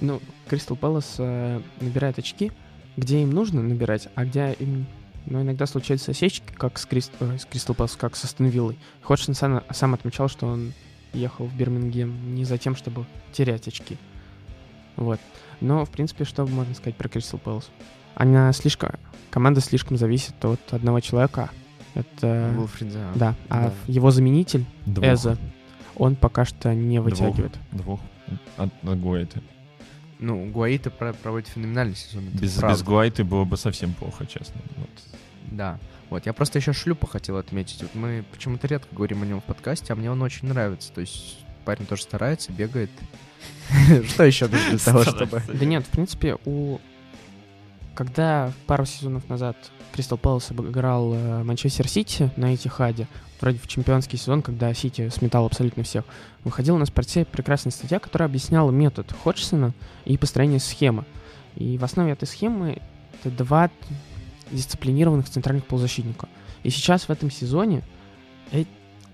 ну, 0.00 0.22
Кристал 0.48 0.76
Пэлас 0.76 1.16
э, 1.18 1.60
набирает 1.80 2.18
очки, 2.18 2.52
где 2.96 3.22
им 3.22 3.30
нужно 3.30 3.62
набирать, 3.62 4.08
а 4.14 4.24
где 4.24 4.52
им 4.58 4.86
но 5.30 5.42
иногда 5.42 5.66
случаются 5.66 6.12
осечки, 6.12 6.52
как 6.54 6.78
с, 6.78 6.86
Крист... 6.86 7.12
э, 7.20 7.36
с 7.38 7.44
Кристал 7.44 7.74
Пэлас, 7.74 7.96
как 7.96 8.16
со 8.16 8.26
Астон 8.26 8.50
Ходжсон 9.02 9.34
сам, 9.34 9.62
сам 9.70 9.94
отмечал, 9.94 10.28
что 10.28 10.46
он 10.46 10.72
ехал 11.12 11.46
в 11.46 11.54
Бирмингем 11.54 12.34
не 12.34 12.44
за 12.44 12.56
тем, 12.56 12.76
чтобы 12.76 13.04
терять 13.32 13.68
очки. 13.68 13.98
Вот. 14.96 15.20
Но, 15.60 15.84
в 15.84 15.90
принципе, 15.90 16.24
что 16.24 16.46
можно 16.46 16.74
сказать 16.74 16.96
про 16.96 17.08
Кристал 17.08 17.40
Пэлас? 17.40 17.70
Она 18.14 18.52
слишком... 18.52 18.90
Команда 19.30 19.60
слишком 19.60 19.96
зависит 19.96 20.42
от 20.44 20.60
одного 20.72 21.00
человека. 21.00 21.50
Это... 21.94 22.54
Уилфрид, 22.56 22.92
да. 22.92 23.12
Да. 23.14 23.34
А 23.48 23.64
да. 23.64 23.72
его 23.86 24.10
заменитель, 24.10 24.64
Двух. 24.86 25.04
Эза, 25.04 25.38
он 25.96 26.16
пока 26.16 26.44
что 26.44 26.72
не 26.74 27.00
вытягивает. 27.00 27.56
Двух. 27.72 28.00
Двух. 28.26 28.38
От, 28.56 28.70
от 28.84 29.00
Гуайта. 29.00 29.42
Ну, 30.18 30.46
Гуайта 30.46 30.90
проводит 30.90 31.48
феноменальный 31.48 31.94
сезон. 31.94 32.24
Без, 32.28 32.60
без 32.60 32.82
Гуайты 32.82 33.24
было 33.24 33.44
бы 33.44 33.56
совсем 33.56 33.94
плохо, 33.94 34.26
честно. 34.26 34.60
Вот. 34.76 34.90
Да. 35.50 35.78
Вот, 36.10 36.26
я 36.26 36.32
просто 36.32 36.58
еще 36.58 36.72
Шлюпа 36.72 37.06
хотел 37.06 37.36
отметить. 37.36 37.82
Вот 37.82 37.94
мы 37.94 38.24
почему-то 38.32 38.66
редко 38.66 38.94
говорим 38.94 39.22
о 39.22 39.26
нем 39.26 39.40
в 39.40 39.44
подкасте, 39.44 39.92
а 39.92 39.96
мне 39.96 40.10
он 40.10 40.22
очень 40.22 40.48
нравится. 40.48 40.92
То 40.92 41.02
есть 41.02 41.44
парень 41.64 41.86
тоже 41.86 42.02
старается, 42.02 42.50
бегает. 42.52 42.90
Что 44.08 44.24
еще 44.24 44.46
нужно 44.48 44.70
для 44.70 44.78
того, 44.78 45.04
чтобы... 45.04 45.42
Да 45.46 45.64
нет, 45.64 45.84
в 45.84 45.88
принципе, 45.88 46.36
у... 46.44 46.78
Когда 47.94 48.52
пару 48.66 48.84
сезонов 48.84 49.28
назад 49.28 49.56
Кристал 49.92 50.18
Пэлас 50.18 50.50
обыграл 50.52 51.14
э, 51.14 51.42
Манчестер 51.42 51.88
Сити 51.88 52.30
на 52.36 52.54
Этихаде, 52.54 53.08
вроде 53.40 53.58
в 53.58 53.66
чемпионский 53.66 54.16
сезон, 54.18 54.42
когда 54.42 54.72
Сити 54.72 55.08
сметал 55.08 55.46
абсолютно 55.46 55.82
всех, 55.82 56.04
выходила 56.44 56.78
на 56.78 56.86
спорте 56.86 57.24
прекрасная 57.24 57.72
статья, 57.72 57.98
которая 57.98 58.28
объясняла 58.28 58.70
метод 58.70 59.12
Ходжсона 59.24 59.74
и 60.04 60.16
построение 60.16 60.60
схемы. 60.60 61.04
И 61.56 61.76
в 61.76 61.84
основе 61.84 62.12
этой 62.12 62.28
схемы 62.28 62.80
это 63.20 63.36
два 63.36 63.70
дисциплинированных 64.52 65.28
центральных 65.28 65.66
полузащитника. 65.66 66.28
И 66.62 66.70
сейчас 66.70 67.04
в 67.04 67.10
этом 67.10 67.30
сезоне 67.30 67.82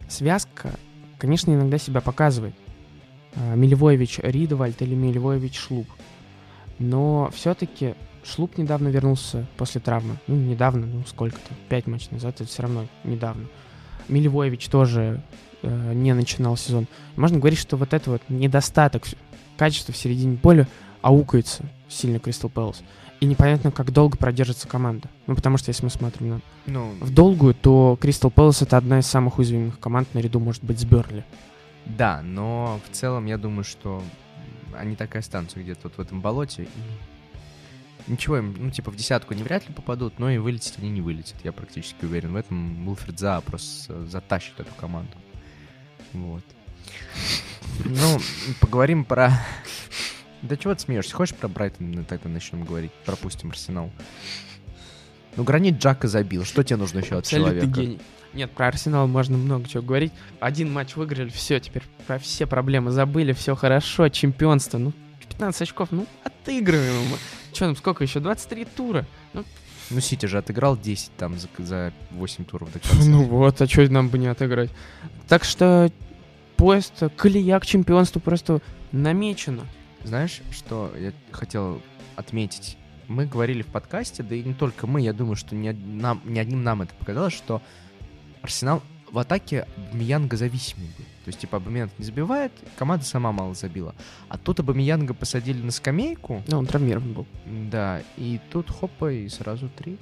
связка, 0.08 0.74
конечно, 1.18 1.50
иногда 1.50 1.78
себя 1.78 2.00
показывает. 2.00 2.54
А, 3.36 3.54
Милевоевич 3.54 4.18
Ридвальд 4.22 4.80
или 4.82 4.94
Милевоевич 4.94 5.58
Шлуп. 5.58 5.86
Но 6.78 7.30
все-таки 7.34 7.94
Шлуп 8.24 8.58
недавно 8.58 8.88
вернулся 8.88 9.46
после 9.56 9.80
травмы. 9.80 10.16
Ну, 10.26 10.36
недавно, 10.36 10.86
ну 10.86 11.02
сколько-то, 11.06 11.54
пять 11.68 11.86
матчей 11.86 12.08
назад, 12.12 12.40
это 12.40 12.48
все 12.48 12.62
равно 12.62 12.86
недавно. 13.04 13.46
Милевоевич 14.08 14.68
тоже 14.68 15.22
э, 15.62 15.92
не 15.94 16.12
начинал 16.14 16.56
сезон. 16.56 16.86
Можно 17.16 17.38
говорить, 17.38 17.58
что 17.58 17.76
вот 17.76 17.92
это 17.92 18.10
вот 18.10 18.22
недостаток 18.28 19.04
качества 19.56 19.92
в 19.92 19.96
середине 19.96 20.36
поля 20.36 20.66
аукается 21.02 21.64
сильно 21.88 22.18
Кристал 22.18 22.50
Пэлас. 22.50 22.82
И 23.20 23.26
непонятно, 23.26 23.70
как 23.70 23.92
долго 23.92 24.16
продержится 24.16 24.68
команда. 24.68 25.08
Ну, 25.26 25.34
потому 25.34 25.56
что 25.56 25.70
если 25.70 25.84
мы 25.84 25.90
смотрим 25.90 26.28
на 26.28 26.40
ну, 26.66 26.92
в 27.00 27.12
долгую, 27.12 27.54
то 27.54 27.96
Кристал 28.00 28.30
Пэлас 28.30 28.62
это 28.62 28.76
одна 28.76 28.98
из 28.98 29.06
самых 29.06 29.38
уязвимых 29.38 29.78
команд 29.78 30.08
наряду, 30.14 30.40
может 30.40 30.64
быть, 30.64 30.80
с 30.80 30.84
Берли. 30.84 31.24
Да, 31.86 32.22
но 32.22 32.80
в 32.88 32.94
целом 32.94 33.26
я 33.26 33.38
думаю, 33.38 33.64
что 33.64 34.02
они 34.76 34.96
так 34.96 35.14
и 35.14 35.18
останутся 35.18 35.60
где-то 35.60 35.80
вот 35.84 35.96
в 35.96 36.00
этом 36.00 36.20
болоте. 36.20 36.64
И 36.64 36.68
ничего 38.06 38.38
им, 38.38 38.54
ну, 38.58 38.70
типа, 38.70 38.90
в 38.90 38.96
десятку 38.96 39.34
не 39.34 39.42
вряд 39.42 39.68
ли 39.68 39.74
попадут, 39.74 40.18
но 40.18 40.30
и 40.30 40.38
вылететь 40.38 40.78
они 40.78 40.90
не 40.90 41.00
вылетят. 41.00 41.36
Я 41.44 41.52
практически 41.52 42.04
уверен 42.04 42.32
в 42.32 42.36
этом. 42.36 42.86
Уилфред 42.86 43.18
За 43.18 43.40
просто 43.40 44.06
затащит 44.06 44.58
эту 44.58 44.74
команду. 44.74 45.16
Вот. 46.12 46.44
Ну, 47.84 48.20
поговорим 48.60 49.04
про... 49.04 49.30
Да 50.42 50.58
чего 50.58 50.74
ты 50.74 50.80
смеешься? 50.80 51.16
Хочешь 51.16 51.34
про 51.34 51.48
Брайтон 51.48 52.04
тогда 52.04 52.28
начнем 52.28 52.64
говорить? 52.64 52.92
Пропустим 53.06 53.48
Арсенал. 53.50 53.90
Ну, 55.36 55.44
гранит 55.44 55.78
Джака 55.78 56.08
забил. 56.08 56.44
Что 56.44 56.62
тебе 56.62 56.76
нужно 56.76 57.00
еще 57.00 57.18
от 57.18 57.26
человека? 57.26 57.66
гений. 57.66 57.98
Нет, 58.32 58.50
про 58.50 58.68
Арсенал 58.68 59.06
можно 59.06 59.36
много 59.36 59.68
чего 59.68 59.82
говорить. 59.82 60.12
Один 60.40 60.72
матч 60.72 60.96
выиграли, 60.96 61.28
все, 61.28 61.60
теперь 61.60 61.84
про 62.06 62.18
все 62.18 62.46
проблемы 62.46 62.90
забыли, 62.90 63.32
все 63.32 63.54
хорошо, 63.54 64.08
чемпионство. 64.08 64.78
Ну, 64.78 64.92
15 65.20 65.62
очков, 65.62 65.88
ну, 65.92 66.06
отыгрываем. 66.24 67.16
Что 67.52 67.66
там, 67.66 67.76
сколько 67.76 68.02
еще? 68.02 68.18
23 68.18 68.64
тура. 68.64 69.06
Ну, 69.32 69.44
ну, 69.90 70.00
Сити 70.00 70.26
же 70.26 70.38
отыграл 70.38 70.76
10 70.76 71.12
там 71.16 71.38
за, 71.38 71.48
за 71.58 71.92
8 72.10 72.44
туров 72.44 72.72
до 72.72 72.80
конца. 72.80 73.04
Ну 73.06 73.24
вот, 73.24 73.60
а 73.60 73.66
что 73.68 73.88
нам 73.90 74.08
бы 74.08 74.18
не 74.18 74.26
отыграть? 74.26 74.70
Так 75.28 75.44
что 75.44 75.92
поезд, 76.56 77.02
колея 77.16 77.60
к 77.60 77.66
чемпионству 77.66 78.20
просто 78.20 78.60
намечено. 78.92 79.66
Знаешь, 80.02 80.40
что 80.50 80.92
я 80.98 81.12
хотел 81.32 81.80
отметить? 82.16 82.76
Мы 83.08 83.26
говорили 83.26 83.62
в 83.62 83.66
подкасте, 83.66 84.22
да 84.22 84.34
и 84.34 84.42
не 84.42 84.54
только 84.54 84.86
мы, 84.86 85.00
я 85.00 85.12
думаю, 85.12 85.36
что 85.36 85.54
не, 85.54 85.72
нам, 85.72 86.20
не 86.24 86.40
одним 86.40 86.62
нам 86.62 86.82
это 86.82 86.94
показалось, 86.94 87.34
что 87.34 87.62
Арсенал 88.42 88.82
в 89.10 89.18
атаке 89.18 89.66
Абамиянга 89.76 90.36
зависимый 90.36 90.88
был. 90.98 91.04
То 91.24 91.28
есть, 91.28 91.38
типа, 91.38 91.56
Абамиянг 91.56 91.92
не 91.98 92.04
забивает, 92.04 92.52
команда 92.76 93.04
сама 93.04 93.32
мало 93.32 93.54
забила. 93.54 93.94
А 94.28 94.36
тут 94.36 94.60
Абамиянга 94.60 95.14
посадили 95.14 95.62
на 95.62 95.70
скамейку. 95.70 96.42
Ну, 96.48 96.58
он 96.58 96.66
травмирован 96.66 97.12
был. 97.12 97.26
Да, 97.46 98.02
и 98.16 98.40
тут 98.50 98.70
хопа, 98.70 99.12
и 99.12 99.28
сразу 99.28 99.68
три. 99.68 99.96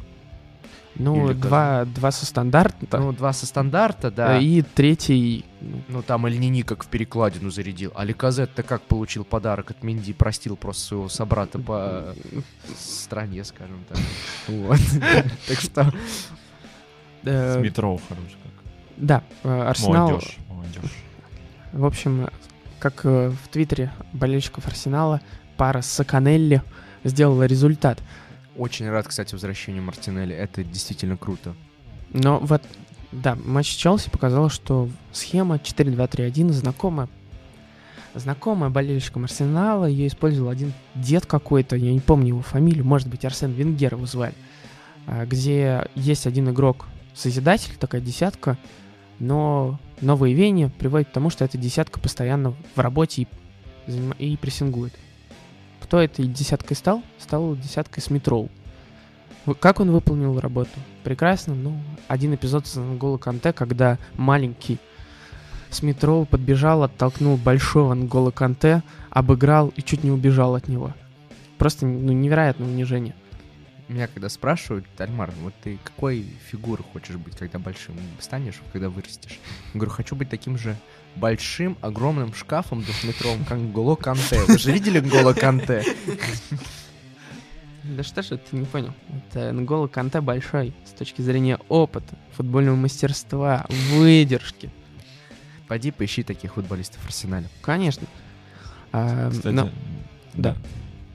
Ну, 0.96 1.32
два, 1.32 1.84
два 1.86 2.10
со 2.10 2.26
стандарта. 2.26 2.98
Ну, 2.98 3.12
два 3.12 3.32
со 3.32 3.46
стандарта, 3.46 4.10
да. 4.10 4.38
И 4.38 4.62
третий... 4.62 5.44
Ну, 5.88 6.02
там 6.02 6.26
Эльнини 6.26 6.62
как 6.62 6.84
в 6.84 6.88
перекладину 6.88 7.50
зарядил. 7.50 7.92
А 7.94 8.04
Ликазет-то 8.04 8.62
как 8.62 8.82
получил 8.82 9.24
подарок 9.24 9.70
от 9.70 9.82
Минди? 9.82 10.12
Простил 10.12 10.56
просто 10.56 10.82
своего 10.82 11.08
собрата 11.08 11.58
по 11.58 12.14
стране, 12.76 13.44
скажем 13.44 13.84
так. 13.88 13.98
Вот. 14.48 14.78
Так 15.48 15.60
что 15.60 15.92
Э, 17.24 17.58
С 17.58 17.62
метро 17.62 17.98
хорош 18.08 18.36
как. 18.42 18.52
Да, 18.96 19.22
э, 19.44 19.62
Арсенал... 19.62 20.10
Молодежь, 20.10 20.38
молодежь. 20.48 20.92
В 21.72 21.84
общем, 21.84 22.28
как 22.78 23.04
э, 23.04 23.30
в 23.30 23.48
Твиттере 23.48 23.92
болельщиков 24.12 24.66
Арсенала, 24.66 25.20
пара 25.56 25.82
Саканелли 25.82 26.62
сделала 27.04 27.44
результат. 27.44 28.00
Очень 28.56 28.88
рад, 28.90 29.08
кстати, 29.08 29.34
возвращению 29.34 29.82
Мартинелли. 29.82 30.34
Это 30.34 30.62
действительно 30.62 31.16
круто. 31.16 31.54
Но 32.12 32.38
вот, 32.38 32.62
да, 33.12 33.36
матч 33.44 33.68
Челси 33.68 34.10
показал, 34.10 34.50
что 34.50 34.88
схема 35.12 35.56
4-2-3-1 35.56 36.50
знакомая. 36.52 37.08
Знакомая 38.14 38.70
болельщикам 38.70 39.24
Арсенала. 39.24 39.86
Ее 39.86 40.06
использовал 40.06 40.50
один 40.50 40.72
дед 40.94 41.24
какой-то, 41.24 41.76
я 41.76 41.92
не 41.92 42.00
помню 42.00 42.28
его 42.28 42.42
фамилию, 42.42 42.84
может 42.84 43.08
быть, 43.08 43.24
Арсен 43.24 43.52
Венгер 43.52 43.94
его 43.94 44.04
звали. 44.04 44.34
А, 45.06 45.24
где 45.24 45.88
есть 45.94 46.26
один 46.26 46.50
игрок 46.50 46.86
Созидатель, 47.14 47.74
такая 47.78 48.00
десятка, 48.00 48.56
но 49.18 49.78
новые 50.00 50.34
веяния 50.34 50.70
приводят 50.70 51.08
к 51.08 51.12
тому, 51.12 51.28
что 51.28 51.44
эта 51.44 51.58
десятка 51.58 52.00
постоянно 52.00 52.54
в 52.74 52.78
работе 52.78 53.26
и, 53.86 53.96
и 54.18 54.36
прессингует. 54.36 54.94
Кто 55.92 56.00
этой 56.00 56.24
десяткой 56.24 56.74
стал? 56.74 57.02
Стал 57.18 57.54
десяткой 57.54 58.02
Смитроу. 58.02 58.48
Как 59.60 59.78
он 59.78 59.90
выполнил 59.90 60.40
работу? 60.40 60.70
Прекрасно. 61.04 61.54
Ну, 61.54 61.78
один 62.08 62.34
эпизод 62.34 62.66
с 62.66 62.78
Ангола 62.78 63.18
Канте, 63.18 63.52
когда 63.52 63.98
маленький 64.14 64.78
Смитроу 65.68 66.24
подбежал, 66.24 66.82
оттолкнул 66.82 67.36
большого 67.36 67.92
Ангола 67.92 68.30
Канте, 68.30 68.82
обыграл 69.10 69.70
и 69.76 69.82
чуть 69.82 70.02
не 70.02 70.10
убежал 70.10 70.54
от 70.54 70.66
него. 70.66 70.94
Просто 71.58 71.84
ну, 71.84 72.12
невероятное 72.12 72.68
унижение. 72.68 73.14
Меня 73.88 74.06
когда 74.06 74.28
спрашивают, 74.28 74.86
Тальмар, 74.96 75.32
вот 75.42 75.54
ты 75.62 75.78
какой 75.82 76.24
фигуры 76.50 76.82
хочешь 76.82 77.16
быть, 77.16 77.36
когда 77.36 77.58
большим 77.58 77.96
станешь, 78.20 78.60
когда 78.72 78.88
вырастешь? 78.88 79.38
Я 79.74 79.78
говорю, 79.78 79.90
хочу 79.90 80.14
быть 80.16 80.30
таким 80.30 80.56
же 80.56 80.76
большим, 81.16 81.76
огромным 81.80 82.32
шкафом 82.32 82.82
двухметровым, 82.82 83.44
как 83.44 83.72
Голо 83.72 83.96
Канте. 83.96 84.40
Вы 84.44 84.58
же 84.58 84.72
видели 84.72 85.00
Голо 85.00 85.34
Канте? 85.34 85.84
Да 87.82 88.04
что 88.04 88.22
ж 88.22 88.28
ты 88.38 88.56
не 88.56 88.64
понял? 88.64 88.94
Это 89.28 89.52
Нголо 89.52 89.88
Канте 89.88 90.20
большой 90.20 90.72
с 90.84 90.90
точки 90.90 91.20
зрения 91.20 91.58
опыта, 91.68 92.16
футбольного 92.36 92.76
мастерства, 92.76 93.66
выдержки. 93.90 94.70
Пойди 95.66 95.90
поищи 95.90 96.22
таких 96.22 96.54
футболистов 96.54 97.02
в 97.02 97.06
Арсенале. 97.06 97.48
Конечно. 97.60 98.06
А, 98.92 99.30
Кстати, 99.30 99.54
но... 99.54 99.70
да. 100.34 100.56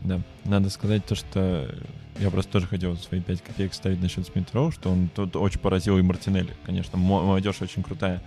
Да, 0.02 0.22
надо 0.46 0.70
сказать 0.70 1.06
то, 1.06 1.16
что 1.16 1.74
я 2.20 2.32
просто 2.32 2.52
тоже 2.52 2.68
хотел 2.68 2.96
свои 2.98 3.22
5 3.22 3.42
копеек 3.42 3.74
ставить 3.74 4.02
насчет 4.02 4.26
Смитроу, 4.26 4.72
что 4.72 4.90
он 4.90 5.10
тут 5.14 5.36
очень 5.36 5.60
поразил 5.60 5.98
и 5.98 6.02
Мартинелли, 6.02 6.54
конечно. 6.66 6.98
Молодежь 6.98 7.62
очень 7.62 7.84
крутая. 7.84 8.22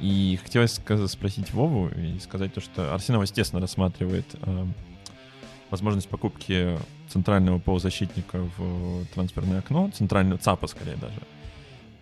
И 0.00 0.38
хотелось 0.42 0.80
спросить 1.08 1.52
Вову 1.52 1.88
и 1.88 2.18
сказать 2.18 2.52
то, 2.52 2.60
что 2.60 2.94
Арсенал, 2.94 3.22
естественно, 3.22 3.60
рассматривает 3.60 4.26
э, 4.42 4.66
возможность 5.70 6.08
покупки 6.08 6.78
центрального 7.08 7.58
полузащитника 7.58 8.38
в 8.56 9.06
трансферное 9.14 9.60
окно, 9.60 9.90
центрального 9.94 10.38
ЦАПа 10.38 10.66
скорее 10.66 10.96
даже. 10.96 11.20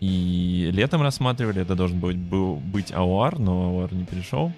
И 0.00 0.70
летом 0.72 1.02
рассматривали, 1.02 1.62
это 1.62 1.74
должен 1.74 2.00
быть, 2.00 2.16
был 2.16 2.56
быть 2.56 2.92
АУАР, 2.92 3.38
но 3.38 3.66
АУАР 3.66 3.92
не 3.92 4.04
перешел. 4.04 4.52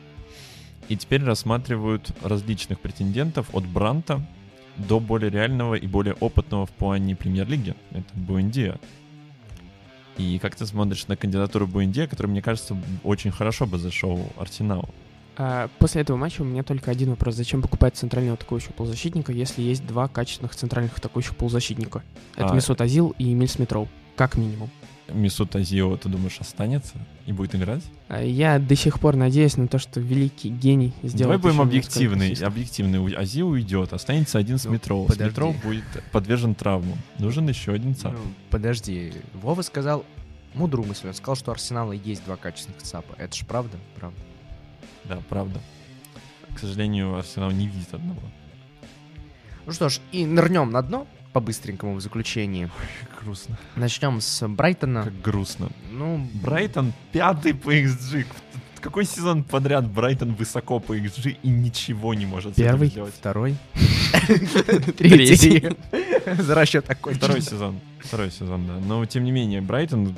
И 0.89 0.97
теперь 0.97 1.25
рассматривают 1.25 2.11
различных 2.23 2.81
претендентов 2.81 3.55
от 3.55 3.67
Бранта 3.67 4.25
до 4.77 5.01
более 5.01 5.31
реального 5.31 5.75
и 5.75 5.87
более 5.87 6.15
опытного 6.15 6.67
в 6.67 6.71
плане 6.71 7.17
премьер-лиги. 7.17 7.75
Это 7.93 8.07
Буэндия. 8.15 8.79
И 10.17 10.39
как 10.39 10.55
ты 10.55 10.67
смотришь 10.67 11.07
на 11.09 11.17
кандидатуру 11.17 11.67
Буэндия, 11.67 12.07
который, 12.07 12.29
мне 12.29 12.43
кажется, 12.43 12.77
очень 13.03 13.31
хорошо 13.31 13.67
бы 13.67 13.79
зашел 13.79 14.21
Арсеналу? 14.39 14.89
А, 15.37 15.69
после 15.79 16.03
этого 16.03 16.17
матча 16.17 16.43
у 16.43 16.45
меня 16.45 16.63
только 16.63 16.91
один 16.91 17.11
вопрос. 17.11 17.35
Зачем 17.35 17.63
покупать 17.63 17.97
центрального 17.97 18.35
атакующего 18.35 18.73
полузащитника, 18.73 19.33
если 19.33 19.63
есть 19.63 19.85
два 19.87 20.07
качественных 20.07 20.55
центральных 20.55 20.97
атакующих 20.97 21.37
полузащитника? 21.37 22.03
Это 22.37 22.51
а, 22.51 22.55
Месут 22.55 22.81
Азил 22.81 23.15
и 23.19 23.33
Эмиль 23.33 23.49
Смитроу, 23.49 23.89
как 24.17 24.37
минимум. 24.37 24.71
Месут 25.09 25.55
Азио, 25.55 25.97
ты 25.97 26.09
думаешь, 26.09 26.39
останется 26.41 26.95
и 27.27 27.33
будет 27.33 27.55
играть? 27.55 27.83
А, 28.09 28.23
я 28.23 28.59
до 28.59 28.75
сих 28.75 28.99
пор 28.99 29.17
надеюсь 29.17 29.57
на 29.57 29.69
то, 29.69 29.79
что 29.79 30.01
великий 30.01 30.49
гений 30.49 30.95
сделает 31.03 31.41
Давай 31.41 31.53
будем 31.53 31.61
объективны. 31.61 32.35
Объективный. 32.41 33.15
Азио 33.15 33.47
уйдет, 33.47 33.93
останется 33.93 34.39
один 34.39 34.59
Смитров. 34.59 35.09
Ну, 35.09 35.15
Смитров 35.15 35.63
будет 35.63 35.85
подвержен 36.11 36.55
травму. 36.55 36.97
Нужен 37.19 37.49
еще 37.49 37.73
один 37.73 37.95
ЦАП. 37.95 38.15
Ну, 38.15 38.21
подожди. 38.49 39.13
Вова 39.35 39.61
сказал 39.63 40.05
мудрую 40.55 40.89
мысль. 40.89 41.09
Он 41.09 41.15
сказал, 41.15 41.37
что 41.37 41.51
у 41.51 41.55
Арсенала 41.55 41.93
есть 41.93 42.25
два 42.25 42.37
качественных 42.37 42.83
ЦАПа. 42.83 43.15
Это 43.19 43.37
же 43.37 43.45
правда? 43.45 43.77
Правда. 43.97 44.19
Да, 45.05 45.19
правда. 45.29 45.61
К 46.55 46.59
сожалению, 46.59 47.17
Арсенал 47.17 47.51
не 47.51 47.67
видит 47.67 47.93
одного. 47.93 48.21
Ну 49.67 49.73
что 49.73 49.89
ж, 49.89 50.01
и 50.13 50.25
нырнем 50.25 50.71
на 50.71 50.83
дно 50.83 51.07
по-быстренькому 51.35 51.97
в 51.97 52.01
заключении. 52.01 52.67
Ой, 52.67 53.09
грустно. 53.21 53.59
Начнем 53.75 54.21
с 54.21 54.47
Брайтона. 54.47 55.03
Как 55.03 55.21
грустно. 55.21 55.69
Ну, 55.91 56.27
Брайтон 56.35 56.93
пятый 57.11 57.55
по 57.55 57.75
XG. 57.75 58.25
Какой 58.81 59.05
сезон 59.05 59.43
подряд 59.43 59.91
Брайтон 59.91 60.35
высоко 60.35 60.79
по 60.79 60.97
XG 60.97 61.39
и 61.43 61.49
ничего 61.49 62.15
не 62.15 62.25
может 62.25 62.55
Первый, 62.55 62.89
сделать? 62.89 63.15
второй, 63.15 63.57
третий. 64.97 65.77
За 66.43 66.55
расчет 66.55 66.85
такой. 66.85 67.15
Второй 67.15 67.41
сезон. 67.41 67.81
Второй 67.99 68.31
сезон, 68.31 68.67
да. 68.67 68.79
Но, 68.79 69.05
тем 69.07 69.25
не 69.25 69.33
менее, 69.33 69.61
Брайтон 69.61 70.17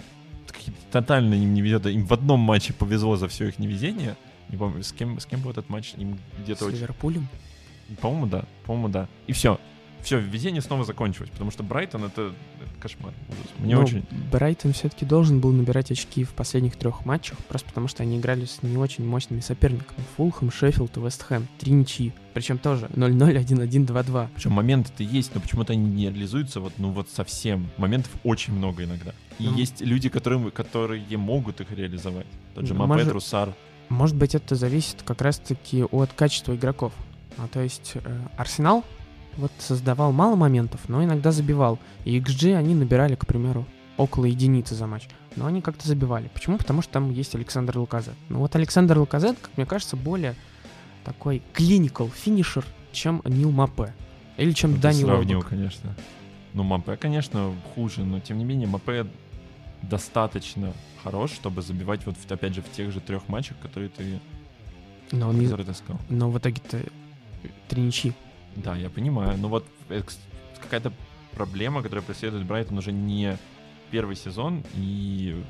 тотально 0.93 1.35
им 1.35 1.55
не 1.55 1.63
везет. 1.63 1.87
Им 1.87 2.05
в 2.05 2.13
одном 2.13 2.41
матче 2.41 2.75
повезло 2.75 3.17
за 3.17 3.29
все 3.29 3.49
их 3.49 3.59
невезение. 3.59 4.17
Не 4.51 4.59
помню, 4.59 4.83
с 4.83 4.93
кем, 4.93 5.19
с 5.19 5.25
кем 5.25 5.41
был 5.41 5.53
этот 5.53 5.71
матч? 5.71 5.95
Им 5.97 6.19
где-то 6.43 6.65
с 6.65 6.67
очень... 6.67 6.79
Ливерпулем? 6.79 7.29
По-моему, 8.01 8.27
да. 8.27 8.45
По-моему, 8.67 8.89
да. 8.89 9.09
И 9.29 9.33
все 9.33 9.59
все, 10.03 10.19
везение 10.19 10.63
снова 10.63 10.85
закончилось, 10.85 11.31
потому 11.31 11.51
что 11.51 11.63
Брайтон 11.63 12.05
это, 12.05 12.33
это 12.61 12.81
кошмар. 12.81 13.13
Мне 13.59 13.75
ну, 13.75 13.83
очень... 13.83 14.05
Брайтон 14.31 14.73
все-таки 14.73 15.05
должен 15.05 15.41
был 15.41 15.53
набирать 15.53 15.91
очки 15.91 16.25
в 16.25 16.31
последних 16.31 16.77
трех 16.77 17.05
матчах, 17.05 17.39
просто 17.49 17.69
потому 17.69 17.89
что 17.89 18.03
они 18.03 18.19
играли 18.19 18.45
с 18.45 18.63
не 18.63 18.77
очень 18.77 19.05
мощными 19.05 19.41
соперниками. 19.41 20.05
Фулхэм, 20.17 20.51
Шеффилд 20.51 20.97
и 20.97 21.01
Вестхэм. 21.01 21.49
Три 21.59 21.73
ничьи. 21.73 22.13
Причем 22.35 22.59
тоже 22.59 22.87
0-0, 22.95 23.37
1-1, 23.37 23.87
2-2. 23.87 24.29
Причем 24.35 24.53
моменты-то 24.53 25.03
есть, 25.03 25.35
но 25.35 25.41
почему-то 25.41 25.73
они 25.73 25.89
не 25.89 26.05
реализуются 26.05 26.61
вот, 26.61 26.75
ну 26.79 26.91
вот 26.91 27.09
совсем. 27.11 27.69
Моментов 27.77 28.13
очень 28.25 28.53
много 28.53 28.85
иногда. 28.85 29.13
И 29.39 29.45
ну, 29.45 29.57
есть 29.57 29.81
люди, 29.81 30.09
которые, 30.09 30.51
которые 30.51 31.05
могут 31.17 31.61
их 31.61 31.71
реализовать. 31.73 32.27
Тот 32.55 32.67
же 32.67 32.75
ну, 32.75 32.87
Мапе, 32.87 33.05
Русар. 33.05 33.55
Может 33.89 34.17
быть, 34.17 34.35
это 34.35 34.55
зависит 34.55 35.03
как 35.03 35.21
раз-таки 35.21 35.85
от 35.85 36.13
качества 36.13 36.55
игроков. 36.55 36.93
А, 37.39 37.49
то 37.49 37.61
есть 37.61 37.93
э, 37.95 38.19
Арсенал 38.37 38.85
вот 39.37 39.53
создавал 39.59 40.13
мало 40.13 40.37
моментов, 40.37 40.81
но 40.89 41.03
иногда 41.03 41.33
забивал. 41.33 41.79
И 42.05 42.19
XG 42.19 42.57
они 42.57 42.75
набирали, 42.75 43.15
к 43.15 43.27
примеру, 43.27 43.67
около 43.97 44.27
единицы 44.27 44.75
за 44.75 44.87
матч. 44.87 45.09
Но 45.37 45.47
они 45.47 45.61
как-то 45.61 45.87
забивали. 45.87 46.29
Почему? 46.33 46.59
Потому 46.59 46.83
что 46.83 46.93
там 46.93 47.11
есть 47.11 47.35
Александр 47.35 47.79
Луказет. 47.79 48.15
Ну 48.29 48.39
вот 48.39 48.55
Александр 48.57 48.99
Луказет, 48.99 49.39
как 49.41 49.51
мне 49.57 49.67
кажется, 49.67 49.97
более 49.97 50.35
такой 51.05 51.43
клиникал 51.53 52.09
финишер, 52.09 52.65
чем 52.93 53.23
Нил 53.25 53.51
Мапе. 53.51 53.95
Или 54.37 54.53
чем 54.53 54.73
ну, 54.73 54.79
Дани 54.79 55.03
сравнил, 55.03 55.43
конечно. 55.43 55.95
Ну, 56.53 56.63
Мапе, 56.63 56.97
конечно, 56.97 57.55
хуже, 57.75 58.05
но 58.05 58.21
тем 58.21 58.39
не 58.39 58.45
менее 58.45 58.67
Мапе 58.67 59.07
достаточно 59.83 60.73
хорош, 61.03 61.33
чтобы 61.33 61.63
забивать 61.63 62.05
вот, 62.07 62.17
опять 62.29 62.55
же, 62.55 62.63
в 62.63 62.71
тех 62.71 62.91
же 62.91 63.01
трех 63.01 63.29
матчах, 63.29 63.59
которые 63.59 63.89
ты, 63.91 64.21
но 65.13 65.29
он 65.29 65.39
не... 65.39 65.47
ты 65.47 65.75
сказал. 65.75 66.01
Но 66.09 66.31
в 66.31 66.39
итоге-то 66.39 66.81
три 67.69 67.83
ничьи. 67.83 68.13
Да, 68.57 68.77
я 68.77 68.91
понимаю. 68.91 69.39
Но 69.39 69.49
вот 69.49 69.67
какая-то 70.61 70.93
проблема, 71.33 71.83
которая 71.83 72.05
преследует 72.05 72.45
Брайтон 72.47 72.79
уже 72.79 72.93
не 72.93 73.37
первый 73.91 74.17
сезон, 74.17 74.65
и 74.75 75.45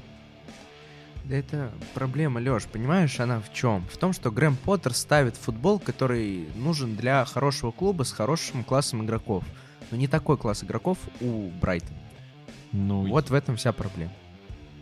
да 1.27 1.37
это 1.37 1.73
проблема, 1.93 2.39
Лёш, 2.39 2.67
понимаешь, 2.67 3.19
она 3.19 3.41
в 3.41 3.53
чем? 3.53 3.85
В 3.89 3.97
том, 3.97 4.13
что 4.13 4.31
Грэм 4.31 4.57
Поттер 4.57 4.95
ставит 4.95 5.35
футбол, 5.35 5.81
который 5.81 6.47
нужен 6.55 6.95
для 6.95 7.25
хорошего 7.25 7.73
клуба 7.73 8.05
с 8.05 8.13
хорошим 8.13 8.63
классом 8.63 9.05
игроков. 9.05 9.43
Но 9.91 9.97
не 9.97 10.07
такой 10.07 10.37
класс 10.37 10.63
игроков 10.63 10.99
у 11.21 11.51
Брайтона. 11.61 11.99
Ну, 12.71 13.09
вот 13.09 13.31
в 13.31 13.35
этом 13.35 13.57
вся 13.57 13.73
проблема. 13.73 14.13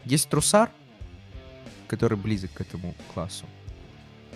Есть 0.05 0.29
Трусар, 0.29 0.70
который 1.89 2.18
близок 2.18 2.53
к 2.53 2.61
этому 2.61 2.95
классу. 3.14 3.47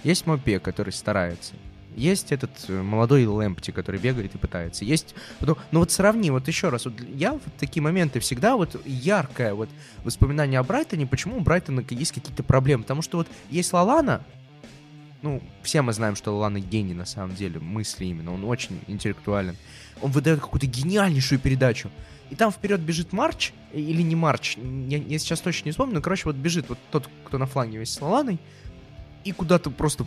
Есть 0.02 0.26
Мопе, 0.26 0.60
который 0.60 0.94
старается. 0.94 1.56
Есть 1.98 2.32
этот 2.32 2.50
э, 2.68 2.82
молодой 2.82 3.26
Лэмпти, 3.26 3.72
который 3.72 3.98
бегает 3.98 4.34
и 4.34 4.38
пытается. 4.38 4.84
Есть... 4.84 5.14
Ну, 5.40 5.58
ну 5.72 5.80
вот 5.80 5.90
сравни, 5.90 6.30
вот 6.30 6.46
еще 6.46 6.68
раз. 6.68 6.84
Вот 6.84 6.94
я 7.00 7.32
в 7.32 7.40
такие 7.58 7.82
моменты 7.82 8.20
всегда 8.20 8.56
вот 8.56 8.80
яркое 8.86 9.52
вот 9.54 9.68
воспоминание 10.04 10.60
о 10.60 10.62
Брайтоне. 10.62 11.06
Почему 11.06 11.38
у 11.38 11.40
Брайтона 11.40 11.84
есть 11.90 12.12
какие-то 12.12 12.42
проблемы? 12.42 12.84
Потому 12.84 13.02
что 13.02 13.18
вот 13.18 13.28
есть 13.50 13.72
Лалана, 13.72 14.22
ну, 15.22 15.42
все 15.62 15.82
мы 15.82 15.92
знаем, 15.92 16.14
что 16.14 16.32
Лалана 16.32 16.60
гений 16.60 16.94
на 16.94 17.04
самом 17.04 17.34
деле, 17.34 17.58
мысли 17.58 18.04
именно, 18.04 18.32
он 18.32 18.44
очень 18.44 18.80
интеллектуален. 18.86 19.56
Он 20.00 20.12
выдает 20.12 20.40
какую-то 20.40 20.66
гениальнейшую 20.66 21.40
передачу. 21.40 21.90
И 22.30 22.36
там 22.36 22.52
вперед 22.52 22.80
бежит 22.80 23.12
Марч, 23.12 23.52
или 23.72 24.02
не 24.02 24.14
Марч, 24.14 24.56
я, 24.56 24.98
я 24.98 25.18
сейчас 25.18 25.40
точно 25.40 25.66
не 25.66 25.70
вспомню, 25.72 25.94
но, 25.94 26.00
короче, 26.00 26.24
вот 26.26 26.36
бежит 26.36 26.68
вот 26.68 26.78
тот, 26.92 27.08
кто 27.24 27.38
на 27.38 27.46
фланге 27.46 27.78
весь 27.78 27.90
с 27.92 28.00
Лаланой, 28.00 28.38
и 29.24 29.32
куда-то 29.32 29.70
просто 29.70 30.06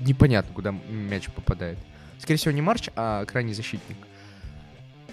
непонятно, 0.00 0.52
куда 0.54 0.74
мяч 0.88 1.28
попадает. 1.28 1.78
Скорее 2.18 2.38
всего, 2.38 2.52
не 2.52 2.62
Марч, 2.62 2.90
а 2.96 3.24
крайний 3.24 3.54
защитник. 3.54 3.96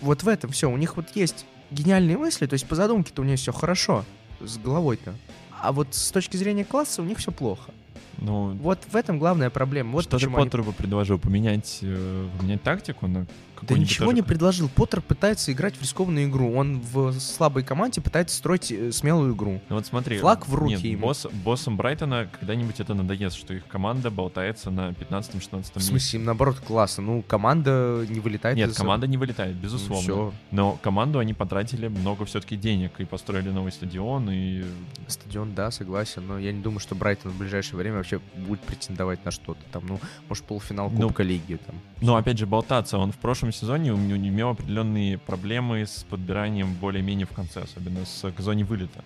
Вот 0.01 0.23
в 0.23 0.27
этом 0.27 0.51
все. 0.51 0.69
У 0.69 0.77
них 0.77 0.97
вот 0.97 1.15
есть 1.15 1.45
гениальные 1.71 2.17
мысли, 2.17 2.45
то 2.45 2.53
есть 2.53 2.67
по 2.67 2.75
задумке-то 2.75 3.21
у 3.21 3.25
них 3.25 3.39
все 3.39 3.51
хорошо 3.51 4.05
с 4.39 4.57
головой-то. 4.57 5.15
А 5.59 5.71
вот 5.71 5.95
с 5.95 6.11
точки 6.11 6.37
зрения 6.37 6.65
класса 6.65 7.01
у 7.01 7.05
них 7.05 7.17
все 7.17 7.31
плохо. 7.31 7.71
Ну, 8.19 8.53
вот 8.55 8.79
в 8.91 8.95
этом 8.95 9.19
главная 9.19 9.49
проблема. 9.49 9.91
Вот 9.91 10.03
что 10.03 10.17
ты 10.17 10.29
Поттеру 10.29 10.63
они... 10.63 10.71
бы 10.71 10.75
предложил? 10.75 11.19
Поменять, 11.19 11.79
э, 11.81 12.27
поменять 12.37 12.63
тактику 12.63 13.07
на 13.07 13.27
да 13.65 13.75
ничего 13.75 14.05
тоже... 14.05 14.15
не 14.15 14.21
предложил. 14.21 14.69
Поттер 14.69 15.01
пытается 15.01 15.51
играть 15.51 15.75
в 15.75 15.81
рискованную 15.81 16.27
игру. 16.27 16.53
Он 16.53 16.79
в 16.79 17.13
слабой 17.19 17.63
команде 17.63 18.01
пытается 18.01 18.35
строить 18.35 18.71
э, 18.71 18.91
смелую 18.91 19.35
игру. 19.35 19.61
Ну 19.69 19.75
вот 19.75 19.85
смотри. 19.85 20.17
Флаг 20.17 20.47
в 20.47 20.55
руки 20.55 20.73
нет, 20.73 20.83
ему. 20.83 21.07
Босс, 21.07 21.27
боссом 21.43 21.77
Брайтона 21.77 22.27
когда-нибудь 22.39 22.79
это 22.79 22.93
надоест, 22.93 23.37
что 23.37 23.53
их 23.53 23.65
команда 23.67 24.11
болтается 24.11 24.71
на 24.71 24.89
15-16 24.89 25.57
месте. 25.57 25.79
В 25.79 25.81
смысле, 25.81 26.19
им 26.19 26.25
наоборот 26.25 26.59
классно. 26.59 27.03
Ну, 27.03 27.21
команда 27.21 28.05
не 28.07 28.19
вылетает 28.19 28.57
Нет, 28.57 28.69
из... 28.69 28.75
команда 28.75 29.07
не 29.07 29.17
вылетает, 29.17 29.55
безусловно. 29.55 30.07
Ну, 30.07 30.33
Но 30.51 30.79
команду 30.81 31.19
они 31.19 31.33
потратили 31.33 31.87
много 31.87 32.25
все-таки 32.25 32.55
денег 32.55 32.99
и 32.99 33.05
построили 33.05 33.49
новый 33.49 33.71
стадион, 33.71 34.29
и... 34.29 34.65
Стадион, 35.07 35.53
да, 35.53 35.71
согласен, 35.71 36.25
но 36.27 36.39
я 36.39 36.51
не 36.51 36.61
думаю, 36.61 36.79
что 36.79 36.95
Брайтон 36.95 37.31
в 37.31 37.37
ближайшее 37.37 37.77
время 37.77 37.97
вообще 37.97 38.19
будет 38.35 38.61
претендовать 38.61 39.23
на 39.25 39.31
что-то. 39.31 39.61
Там, 39.71 39.85
ну, 39.87 39.99
может, 40.27 40.43
полуфинал 40.43 40.89
ну, 40.89 41.07
Кубка 41.07 41.23
ну, 41.23 41.29
Лиги. 41.29 41.59
Там. 41.65 41.75
Ну, 42.01 42.15
опять 42.15 42.37
же, 42.37 42.45
болтаться. 42.45 42.97
Он 42.97 43.11
в 43.11 43.17
прошлом 43.17 43.46
прошлом 43.47 43.51
сезоне 43.51 43.93
у 43.93 43.97
него 43.97 44.17
имел 44.17 44.49
определенные 44.49 45.17
проблемы 45.17 45.85
с 45.85 46.03
подбиранием 46.03 46.73
более-менее 46.73 47.25
в 47.25 47.31
конце, 47.31 47.61
особенно 47.61 48.05
с, 48.05 48.31
к 48.31 48.39
зоне 48.39 48.63
вылета. 48.63 49.03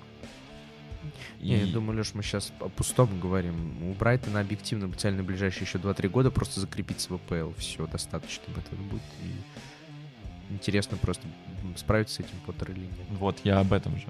И... 1.40 1.50
Не, 1.50 1.58
я 1.58 1.74
думаю, 1.74 1.98
Леш, 1.98 2.14
мы 2.14 2.24
сейчас 2.24 2.52
о 2.60 2.70
пустом 2.70 3.20
говорим. 3.20 3.56
У 3.90 3.94
Брайтона 3.94 4.40
объективно 4.40 4.88
буквально 4.88 5.24
ближайшие 5.24 5.64
еще 5.64 5.78
2-3 5.78 6.10
года 6.10 6.32
просто 6.32 6.60
закрепиться 6.60 7.10
в 7.10 7.16
АПЛ. 7.16 7.54
Все, 7.58 7.88
достаточно 7.88 8.44
этого 8.52 8.82
будет. 8.84 9.02
И 9.24 10.54
интересно 10.54 10.98
просто 10.98 11.28
справиться 11.76 12.16
с 12.16 12.20
этим 12.20 12.40
Поттер 12.46 12.72
или 12.72 12.82
нет. 12.82 13.08
Вот 13.10 13.40
я 13.44 13.60
об 13.60 13.74
этом 13.74 13.98
же. 13.98 14.08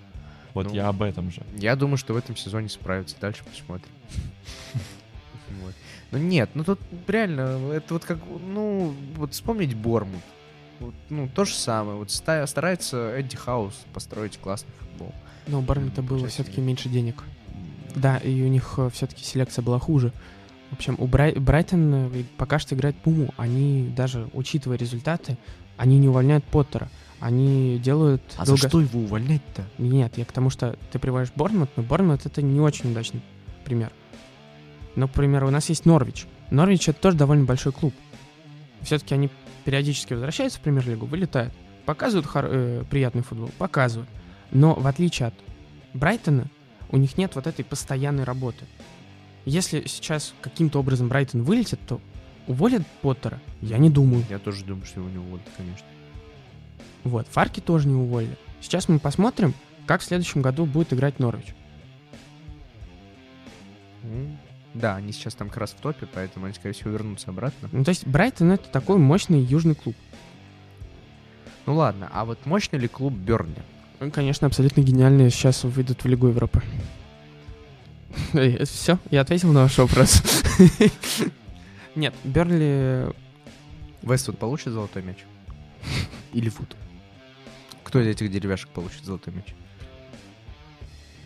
Вот 0.54 0.68
ну, 0.68 0.74
я 0.74 0.88
об 0.88 1.02
этом 1.02 1.32
же. 1.32 1.42
Я 1.58 1.76
думаю, 1.76 1.98
что 1.98 2.14
в 2.14 2.18
этом 2.18 2.36
сезоне 2.36 2.70
справятся. 2.70 3.16
Дальше 3.20 3.44
посмотрим. 3.44 3.92
Ну 6.12 6.18
нет, 6.18 6.50
ну 6.54 6.64
тут 6.64 6.80
реально, 7.08 7.72
это 7.72 7.94
вот 7.94 8.06
как, 8.06 8.20
ну, 8.46 8.94
вот 9.16 9.34
вспомнить 9.34 9.76
Бормут. 9.76 10.22
Вот, 10.80 10.94
ну, 11.10 11.30
то 11.34 11.46
же 11.46 11.54
самое. 11.54 11.98
Вот 11.98 12.12
ста- 12.12 12.46
старается 12.48 13.14
Эдди 13.16 13.38
Хаус 13.38 13.86
построить 13.94 14.38
классный 14.38 14.74
футбол. 14.80 15.14
Но 15.48 15.60
у 15.60 15.62
Бормута 15.62 16.02
было 16.02 16.28
все-таки 16.28 16.60
меньше 16.60 16.90
денег. 16.90 17.24
Да, 17.96 18.18
и 18.18 18.42
у 18.42 18.48
них 18.48 18.74
э, 18.78 18.90
все-таки 18.94 19.24
селекция 19.24 19.64
была 19.64 19.80
хуже. 19.80 20.12
В 20.70 20.74
общем, 20.74 20.96
у 20.98 21.06
Брай... 21.08 21.34
Брайтон 21.34 21.94
э, 21.94 22.24
пока 22.38 22.58
что 22.58 22.74
играет 22.74 22.96
Пуму. 22.98 23.34
Они, 23.38 23.94
даже 23.96 24.30
учитывая 24.34 24.78
результаты, 24.78 25.38
они 25.78 26.00
не 26.00 26.08
увольняют 26.08 26.44
Поттера. 26.46 26.90
Они 27.20 27.78
делают... 27.78 28.24
А 28.38 28.46
долго... 28.46 28.62
за 28.62 28.70
что 28.70 28.82
его 28.82 29.02
увольнять-то? 29.02 29.66
Нет, 29.78 30.18
я 30.18 30.26
к 30.26 30.32
тому, 30.32 30.50
что 30.50 30.78
ты 30.92 31.00
приводишь 31.00 31.32
Борнмут, 31.36 31.70
но 31.76 31.84
Борнмут 31.84 32.26
это 32.26 32.42
не 32.42 32.60
очень 32.60 32.92
удачный 32.92 33.22
пример. 33.66 33.92
Например, 34.96 35.44
у 35.46 35.50
нас 35.50 35.70
есть 35.70 35.86
Норвич. 35.86 36.26
Норвич 36.50 36.90
это 36.90 37.00
тоже 37.00 37.18
довольно 37.18 37.46
большой 37.46 37.72
клуб. 37.72 37.94
Все-таки 38.82 39.14
они 39.14 39.30
периодически 39.64 40.14
возвращаются 40.14 40.60
в 40.60 40.62
премьер-лигу, 40.62 41.06
вылетают, 41.06 41.54
показывают 41.86 42.26
хор- 42.26 42.48
э, 42.50 42.84
приятный 42.90 43.22
футбол, 43.22 43.50
показывают. 43.58 44.10
Но 44.52 44.74
в 44.74 44.86
отличие 44.88 45.28
от 45.28 45.34
Брайтона, 45.94 46.48
у 46.90 46.98
них 46.98 47.18
нет 47.18 47.36
вот 47.36 47.48
этой 47.48 47.64
постоянной 47.64 48.24
работы. 48.24 48.66
Если 49.46 49.88
сейчас 49.88 50.34
каким-то 50.42 50.80
образом 50.80 51.08
Брайтон 51.08 51.44
вылетит, 51.44 51.80
то 51.88 52.02
уволят 52.48 52.86
Поттера? 53.02 53.40
Я 53.62 53.78
не 53.78 53.90
думаю. 53.90 54.26
Я 54.30 54.40
тоже 54.40 54.66
думаю, 54.66 54.86
что 54.86 55.00
его 55.00 55.10
не 55.10 55.18
уволят, 55.18 55.46
конечно. 55.56 55.86
Вот, 57.04 57.28
Фарки 57.28 57.60
тоже 57.60 57.88
не 57.88 57.96
уволили. 57.96 58.38
Сейчас 58.62 58.88
мы 58.88 59.00
посмотрим, 59.00 59.54
как 59.88 60.02
в 60.02 60.04
следующем 60.04 60.42
году 60.42 60.66
будет 60.66 60.94
играть 60.94 61.18
Норвич. 61.20 61.56
Да, 64.74 64.96
они 64.96 65.12
сейчас 65.12 65.36
там 65.36 65.50
как 65.50 65.58
раз 65.58 65.72
в 65.72 65.76
топе, 65.76 66.08
поэтому 66.12 66.46
они, 66.46 66.56
скорее 66.56 66.74
всего, 66.74 66.92
вернутся 66.92 67.30
обратно. 67.30 67.70
Ну, 67.72 67.84
то 67.84 67.90
есть 67.90 68.08
Брайтон— 68.08 68.52
это 68.54 68.70
такой 68.70 68.98
мощный 68.98 69.42
южный 69.42 69.76
клуб. 69.76 69.96
Ну 71.66 71.76
ладно, 71.76 72.10
а 72.14 72.26
вот 72.26 72.46
мощный 72.46 72.80
ли 72.80 72.88
клуб 72.88 73.14
Бернли? 73.14 73.62
Ну, 74.00 74.10
конечно, 74.12 74.48
абсолютно 74.48 74.82
гениальные 74.82 75.30
сейчас 75.30 75.64
выйдут 75.64 76.04
в 76.04 76.08
Лигу 76.08 76.28
Европы. 76.28 76.64
Все, 78.66 78.98
я 79.10 79.22
ответил 79.22 79.52
на 79.52 79.64
ваш 79.64 79.78
вопрос. 79.78 80.24
Нет, 81.96 82.14
Бернли... 82.24 83.14
Вествуд 84.02 84.40
получит 84.40 84.74
золотой 84.74 85.04
мяч? 85.04 85.18
Или 86.34 86.50
Фут? 86.50 86.76
Кто 87.84 88.00
из 88.02 88.08
этих 88.08 88.32
деревяшек 88.32 88.70
получит 88.70 89.04
золотой 89.04 89.34
мяч? 89.34 89.54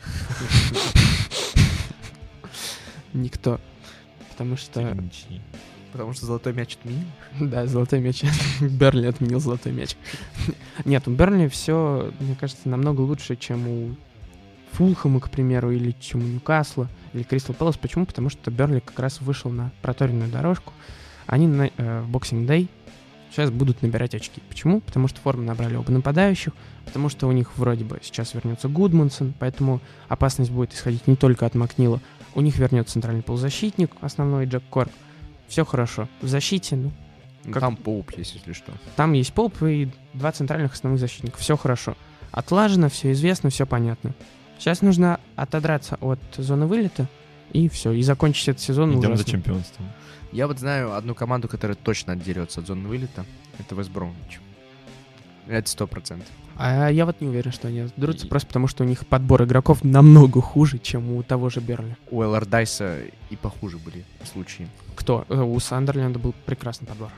Никто. 3.15 3.59
Потому 4.29 4.57
что... 4.57 4.95
Потому 5.91 6.11
что 6.11 6.25
золотой 6.25 6.51
мяч 6.51 6.75
отменил? 6.75 7.05
Да, 7.39 7.65
золотой 7.67 8.01
мяч. 8.01 8.23
Берли 8.59 9.07
отменил 9.07 9.39
золотой 9.39 9.71
мяч. 9.71 9.95
Нет, 10.85 11.07
у 11.07 11.11
Берли 11.11 11.47
все, 11.47 12.11
мне 12.19 12.35
кажется, 12.35 12.67
намного 12.67 12.99
лучше, 12.99 13.37
чем 13.37 13.67
у 13.67 13.95
Фулхэма, 14.73 15.21
к 15.21 15.29
примеру, 15.29 15.71
или 15.71 15.95
чем 15.97 16.19
у 16.21 16.27
Ньюкасла, 16.27 16.89
или 17.13 17.23
Кристал 17.23 17.55
Пэлас. 17.55 17.77
Почему? 17.77 18.05
Потому 18.05 18.29
что 18.29 18.51
Берли 18.51 18.81
как 18.81 18.99
раз 18.99 19.21
вышел 19.21 19.49
на 19.49 19.71
проторенную 19.81 20.29
дорожку. 20.29 20.73
Они 21.27 21.47
на, 21.47 21.71
э, 21.77 22.01
в 22.01 22.13
Boxing 22.13 22.45
Day 22.45 22.67
сейчас 23.31 23.51
будут 23.51 23.81
набирать 23.81 24.15
очки. 24.15 24.41
Почему? 24.49 24.81
Потому 24.81 25.07
что 25.07 25.19
форму 25.19 25.43
набрали 25.43 25.75
оба 25.75 25.91
нападающих, 25.91 26.53
потому 26.85 27.09
что 27.09 27.27
у 27.27 27.31
них 27.31 27.57
вроде 27.57 27.83
бы 27.83 27.99
сейчас 28.01 28.33
вернется 28.33 28.69
Гудмансон, 28.69 29.33
поэтому 29.37 29.81
опасность 30.07 30.51
будет 30.51 30.73
исходить 30.73 31.07
не 31.07 31.15
только 31.15 31.45
от 31.45 31.53
Макнила, 31.55 31.99
у 32.35 32.41
них 32.41 32.57
вернется 32.57 32.93
центральный 32.93 33.23
полузащитник, 33.23 33.91
основной 34.01 34.45
Джек 34.45 34.63
Корк. 34.69 34.91
Все 35.47 35.65
хорошо. 35.65 36.07
В 36.21 36.27
защите, 36.27 36.75
ну... 36.75 36.91
ну 37.43 37.53
как... 37.53 37.61
Там 37.61 37.75
Поуп 37.77 38.11
есть, 38.17 38.35
если 38.35 38.53
что. 38.53 38.73
Там 38.95 39.13
есть 39.13 39.33
Поуп 39.33 39.63
и 39.63 39.89
два 40.13 40.31
центральных 40.31 40.73
основных 40.73 40.99
защитника. 40.99 41.37
Все 41.37 41.55
хорошо. 41.57 41.95
Отлажено, 42.31 42.89
все 42.89 43.11
известно, 43.13 43.49
все 43.49 43.65
понятно. 43.65 44.13
Сейчас 44.59 44.81
нужно 44.81 45.19
отодраться 45.35 45.97
от 46.01 46.19
зоны 46.37 46.65
вылета, 46.65 47.07
и 47.51 47.69
все, 47.69 47.91
и 47.91 48.01
закончить 48.01 48.49
этот 48.49 48.61
сезон 48.61 48.91
Идем 48.91 49.11
ужасно. 49.11 49.17
за 49.17 49.25
чемпионством. 49.25 49.85
Я 50.31 50.47
вот 50.47 50.59
знаю 50.59 50.95
одну 50.95 51.15
команду, 51.15 51.47
которая 51.47 51.75
точно 51.75 52.13
отдерется 52.13 52.59
от 52.59 52.67
зоны 52.67 52.87
вылета. 52.87 53.25
Это 53.57 53.75
Вестбромвич. 53.75 54.39
Это 55.47 55.69
сто 55.69 55.87
процентов. 55.87 56.27
А 56.57 56.89
я 56.89 57.05
вот 57.05 57.19
не 57.19 57.27
уверен, 57.27 57.51
что 57.51 57.67
они 57.67 57.89
дерутся, 57.97 58.25
и... 58.25 58.29
просто 58.29 58.47
потому 58.47 58.67
что 58.67 58.83
у 58.83 58.87
них 58.87 59.05
подбор 59.05 59.43
игроков 59.43 59.83
намного 59.83 60.41
хуже, 60.41 60.79
чем 60.79 61.11
у 61.11 61.21
того 61.23 61.49
же 61.49 61.59
Бернли. 61.59 61.95
У 62.09 62.21
Эллардайса 62.21 62.99
и 63.29 63.35
похуже 63.35 63.77
были 63.77 64.05
случаи. 64.23 64.67
Кто? 64.95 65.25
Э, 65.27 65.41
у 65.41 65.59
Сандерленда 65.59 66.17
был 66.17 66.33
прекрасный 66.45 66.87
подбор. 66.87 67.11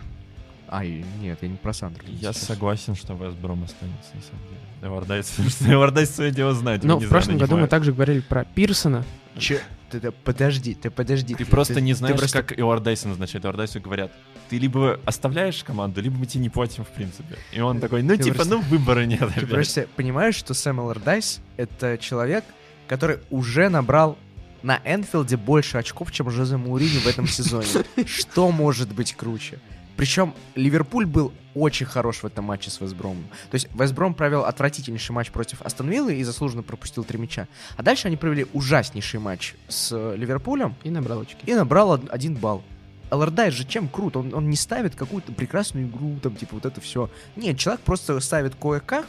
А, 0.67 0.83
нет, 0.83 1.37
я 1.41 1.47
не 1.47 1.55
про 1.55 1.71
Сандерленд. 1.71 2.19
Я 2.19 2.33
сейчас. 2.33 2.43
согласен, 2.43 2.95
что 2.95 3.13
Вестбром 3.13 3.63
останется, 3.63 4.15
на 4.15 4.21
самом 4.21 4.41
деле. 4.49 4.67
Эллардайс, 4.81 5.35
что 5.47 5.71
Эллардайс 5.71 6.09
свое 6.09 6.31
дело 6.31 6.53
знает. 6.53 6.83
Ну, 6.83 6.97
в 6.97 7.07
прошлом 7.07 7.37
году 7.37 7.57
мы 7.57 7.67
также 7.67 7.93
говорили 7.93 8.19
про 8.21 8.43
Пирсона. 8.43 9.05
Че? 9.37 9.61
Ты, 9.89 9.99
ты, 9.99 10.11
подожди, 10.11 10.75
ты 10.75 10.89
подожди. 10.89 11.33
Ты, 11.33 11.45
ты 11.45 11.49
просто 11.49 11.75
ты, 11.75 11.81
не 11.81 11.93
знаешь, 11.93 12.15
ты 12.15 12.19
просто... 12.19 12.43
как 12.43 12.59
Эллардайса 12.59 13.07
назначают. 13.07 13.45
Эллардайсу 13.45 13.79
говорят, 13.79 14.11
ты 14.49 14.57
либо 14.57 14.99
оставляешь 15.05 15.63
команду, 15.63 16.01
либо 16.01 16.17
мы 16.17 16.25
тебе 16.25 16.41
не 16.43 16.49
платим, 16.49 16.83
в 16.83 16.89
принципе. 16.89 17.37
И 17.51 17.59
он 17.59 17.79
такой, 17.79 18.03
ну, 18.03 18.17
ты 18.17 18.23
типа, 18.23 18.35
просто... 18.35 18.55
ну, 18.55 18.61
выбора 18.61 19.05
нет. 19.05 19.19
Ты 19.19 19.25
опять. 19.25 19.49
просто 19.49 19.87
понимаешь, 19.95 20.35
что 20.35 20.53
Сэм 20.53 20.79
Эллардайс— 20.79 21.39
это 21.57 21.97
человек, 21.97 22.43
который 22.87 23.19
уже 23.29 23.69
набрал 23.69 24.17
на 24.63 24.81
Энфилде 24.83 25.37
больше 25.37 25.77
очков, 25.77 26.11
чем 26.11 26.29
Жозе 26.29 26.57
Маурини 26.57 26.99
в 26.99 27.07
этом 27.07 27.27
сезоне. 27.27 27.67
Что 28.05 28.51
может 28.51 28.93
быть 28.93 29.13
круче? 29.13 29.59
Причем 29.97 30.33
Ливерпуль 30.55 31.05
был 31.05 31.33
очень 31.55 31.87
хорош 31.87 32.17
в 32.17 32.25
этом 32.25 32.45
матче 32.45 32.69
с 32.69 32.79
Вестбромом. 32.79 33.23
То 33.49 33.55
есть 33.55 33.67
Вестбром 33.73 34.13
провел 34.13 34.45
отвратительнейший 34.45 35.13
матч 35.13 35.31
против 35.31 35.61
Астон 35.63 35.89
Виллы 35.89 36.15
и 36.15 36.23
заслуженно 36.23 36.63
пропустил 36.63 37.03
три 37.03 37.17
мяча. 37.17 37.47
А 37.75 37.83
дальше 37.83 38.07
они 38.07 38.15
провели 38.15 38.45
ужаснейший 38.53 39.19
матч 39.19 39.55
с 39.67 40.13
Ливерпулем. 40.15 40.75
И 40.83 40.91
набрал 40.91 41.21
очки. 41.21 41.39
И 41.45 41.53
набрал 41.53 41.99
один 42.09 42.35
балл. 42.35 42.63
Алlardyce 43.09 43.51
же 43.51 43.65
чем 43.65 43.87
крут? 43.87 44.17
Он, 44.17 44.33
он 44.33 44.49
не 44.49 44.55
ставит 44.55 44.95
какую-то 44.95 45.31
прекрасную 45.31 45.87
игру, 45.87 46.19
там, 46.21 46.35
типа, 46.35 46.55
вот 46.55 46.65
это 46.65 46.81
все. 46.81 47.09
Нет, 47.35 47.57
человек 47.57 47.81
просто 47.81 48.19
ставит 48.19 48.55
кое-как, 48.55 49.07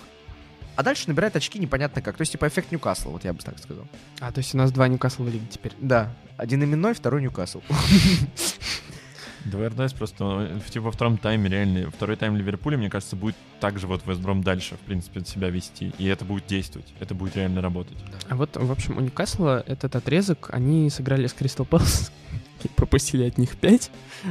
а 0.77 0.83
дальше 0.85 1.09
набирает 1.09 1.35
очки 1.35 1.59
непонятно 1.59 2.01
как. 2.01 2.17
То 2.17 2.23
есть, 2.23 2.33
типа, 2.33 2.47
эффект 2.47 2.71
Ньюкасла, 2.71 3.11
вот 3.11 3.25
я 3.25 3.33
бы 3.33 3.43
так 3.43 3.59
сказал. 3.59 3.85
А, 4.21 4.31
то 4.31 4.39
есть 4.39 4.55
у 4.55 4.59
нас 4.59 4.71
два 4.71 4.87
Ньюкасла 4.87 5.25
в 5.25 5.29
лиге 5.29 5.47
теперь. 5.51 5.73
Да. 5.81 6.15
Один 6.37 6.63
именной, 6.63 6.95
второй 6.95 7.21
Ньюкасл. 7.21 7.61
Двердайс 9.45 9.93
просто, 9.93 10.61
типа, 10.71 10.87
во 10.87 10.93
втором 10.93 11.17
тайме 11.17 11.49
реально, 11.49 11.91
второй 11.91 12.17
тайм 12.17 12.37
Ливерпуля, 12.37 12.77
мне 12.77 12.91
кажется, 12.91 13.17
будет 13.17 13.37
также 13.61 13.87
вот 13.87 14.05
Вестбром 14.07 14.43
дальше, 14.43 14.75
в 14.75 14.81
принципе, 14.81 15.25
себя 15.25 15.49
вести. 15.51 15.93
И 15.99 16.07
это 16.07 16.25
будет 16.25 16.47
действовать, 16.47 16.87
это 17.01 17.15
будет 17.15 17.37
реально 17.37 17.61
работать. 17.63 17.97
А 18.29 18.37
вот, 18.37 18.57
в 18.57 18.71
общем, 18.71 18.97
у 18.99 19.01
Ньюкасла 19.01 19.63
этот 19.67 19.97
отрезок, 19.97 20.51
они 20.53 20.91
сыграли 20.91 21.27
с 21.27 21.33
Кристал 21.33 21.67
Пэлас 21.67 22.13
и 22.65 22.69
пропустили 22.69 23.25
от 23.25 23.39
них 23.39 23.57
5. 23.57 23.91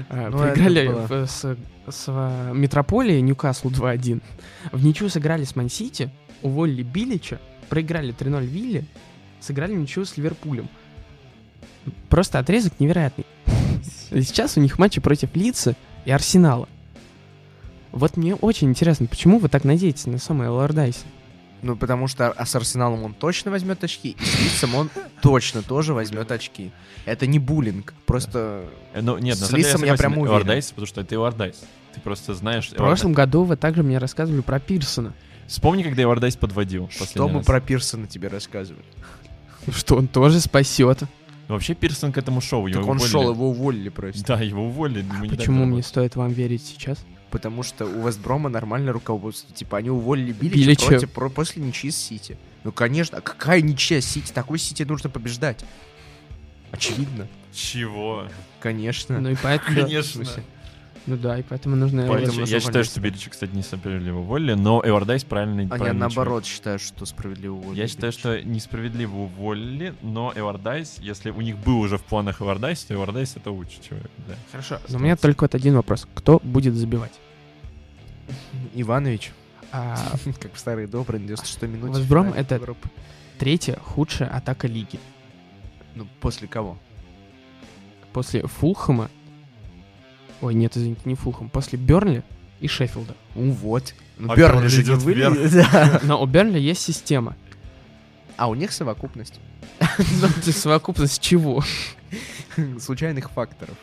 А, 0.09 0.29
Ну, 0.29 0.37
проиграли 0.39 0.87
в- 0.87 1.25
с, 1.27 1.57
с 1.89 2.03
а, 2.07 2.51
Метрополией 2.51 3.21
Ньюкаслу 3.21 3.71
2-1. 3.71 4.21
В 4.71 4.83
ничью 4.85 5.09
сыграли 5.09 5.45
с 5.45 5.55
Мансити, 5.55 6.09
уволили 6.41 6.83
Билича, 6.83 7.39
проиграли 7.69 8.13
3-0 8.13 8.45
Вилли, 8.45 8.85
сыграли 9.39 9.73
ничью 9.73 10.05
с 10.05 10.17
Ливерпулем. 10.17 10.67
Просто 12.09 12.39
отрезок 12.39 12.79
невероятный. 12.79 13.25
И 14.11 14.21
сейчас 14.21 14.57
у 14.57 14.61
них 14.61 14.80
матчи 14.80 15.01
против 15.01 15.36
Лица 15.36 15.75
и 16.05 16.11
Арсенала. 16.11 16.67
Вот 17.91 18.17
мне 18.17 18.36
очень 18.36 18.69
интересно, 18.69 19.07
почему 19.07 19.39
вы 19.39 19.49
так 19.49 19.63
надеетесь 19.63 20.05
на 20.05 20.17
самое 20.17 20.49
Лордайсе? 20.49 21.05
Ну, 21.63 21.75
потому 21.75 22.07
что 22.07 22.30
а 22.30 22.45
с 22.45 22.55
Арсеналом 22.55 23.03
он 23.03 23.13
точно 23.13 23.49
возьмет 23.49 23.84
очки, 23.84 24.15
и 24.19 24.23
с 24.23 24.39
Лицем 24.39 24.75
он 24.75 24.91
точно 25.21 25.63
тоже 25.63 25.93
возьмет 25.93 26.32
очки. 26.32 26.71
Это 27.05 27.25
не 27.25 27.39
буллинг, 27.39 27.93
просто... 28.05 28.65
Э, 28.93 29.01
Ну, 29.01 29.17
нет, 29.17 29.38
С 29.38 29.51
Лидсом 29.51 29.81
я 29.82 29.95
согласен, 29.95 29.97
прям 29.97 30.17
уверен. 30.19 30.36
Эллардайс, 30.35 30.69
потому 30.69 30.86
что 30.86 31.01
это 31.01 31.15
Эллардайс. 31.15 31.63
Ты 31.95 32.01
просто 32.01 32.36
знаешь... 32.36 32.69
В 32.69 32.75
прошлом 32.75 33.13
году 33.13 33.43
вы 33.43 33.55
также 33.55 33.82
мне 33.82 33.97
рассказывали 33.97 34.41
про 34.41 34.59
Пирсона. 34.59 35.13
Вспомни, 35.47 35.82
когда 35.82 36.03
Эллардайс 36.03 36.35
подводил. 36.36 36.89
Что 36.91 37.28
мы 37.28 37.39
раз. 37.39 37.45
про 37.45 37.59
Пирсона 37.59 38.05
тебе 38.05 38.28
рассказывали? 38.28 38.84
Что 39.71 39.95
он 39.95 40.07
тоже 40.07 40.39
спасет. 40.39 40.99
Ну, 41.47 41.53
Вообще 41.55 41.73
Пирсон 41.75 42.11
к 42.11 42.17
этому 42.17 42.41
шоу. 42.41 42.67
его 42.67 42.81
Так 42.81 42.89
он 42.89 42.97
уволили. 42.97 43.11
шел, 43.11 43.31
его 43.31 43.49
уволили 43.49 43.89
просто. 43.89 44.23
Да, 44.25 44.41
его 44.41 44.65
уволили. 44.67 45.01
не 45.03 45.27
дали 45.29 45.35
Почему 45.37 45.65
мне 45.65 45.81
стоит 45.81 46.15
вам 46.15 46.31
верить 46.31 46.61
сейчас? 46.65 46.97
Потому 47.31 47.63
что 47.63 47.85
у 47.85 48.05
Вестброма 48.07 48.49
нормальное 48.49 48.93
руководство. 48.93 49.53
Типа, 49.53 49.77
они 49.77 49.89
уволили 49.89 50.31
Билича, 50.33 50.55
Билича. 50.57 50.85
против- 50.87 51.11
про- 51.11 51.29
после 51.29 51.61
ничьи 51.63 51.91
с 51.91 51.97
Сити. 51.97 52.37
Ну, 52.63 52.71
конечно, 52.71 53.17
а 53.17 53.21
какая 53.21 53.61
ничья 53.61 54.01
с 54.01 54.05
Сити? 54.05 54.31
Такой 54.31 54.59
Сити 54.59 54.83
нужно 54.83 55.09
побеждать. 55.09 55.63
Очевидно. 56.71 57.27
Чего? 57.53 58.27
Конечно. 58.59 59.19
Ну 59.19 59.29
и 59.31 59.35
поэтому... 59.41 59.75
Конечно. 59.81 60.25
Ну 61.07 61.15
да, 61.17 61.39
и 61.39 61.41
поэтому 61.43 61.75
нужно... 61.77 62.05
Поэтому 62.07 62.45
я 62.45 62.59
считаю, 62.59 62.83
что. 62.83 62.99
Билича, 62.99 63.29
кстати, 63.29 63.51
несправедливо 63.55 64.19
уволили, 64.19 64.53
но 64.55 64.81
Эллардайс 64.85 65.23
правильный, 65.23 65.63
А 65.63 65.67
я 65.67 65.77
правильный 65.77 65.99
наоборот 66.01 66.45
считаю, 66.45 66.79
что 66.79 67.05
справедливо 67.05 67.55
человек. 67.55 67.63
уволили 67.65 67.81
Я 67.81 67.87
считаю, 67.87 68.11
Билича. 68.11 68.19
что 68.19 68.43
несправедливо 68.43 69.15
уволили, 69.15 69.95
но 70.01 70.33
Эллардайс, 70.35 70.97
если 70.99 71.29
у 71.31 71.39
них 71.41 71.57
был 71.57 71.79
уже 71.79 71.97
в 71.97 72.03
планах 72.03 72.41
Эллардайс, 72.41 72.83
то 72.83 72.93
Эллардайс 72.93 73.38
это 73.37 73.51
лучший 73.51 73.81
человек, 73.81 74.11
да. 74.27 74.35
Хорошо, 74.51 74.79
но 74.89 74.97
у 74.97 75.01
меня 75.01 75.15
только 75.15 75.45
вот 75.45 75.55
один 75.55 75.75
вопрос. 75.75 76.05
Кто 76.13 76.39
будет 76.43 76.73
забивать? 76.75 77.13
Иванович, 78.73 79.31
А, 79.71 79.97
как 80.41 80.53
в 80.53 80.59
старые 80.59 80.87
добрые, 80.87 81.21
на 81.21 81.27
96 81.27 81.61
минуте. 81.63 81.99
Вестбром 82.01 82.25
финале 82.25 82.41
это- 82.41 82.55
Европы. 82.55 82.89
третья 83.39 83.77
худшая 83.81 84.29
атака 84.29 84.67
лиги. 84.67 84.99
Ну, 85.95 86.05
после 86.19 86.47
кого? 86.47 86.77
После 88.13 88.41
Фулхэма... 88.45 89.09
Ой, 90.41 90.53
нет, 90.53 90.75
извините, 90.77 91.01
не 91.05 91.15
Фулхэм. 91.15 91.49
После 91.49 91.79
Бернли 91.79 92.23
и 92.59 92.67
Шеффилда. 92.67 93.15
Ну 93.35 93.51
вот. 93.51 93.93
Ну, 94.17 94.31
А 94.31 94.35
Бернли 94.35 94.61
Бернли 94.61 94.67
же 94.67 94.81
идет. 94.83 95.51
Да. 95.71 95.99
Но 96.03 96.21
у 96.21 96.25
Бернли 96.25 96.59
есть 96.59 96.81
система. 96.81 97.35
А 98.35 98.47
у 98.49 98.55
них 98.55 98.71
совокупность 98.71 99.39
Ну, 99.97 100.27
совокупность 100.51 101.21
чего? 101.21 101.63
случайных 102.79 103.31
факторов. 103.31 103.75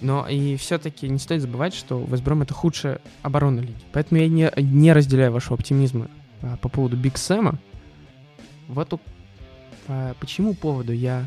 Но 0.00 0.26
и 0.28 0.56
все-таки 0.56 1.08
не 1.08 1.18
стоит 1.18 1.42
забывать, 1.42 1.74
что 1.74 2.02
Вестбром 2.10 2.42
это 2.42 2.54
худшая 2.54 3.00
оборона 3.22 3.60
лиги. 3.60 3.74
Поэтому 3.92 4.20
я 4.20 4.28
не, 4.28 4.50
не 4.56 4.92
разделяю 4.94 5.32
вашего 5.32 5.56
оптимизма 5.56 6.08
а, 6.40 6.56
по 6.56 6.70
поводу 6.70 6.96
Биг 6.96 7.18
Сэма. 7.18 7.58
Вот 8.68 8.92
у- 8.94 9.00
по 9.86 10.14
почему 10.20 10.54
поводу 10.54 10.92
я 10.92 11.26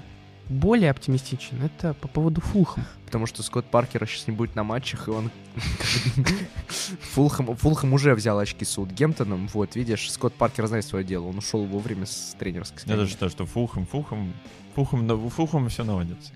более 0.50 0.92
оптимистичен, 0.92 1.62
это 1.64 1.94
по 1.94 2.08
поводу 2.08 2.42
Фулхэма. 2.42 2.86
Потому 3.06 3.26
что 3.26 3.44
Скотт 3.44 3.66
Паркера 3.66 4.06
сейчас 4.06 4.28
не 4.28 4.34
будет 4.34 4.56
на 4.56 4.64
матчах, 4.64 5.08
и 5.08 5.12
он... 5.12 5.32
Фулхэм, 7.14 7.56
Фулхэм 7.56 7.94
уже 7.94 8.14
взял 8.16 8.40
очки 8.40 8.66
с 8.66 8.72
Саутгемптоном. 8.72 9.48
Вот, 9.54 9.76
видишь, 9.76 10.12
Скотт 10.12 10.34
Паркер 10.34 10.68
знает 10.68 10.86
свое 10.86 11.06
дело. 11.06 11.28
Он 11.28 11.38
ушел 11.38 11.64
вовремя 11.66 12.06
с 12.06 12.36
тренерской 12.38 12.82
Я 12.86 12.98
даже 12.98 13.12
считаю, 13.12 13.30
что 13.30 13.46
Фулхэм, 13.46 13.86
Фулхэм, 13.86 14.34
Фулхэм, 14.76 15.30
Фулхэма 15.30 15.70
все 15.70 15.84
наладится. 15.84 16.34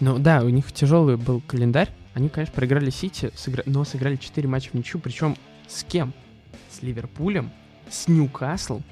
Ну 0.00 0.18
да, 0.18 0.42
у 0.42 0.48
них 0.48 0.72
тяжелый 0.72 1.16
был 1.16 1.40
календарь. 1.40 1.90
Они, 2.14 2.28
конечно, 2.28 2.54
проиграли 2.54 2.90
Сити, 2.90 3.32
сыгра- 3.34 3.64
но 3.66 3.84
сыграли 3.84 4.16
4 4.16 4.46
матча 4.46 4.70
в 4.70 4.74
ничью. 4.74 5.00
Причем 5.00 5.36
с 5.66 5.82
кем? 5.82 6.12
С 6.70 6.82
Ливерпулем, 6.82 7.50
с 7.90 8.08
Ньюкаслом 8.08 8.82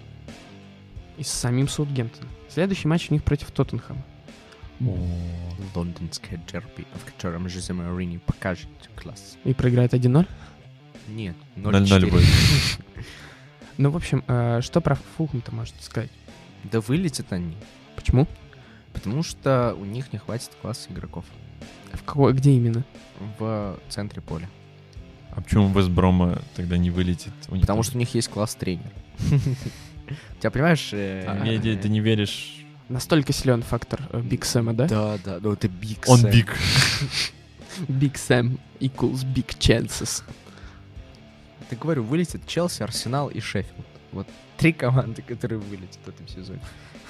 и 1.17 1.23
с 1.23 1.29
самим 1.29 1.69
Саутгемптоном. 1.69 2.31
Следующий 2.49 2.89
матч 2.89 3.11
у 3.11 3.15
них 3.15 3.23
против 3.23 3.51
Тоттенхэма. 3.51 4.03
Лондонское 5.75 6.41
дерби, 6.51 6.87
в 6.95 7.05
котором 7.05 7.49
Жозе 7.49 7.73
Маурини 7.73 8.19
покажет 8.19 8.69
класс. 8.97 9.37
И 9.45 9.55
проиграет 9.55 9.95
1-0. 9.95 10.27
Нет, 11.09 11.37
0-0 11.57 11.83
0-4. 11.85 12.11
будет. 12.11 12.27
Ну, 13.79 13.91
в 13.91 13.97
общем, 13.97 14.25
э, 14.27 14.61
что 14.63 14.81
про 14.81 14.95
Фулхэм-то 14.95 15.55
можете 15.55 15.83
сказать? 15.83 16.11
Да 16.65 16.81
вылетят 16.81 17.31
они. 17.35 17.55
Почему? 17.95 18.27
Потому 18.95 19.23
что 19.23 19.77
у 19.79 19.85
них 19.85 20.15
не 20.15 20.19
хватит 20.19 20.51
класса 20.63 20.91
игроков 20.91 21.27
В 21.93 22.03
какой, 22.03 22.33
где 22.33 22.53
именно? 22.53 22.85
в 23.39 23.79
центре 23.91 24.23
поля. 24.23 24.49
А 25.33 25.43
почему 25.43 25.69
Вестброма 25.79 26.41
тогда 26.55 26.79
не 26.79 26.89
вылетит? 26.89 27.35
У 27.51 27.55
них 27.57 27.61
Потому 27.65 27.83
что 27.83 27.97
у 27.97 27.99
них 27.99 28.15
есть 28.15 28.29
класс 28.29 28.55
тренер. 28.55 28.91
Тебя 30.41 30.51
понимаешь? 30.51 30.89
э, 30.93 31.27
А, 31.27 31.45
Медиа, 31.45 31.77
ты 31.77 31.91
не 31.91 32.01
веришь. 32.01 32.56
Настолько 32.89 33.33
силен 33.33 33.63
фактор 33.63 34.01
э, 34.13 34.21
Big 34.21 34.45
Sam 34.45 34.62
а, 34.62 34.73
да? 34.73 34.87
Да, 34.87 35.19
да, 35.25 35.39
ну 35.41 35.53
это 35.53 35.69
Big 35.69 36.05
Он 36.07 36.21
Sam. 36.21 36.31
big. 36.31 36.57
Big 37.89 38.15
Sam 38.15 38.59
equals 38.81 39.25
big 39.25 39.49
chances. 39.59 40.23
Ты 41.69 41.77
говорю, 41.77 42.05
вылетит 42.05 42.47
Челси, 42.47 42.83
Арсенал 42.85 43.29
и 43.29 43.41
Шеффилд. 43.41 43.87
Вот 44.13 44.27
три 44.57 44.73
команды, 44.73 45.21
которые 45.23 45.59
вылетят 45.59 45.99
в 46.05 46.09
этом 46.09 46.29
сезоне. 46.29 46.61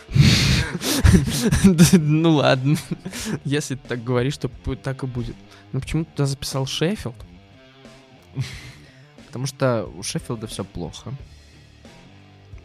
Ну 1.98 2.36
ладно. 2.36 2.76
Если 3.44 3.74
ты 3.74 3.88
так 3.88 4.04
говоришь, 4.04 4.38
то 4.38 4.48
так 4.76 5.02
и 5.02 5.06
будет. 5.06 5.36
Но 5.72 5.80
почему 5.80 6.04
ты 6.04 6.10
туда 6.12 6.26
записал 6.26 6.66
Шеффилд? 6.66 7.16
Потому 9.26 9.46
что 9.46 9.84
у 9.96 10.02
Шеффилда 10.02 10.46
все 10.46 10.64
плохо. 10.64 11.12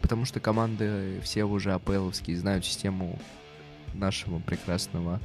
Потому 0.01 0.25
что 0.25 0.39
команды 0.39 1.19
все 1.23 1.43
уже 1.43 1.73
АПЛовские 1.73 2.37
знают 2.37 2.65
систему 2.65 3.19
нашего 3.93 4.39
прекрасного 4.39 5.19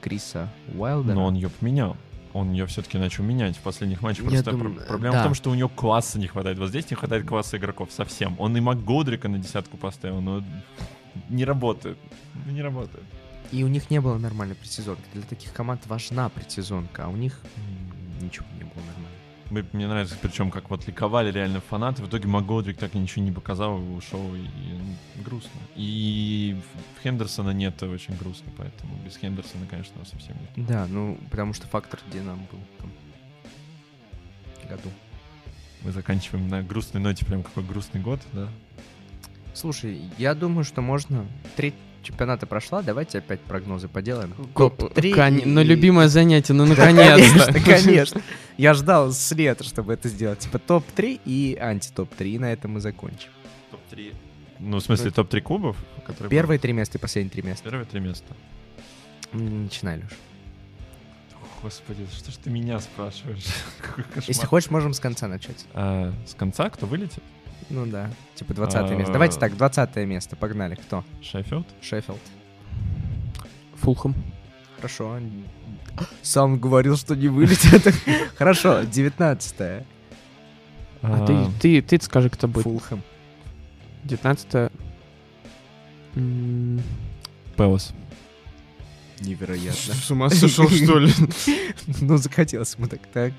Криса 0.00 0.48
Уайлдера. 0.74 1.14
Но 1.14 1.26
он 1.26 1.34
ее 1.34 1.50
поменял. 1.50 1.96
Он 2.32 2.52
ее 2.52 2.66
все-таки 2.66 2.98
начал 2.98 3.24
менять 3.24 3.56
в 3.56 3.60
последних 3.60 4.02
матчах. 4.02 4.26
Просто 4.26 4.50
думаю, 4.50 4.74
про- 4.74 4.84
проблема 4.84 5.14
да. 5.14 5.20
в 5.22 5.24
том, 5.24 5.34
что 5.34 5.50
у 5.50 5.54
него 5.54 5.70
класса 5.70 6.18
не 6.18 6.26
хватает. 6.26 6.58
Вот 6.58 6.68
здесь 6.68 6.90
не 6.90 6.96
хватает 6.96 7.26
класса 7.26 7.56
игроков 7.56 7.90
совсем. 7.90 8.36
Он 8.38 8.54
и 8.56 8.60
МакГодрика 8.60 9.28
на 9.28 9.38
десятку 9.38 9.78
поставил, 9.78 10.20
но 10.20 10.44
не 11.30 11.44
работает. 11.44 11.96
Не 12.46 12.60
работает. 12.60 13.04
И 13.52 13.64
у 13.64 13.68
них 13.68 13.90
не 13.90 14.00
было 14.00 14.18
нормальной 14.18 14.54
предсезонки. 14.54 15.04
Для 15.14 15.22
таких 15.22 15.52
команд 15.52 15.86
важна 15.86 16.28
предсезонка, 16.28 17.04
а 17.06 17.08
у 17.08 17.16
них 17.16 17.40
ничего 18.20 18.44
не 18.58 18.64
было 18.64 18.84
нормально. 18.84 18.95
Мне, 19.50 19.86
нравится, 19.86 20.16
причем, 20.20 20.50
как 20.50 20.70
вот 20.70 20.86
ликовали 20.86 21.30
реально 21.30 21.60
фанаты. 21.60 22.02
В 22.02 22.08
итоге 22.08 22.26
МакГодрик 22.26 22.76
так 22.78 22.94
и 22.94 22.98
ничего 22.98 23.24
не 23.24 23.30
показал, 23.32 23.76
ушел, 23.96 24.34
и, 24.34 24.40
и 24.40 25.22
грустно. 25.22 25.60
И 25.76 26.56
в- 26.98 27.02
Хендерсона 27.02 27.50
нет, 27.50 27.80
очень 27.82 28.16
грустно, 28.16 28.50
поэтому 28.56 28.94
без 29.04 29.16
Хендерсона, 29.16 29.66
конечно, 29.66 30.04
совсем 30.04 30.36
нет. 30.40 30.66
Да, 30.66 30.86
ну, 30.88 31.18
потому 31.30 31.52
что 31.54 31.66
фактор 31.68 32.00
Динамо 32.12 32.42
был 32.50 32.58
в 32.76 32.80
том 32.82 32.90
году. 34.68 34.90
Мы 35.82 35.92
заканчиваем 35.92 36.48
на 36.48 36.62
грустной 36.62 37.00
ноте, 37.00 37.24
прям 37.24 37.44
какой 37.44 37.62
грустный 37.62 38.00
год, 38.00 38.20
да? 38.32 38.48
Слушай, 39.54 40.02
я 40.18 40.34
думаю, 40.34 40.64
что 40.64 40.82
можно... 40.82 41.24
Треть 41.54 41.74
чемпионата 42.06 42.46
прошла, 42.46 42.82
давайте 42.82 43.18
опять 43.18 43.40
прогнозы 43.40 43.88
поделаем. 43.88 44.32
Коп- 44.54 44.76
Топ-три 44.78 45.12
Кон- 45.12 45.38
и- 45.38 45.44
Ну, 45.44 45.62
любимое 45.62 46.08
занятие, 46.08 46.54
ну, 46.54 46.64
наконец-то. 46.66 47.52
Конечно, 47.52 47.60
конечно. 47.60 48.22
Я 48.56 48.74
ждал 48.74 49.12
с 49.12 49.32
лета, 49.32 49.64
чтобы 49.64 49.92
это 49.92 50.08
сделать. 50.08 50.38
Типа 50.40 50.58
топ-3 50.58 51.20
и 51.24 51.58
анти-топ-3, 51.60 52.28
и 52.28 52.38
на 52.38 52.52
этом 52.52 52.72
мы 52.72 52.80
закончим. 52.80 53.28
Топ-3. 53.70 54.14
Ну, 54.60 54.78
в 54.78 54.82
смысле, 54.82 55.10
топ-3 55.10 55.40
клубов? 55.42 55.76
Которые 56.06 56.30
Первые 56.30 56.58
три 56.58 56.72
места 56.72 56.96
и 56.96 57.00
последние 57.00 57.30
три 57.30 57.42
места. 57.42 57.64
Первые 57.64 57.84
три 57.86 58.00
места. 58.00 58.34
Начинай, 59.32 59.96
Леш. 59.98 60.12
Господи, 61.62 62.06
что 62.16 62.30
ж 62.30 62.36
ты 62.36 62.50
меня 62.50 62.78
спрашиваешь? 62.80 63.44
Если 64.26 64.46
хочешь, 64.46 64.70
можем 64.70 64.94
с 64.94 65.00
конца 65.00 65.26
начать. 65.26 65.64
А, 65.74 66.12
с 66.26 66.34
конца 66.34 66.70
кто 66.70 66.86
вылетит? 66.86 67.22
Ну 67.68 67.86
да, 67.86 68.10
типа 68.34 68.54
20 68.54 68.76
А. 68.76 68.94
место. 68.94 69.12
Давайте 69.12 69.38
так, 69.40 69.56
20 69.56 69.96
место, 70.06 70.36
погнали. 70.36 70.76
Кто? 70.76 71.04
Шеффилд? 71.20 71.66
Шеффилд. 71.82 72.20
Фулхэм. 73.76 74.14
Хорошо. 74.76 75.18
Сам 76.22 76.58
говорил, 76.58 76.96
что 76.96 77.16
не 77.16 77.28
вылетит. 77.28 77.92
Хорошо, 78.36 78.82
19 78.84 79.84
А 81.02 81.26
ты, 81.26 81.50
ты, 81.60 81.82
ты 81.82 82.04
скажи, 82.04 82.30
кто 82.30 82.46
будет. 82.48 82.64
Фулхэм. 82.64 83.02
19 84.04 84.70
м, 86.14 86.80
Пэлас. 87.56 87.92
Невероятно. 89.20 89.94
С 89.94 90.10
ума 90.10 90.28
сошел, 90.28 90.68
что 90.68 90.98
ли? 90.98 91.10
Ну, 92.00 92.16
захотелось 92.18 92.74
ему 92.76 92.86
так, 92.86 93.00
так. 93.12 93.32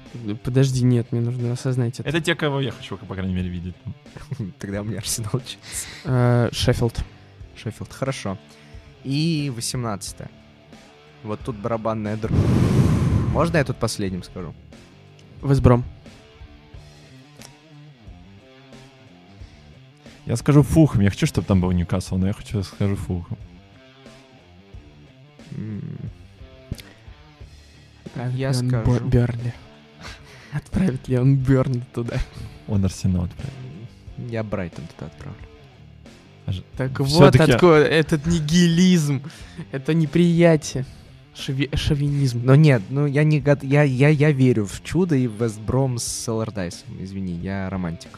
Подожди, 0.43 0.83
нет, 0.83 1.11
мне 1.11 1.21
нужно 1.21 1.51
осознать 1.51 1.99
это. 1.99 2.09
Это 2.09 2.21
те, 2.21 2.35
кого 2.35 2.61
я 2.61 2.71
хочу, 2.71 2.97
по 2.97 3.13
крайней 3.13 3.33
мере, 3.33 3.49
видеть. 3.49 3.75
Тогда 4.59 4.81
у 4.81 4.85
меня 4.85 4.97
Арсенал. 4.97 5.41
Э, 6.05 6.49
Шеффилд. 6.51 7.03
Шеффилд, 7.55 7.93
хорошо. 7.93 8.37
И 9.03 9.51
18 9.55 10.17
Вот 11.23 11.39
тут 11.41 11.55
барабанная 11.57 12.17
дробь. 12.17 12.35
Можно 13.31 13.57
я 13.57 13.63
тут 13.63 13.77
последним 13.77 14.23
скажу? 14.23 14.55
Весбром. 15.43 15.83
Я 20.25 20.35
скажу 20.35 20.63
Фулхэм. 20.63 21.01
Я 21.01 21.09
хочу, 21.09 21.25
чтобы 21.27 21.47
там 21.47 21.61
был 21.61 21.71
Ньюкасл, 21.71 22.17
но 22.17 22.27
я 22.27 22.33
хочу 22.33 22.63
скажу 22.63 22.97
Фулхэм. 28.17 28.35
Я 28.35 28.53
скажу. 28.53 28.99
Берли. 29.05 29.53
Отправит 30.51 31.07
ли 31.07 31.17
он 31.17 31.35
Бернли 31.35 31.83
туда? 31.93 32.17
Он 32.67 32.83
Арсенал 32.85 33.25
отправит. 33.25 33.53
Я 34.29 34.43
Брайтон 34.43 34.85
туда 34.87 35.07
отправлю. 35.07 35.39
Так 36.77 36.99
вот 36.99 37.35
откуда 37.35 37.83
этот 37.83 38.25
нигилизм, 38.25 39.21
это 39.71 39.93
неприятие, 39.93 40.85
шови 41.35 41.69
шовинизм. 41.73 42.41
Но 42.43 42.55
нет, 42.55 42.81
ну 42.89 43.05
я 43.05 43.25
не 43.25 43.43
я, 43.63 43.83
я, 43.83 44.07
я 44.07 44.31
верю 44.31 44.65
в 44.65 44.81
чудо 44.81 45.15
и 45.15 45.27
в 45.27 45.43
Вестбром 45.43 45.97
с 45.97 46.27
Алlardyce. 46.29 46.85
Извини, 47.01 47.33
я 47.33 47.69
романтик. 47.69 48.17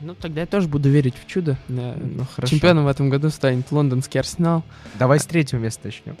Ну, 0.00 0.14
тогда 0.14 0.40
я 0.40 0.46
тоже 0.46 0.66
буду 0.66 0.88
верить 0.88 1.14
в 1.14 1.26
чудо. 1.26 1.58
Ну, 1.68 2.24
хорошо. 2.34 2.50
Чемпионом 2.50 2.84
в 2.84 2.88
этом 2.88 3.10
году 3.10 3.28
станет 3.30 3.70
лондонский 3.70 4.18
Арсенал. 4.18 4.64
Давай 4.98 5.20
с 5.20 5.26
третьего 5.26 5.60
места 5.60 5.82
начнем. 5.84 6.16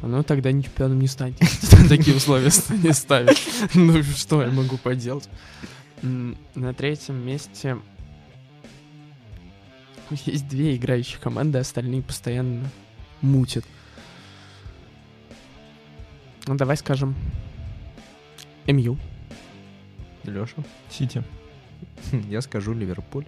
Ну, 0.00 0.22
тогда 0.22 0.50
ни 0.50 0.62
чемпионом 0.62 0.98
не 0.98 1.08
станет. 1.08 1.38
Такие 1.88 2.16
условия 2.16 2.50
не 2.82 2.92
ставят. 2.92 3.36
Ну, 3.74 4.02
что 4.02 4.42
я 4.42 4.50
могу 4.50 4.78
поделать? 4.78 5.28
На 6.02 6.74
третьем 6.74 7.24
месте 7.24 7.76
есть 10.10 10.48
две 10.48 10.76
играющие 10.76 11.20
команды, 11.20 11.58
остальные 11.58 12.02
постоянно 12.02 12.68
мутят. 13.20 13.64
Ну, 16.46 16.56
давай 16.56 16.76
скажем 16.76 17.14
МЮ. 18.66 18.98
Леша? 20.24 20.64
Сити. 20.90 21.22
Я 22.28 22.40
скажу 22.40 22.72
Ливерпуль. 22.72 23.24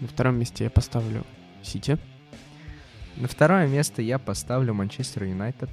На 0.00 0.08
втором 0.08 0.38
месте 0.38 0.64
я 0.64 0.70
поставлю 0.70 1.24
Сити. 1.62 1.98
На 3.16 3.28
второе 3.28 3.66
место 3.68 4.02
я 4.02 4.18
поставлю 4.18 4.74
Манчестер 4.74 5.24
Юнайтед. 5.24 5.70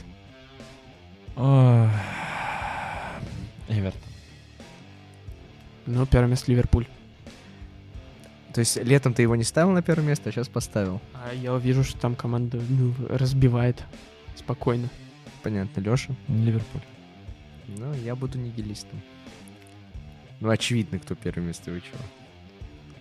Эвертон. 3.67 4.01
Ну, 5.87 6.05
первое 6.05 6.29
место 6.29 6.51
Ливерпуль. 6.51 6.85
То 8.53 8.59
есть 8.59 8.75
летом 8.83 9.13
ты 9.13 9.21
его 9.21 9.35
не 9.35 9.43
ставил 9.43 9.71
на 9.71 9.81
первое 9.81 10.07
место, 10.07 10.29
а 10.29 10.31
сейчас 10.31 10.49
поставил? 10.49 11.01
А 11.13 11.33
я 11.33 11.55
вижу, 11.57 11.83
что 11.83 11.99
там 11.99 12.15
команда 12.15 12.59
ну, 12.69 12.93
разбивает 13.09 13.83
спокойно. 14.35 14.89
Понятно. 15.41 15.81
Леша? 15.81 16.13
Ливерпуль. 16.27 16.81
Ну, 17.67 17.93
я 17.93 18.15
буду 18.15 18.37
нигилистом. 18.37 19.01
Ну, 20.41 20.49
очевидно, 20.49 20.99
кто 20.99 21.15
первое 21.15 21.47
место 21.47 21.71
вычел. 21.71 21.95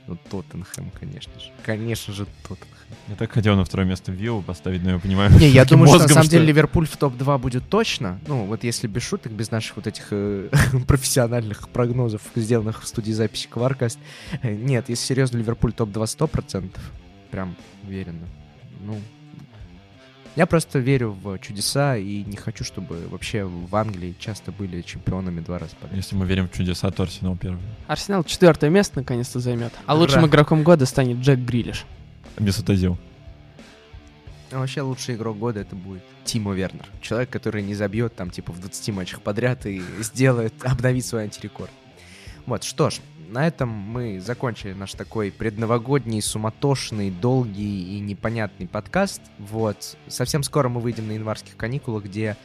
Ну, 0.06 0.16
Тоттенхэм, 0.30 0.90
конечно 0.98 1.32
же. 1.40 1.50
Конечно 1.64 2.12
же, 2.12 2.26
Тоттенхэм. 2.42 2.80
Я 3.08 3.14
так 3.14 3.32
хотел 3.32 3.56
на 3.56 3.64
второе 3.64 3.86
место 3.86 4.12
Виллу 4.12 4.42
поставить, 4.42 4.82
но 4.82 4.90
я 4.90 4.98
понимаю... 4.98 5.30
Не, 5.38 5.48
я 5.48 5.64
думаю, 5.64 5.88
что 5.88 5.98
на 5.98 6.08
самом 6.08 6.28
деле 6.28 6.46
Ливерпуль 6.46 6.86
в 6.86 6.96
топ-2 6.96 7.38
будет 7.38 7.68
точно. 7.68 8.20
Ну, 8.26 8.44
вот 8.44 8.64
если 8.64 8.88
без 8.88 9.02
шуток, 9.02 9.32
без 9.32 9.50
наших 9.50 9.76
вот 9.76 9.86
этих 9.86 10.08
э, 10.10 10.48
профессиональных 10.86 11.68
прогнозов, 11.68 12.22
сделанных 12.34 12.82
в 12.82 12.86
студии 12.88 13.12
записи 13.12 13.48
Кваркаст. 13.48 13.98
Э, 14.42 14.54
нет, 14.54 14.88
если 14.88 15.06
серьезно, 15.06 15.38
Ливерпуль 15.38 15.72
топ-2 15.72 16.02
100%. 16.02 16.70
Прям 17.30 17.56
уверенно. 17.84 18.26
Ну, 18.80 18.98
я 20.36 20.46
просто 20.46 20.78
верю 20.78 21.16
в 21.22 21.38
чудеса 21.38 21.96
и 21.96 22.22
не 22.24 22.36
хочу, 22.36 22.64
чтобы 22.64 23.08
вообще 23.08 23.44
в 23.44 23.74
Англии 23.74 24.14
часто 24.18 24.52
были 24.52 24.82
чемпионами 24.82 25.40
два 25.40 25.58
раза 25.58 25.74
подряд. 25.76 25.96
Если 25.96 26.14
мы 26.14 26.26
верим 26.26 26.48
в 26.48 26.52
чудеса, 26.52 26.90
то 26.90 27.02
Арсенал 27.02 27.36
первый. 27.36 27.60
Арсенал 27.86 28.22
четвертое 28.24 28.70
место 28.70 29.00
наконец-то 29.00 29.40
займет. 29.40 29.72
А 29.86 29.94
Ура. 29.94 30.02
лучшим 30.02 30.26
игроком 30.26 30.62
года 30.62 30.86
станет 30.86 31.18
Джек 31.18 31.38
Грилиш. 31.40 31.84
Месут 32.38 32.70
Азил. 32.70 32.96
А 34.52 34.58
вообще 34.58 34.82
лучший 34.82 35.14
игрок 35.14 35.38
года 35.38 35.60
это 35.60 35.76
будет 35.76 36.02
Тимо 36.24 36.52
Вернер. 36.54 36.86
Человек, 37.00 37.30
который 37.30 37.62
не 37.62 37.74
забьет 37.74 38.14
там 38.16 38.30
типа 38.30 38.52
в 38.52 38.60
20 38.60 38.88
матчах 38.94 39.20
подряд 39.22 39.66
и 39.66 39.82
сделает, 40.00 40.54
обновить 40.64 41.06
свой 41.06 41.24
антирекорд. 41.24 41.70
Вот, 42.46 42.64
что 42.64 42.90
ж, 42.90 42.98
на 43.30 43.46
этом 43.46 43.68
мы 43.68 44.20
закончили 44.20 44.72
наш 44.72 44.94
такой 44.94 45.30
предновогодний, 45.30 46.20
суматошный, 46.20 47.10
долгий 47.10 47.96
и 47.96 48.00
непонятный 48.00 48.66
подкаст. 48.66 49.22
Вот. 49.38 49.96
Совсем 50.08 50.42
скоро 50.42 50.68
мы 50.68 50.80
выйдем 50.80 51.06
на 51.06 51.12
январских 51.12 51.56
каникулах, 51.56 52.04
где 52.04 52.36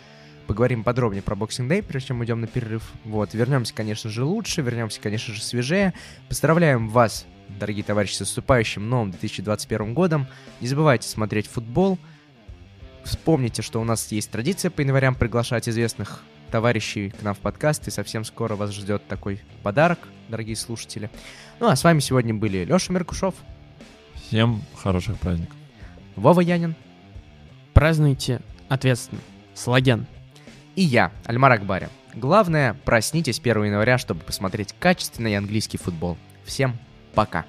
поговорим 0.48 0.84
подробнее 0.84 1.24
про 1.24 1.36
Boxing 1.36 1.68
Day, 1.68 1.82
прежде 1.82 2.10
чем 2.10 2.20
уйдем 2.20 2.40
на 2.40 2.48
перерыв. 2.48 2.92
Вот. 3.04 3.34
Вернемся, 3.34 3.74
конечно 3.74 4.10
же, 4.10 4.24
лучше, 4.24 4.62
вернемся, 4.62 5.02
конечно 5.02 5.34
же, 5.34 5.42
свежее. 5.42 5.94
Поздравляем 6.30 6.88
вас, 6.90 7.26
дорогие 7.60 7.84
товарищи, 7.84 8.14
с 8.14 8.20
наступающим 8.20 8.88
новым 8.88 9.12
2021 9.12 9.94
годом. 9.94 10.28
Не 10.62 10.68
забывайте 10.68 11.10
смотреть 11.10 11.48
футбол. 11.48 11.98
Вспомните, 13.04 13.62
что 13.62 13.82
у 13.82 13.84
нас 13.84 14.12
есть 14.12 14.30
традиция 14.32 14.72
по 14.72 14.82
январям 14.82 15.16
приглашать 15.16 15.68
известных 15.68 16.24
товарищей 16.52 17.10
к 17.10 17.22
нам 17.22 17.34
в 17.34 17.40
подкаст, 17.40 17.88
и 17.88 17.92
совсем 17.92 18.24
скоро 18.24 18.56
вас 18.56 18.72
ждет 18.72 19.08
такой 19.08 19.42
подарок, 19.64 20.00
дорогие 20.30 20.56
слушатели. 20.56 21.10
Ну, 21.60 21.68
а 21.68 21.76
с 21.76 21.84
вами 21.84 22.00
сегодня 22.00 22.34
были 22.34 22.66
Леша 22.66 22.94
Меркушев. 22.94 23.36
Всем 24.16 24.64
хороших 24.76 25.18
праздников. 25.20 25.56
Вова 26.16 26.42
Янин. 26.42 26.76
Празднуйте 27.74 28.42
ответственно. 28.70 29.22
Слаген. 29.54 30.08
И 30.76 30.82
я, 30.82 31.12
Альмар 31.26 31.54
Акбари. 31.54 31.90
Главное, 32.14 32.74
проснитесь 32.86 33.40
1 33.40 33.66
января, 33.66 33.98
чтобы 33.98 34.22
посмотреть 34.22 34.74
качественный 34.80 35.38
английский 35.38 35.78
футбол. 35.78 36.18
Всем 36.46 36.78
пока. 37.14 37.46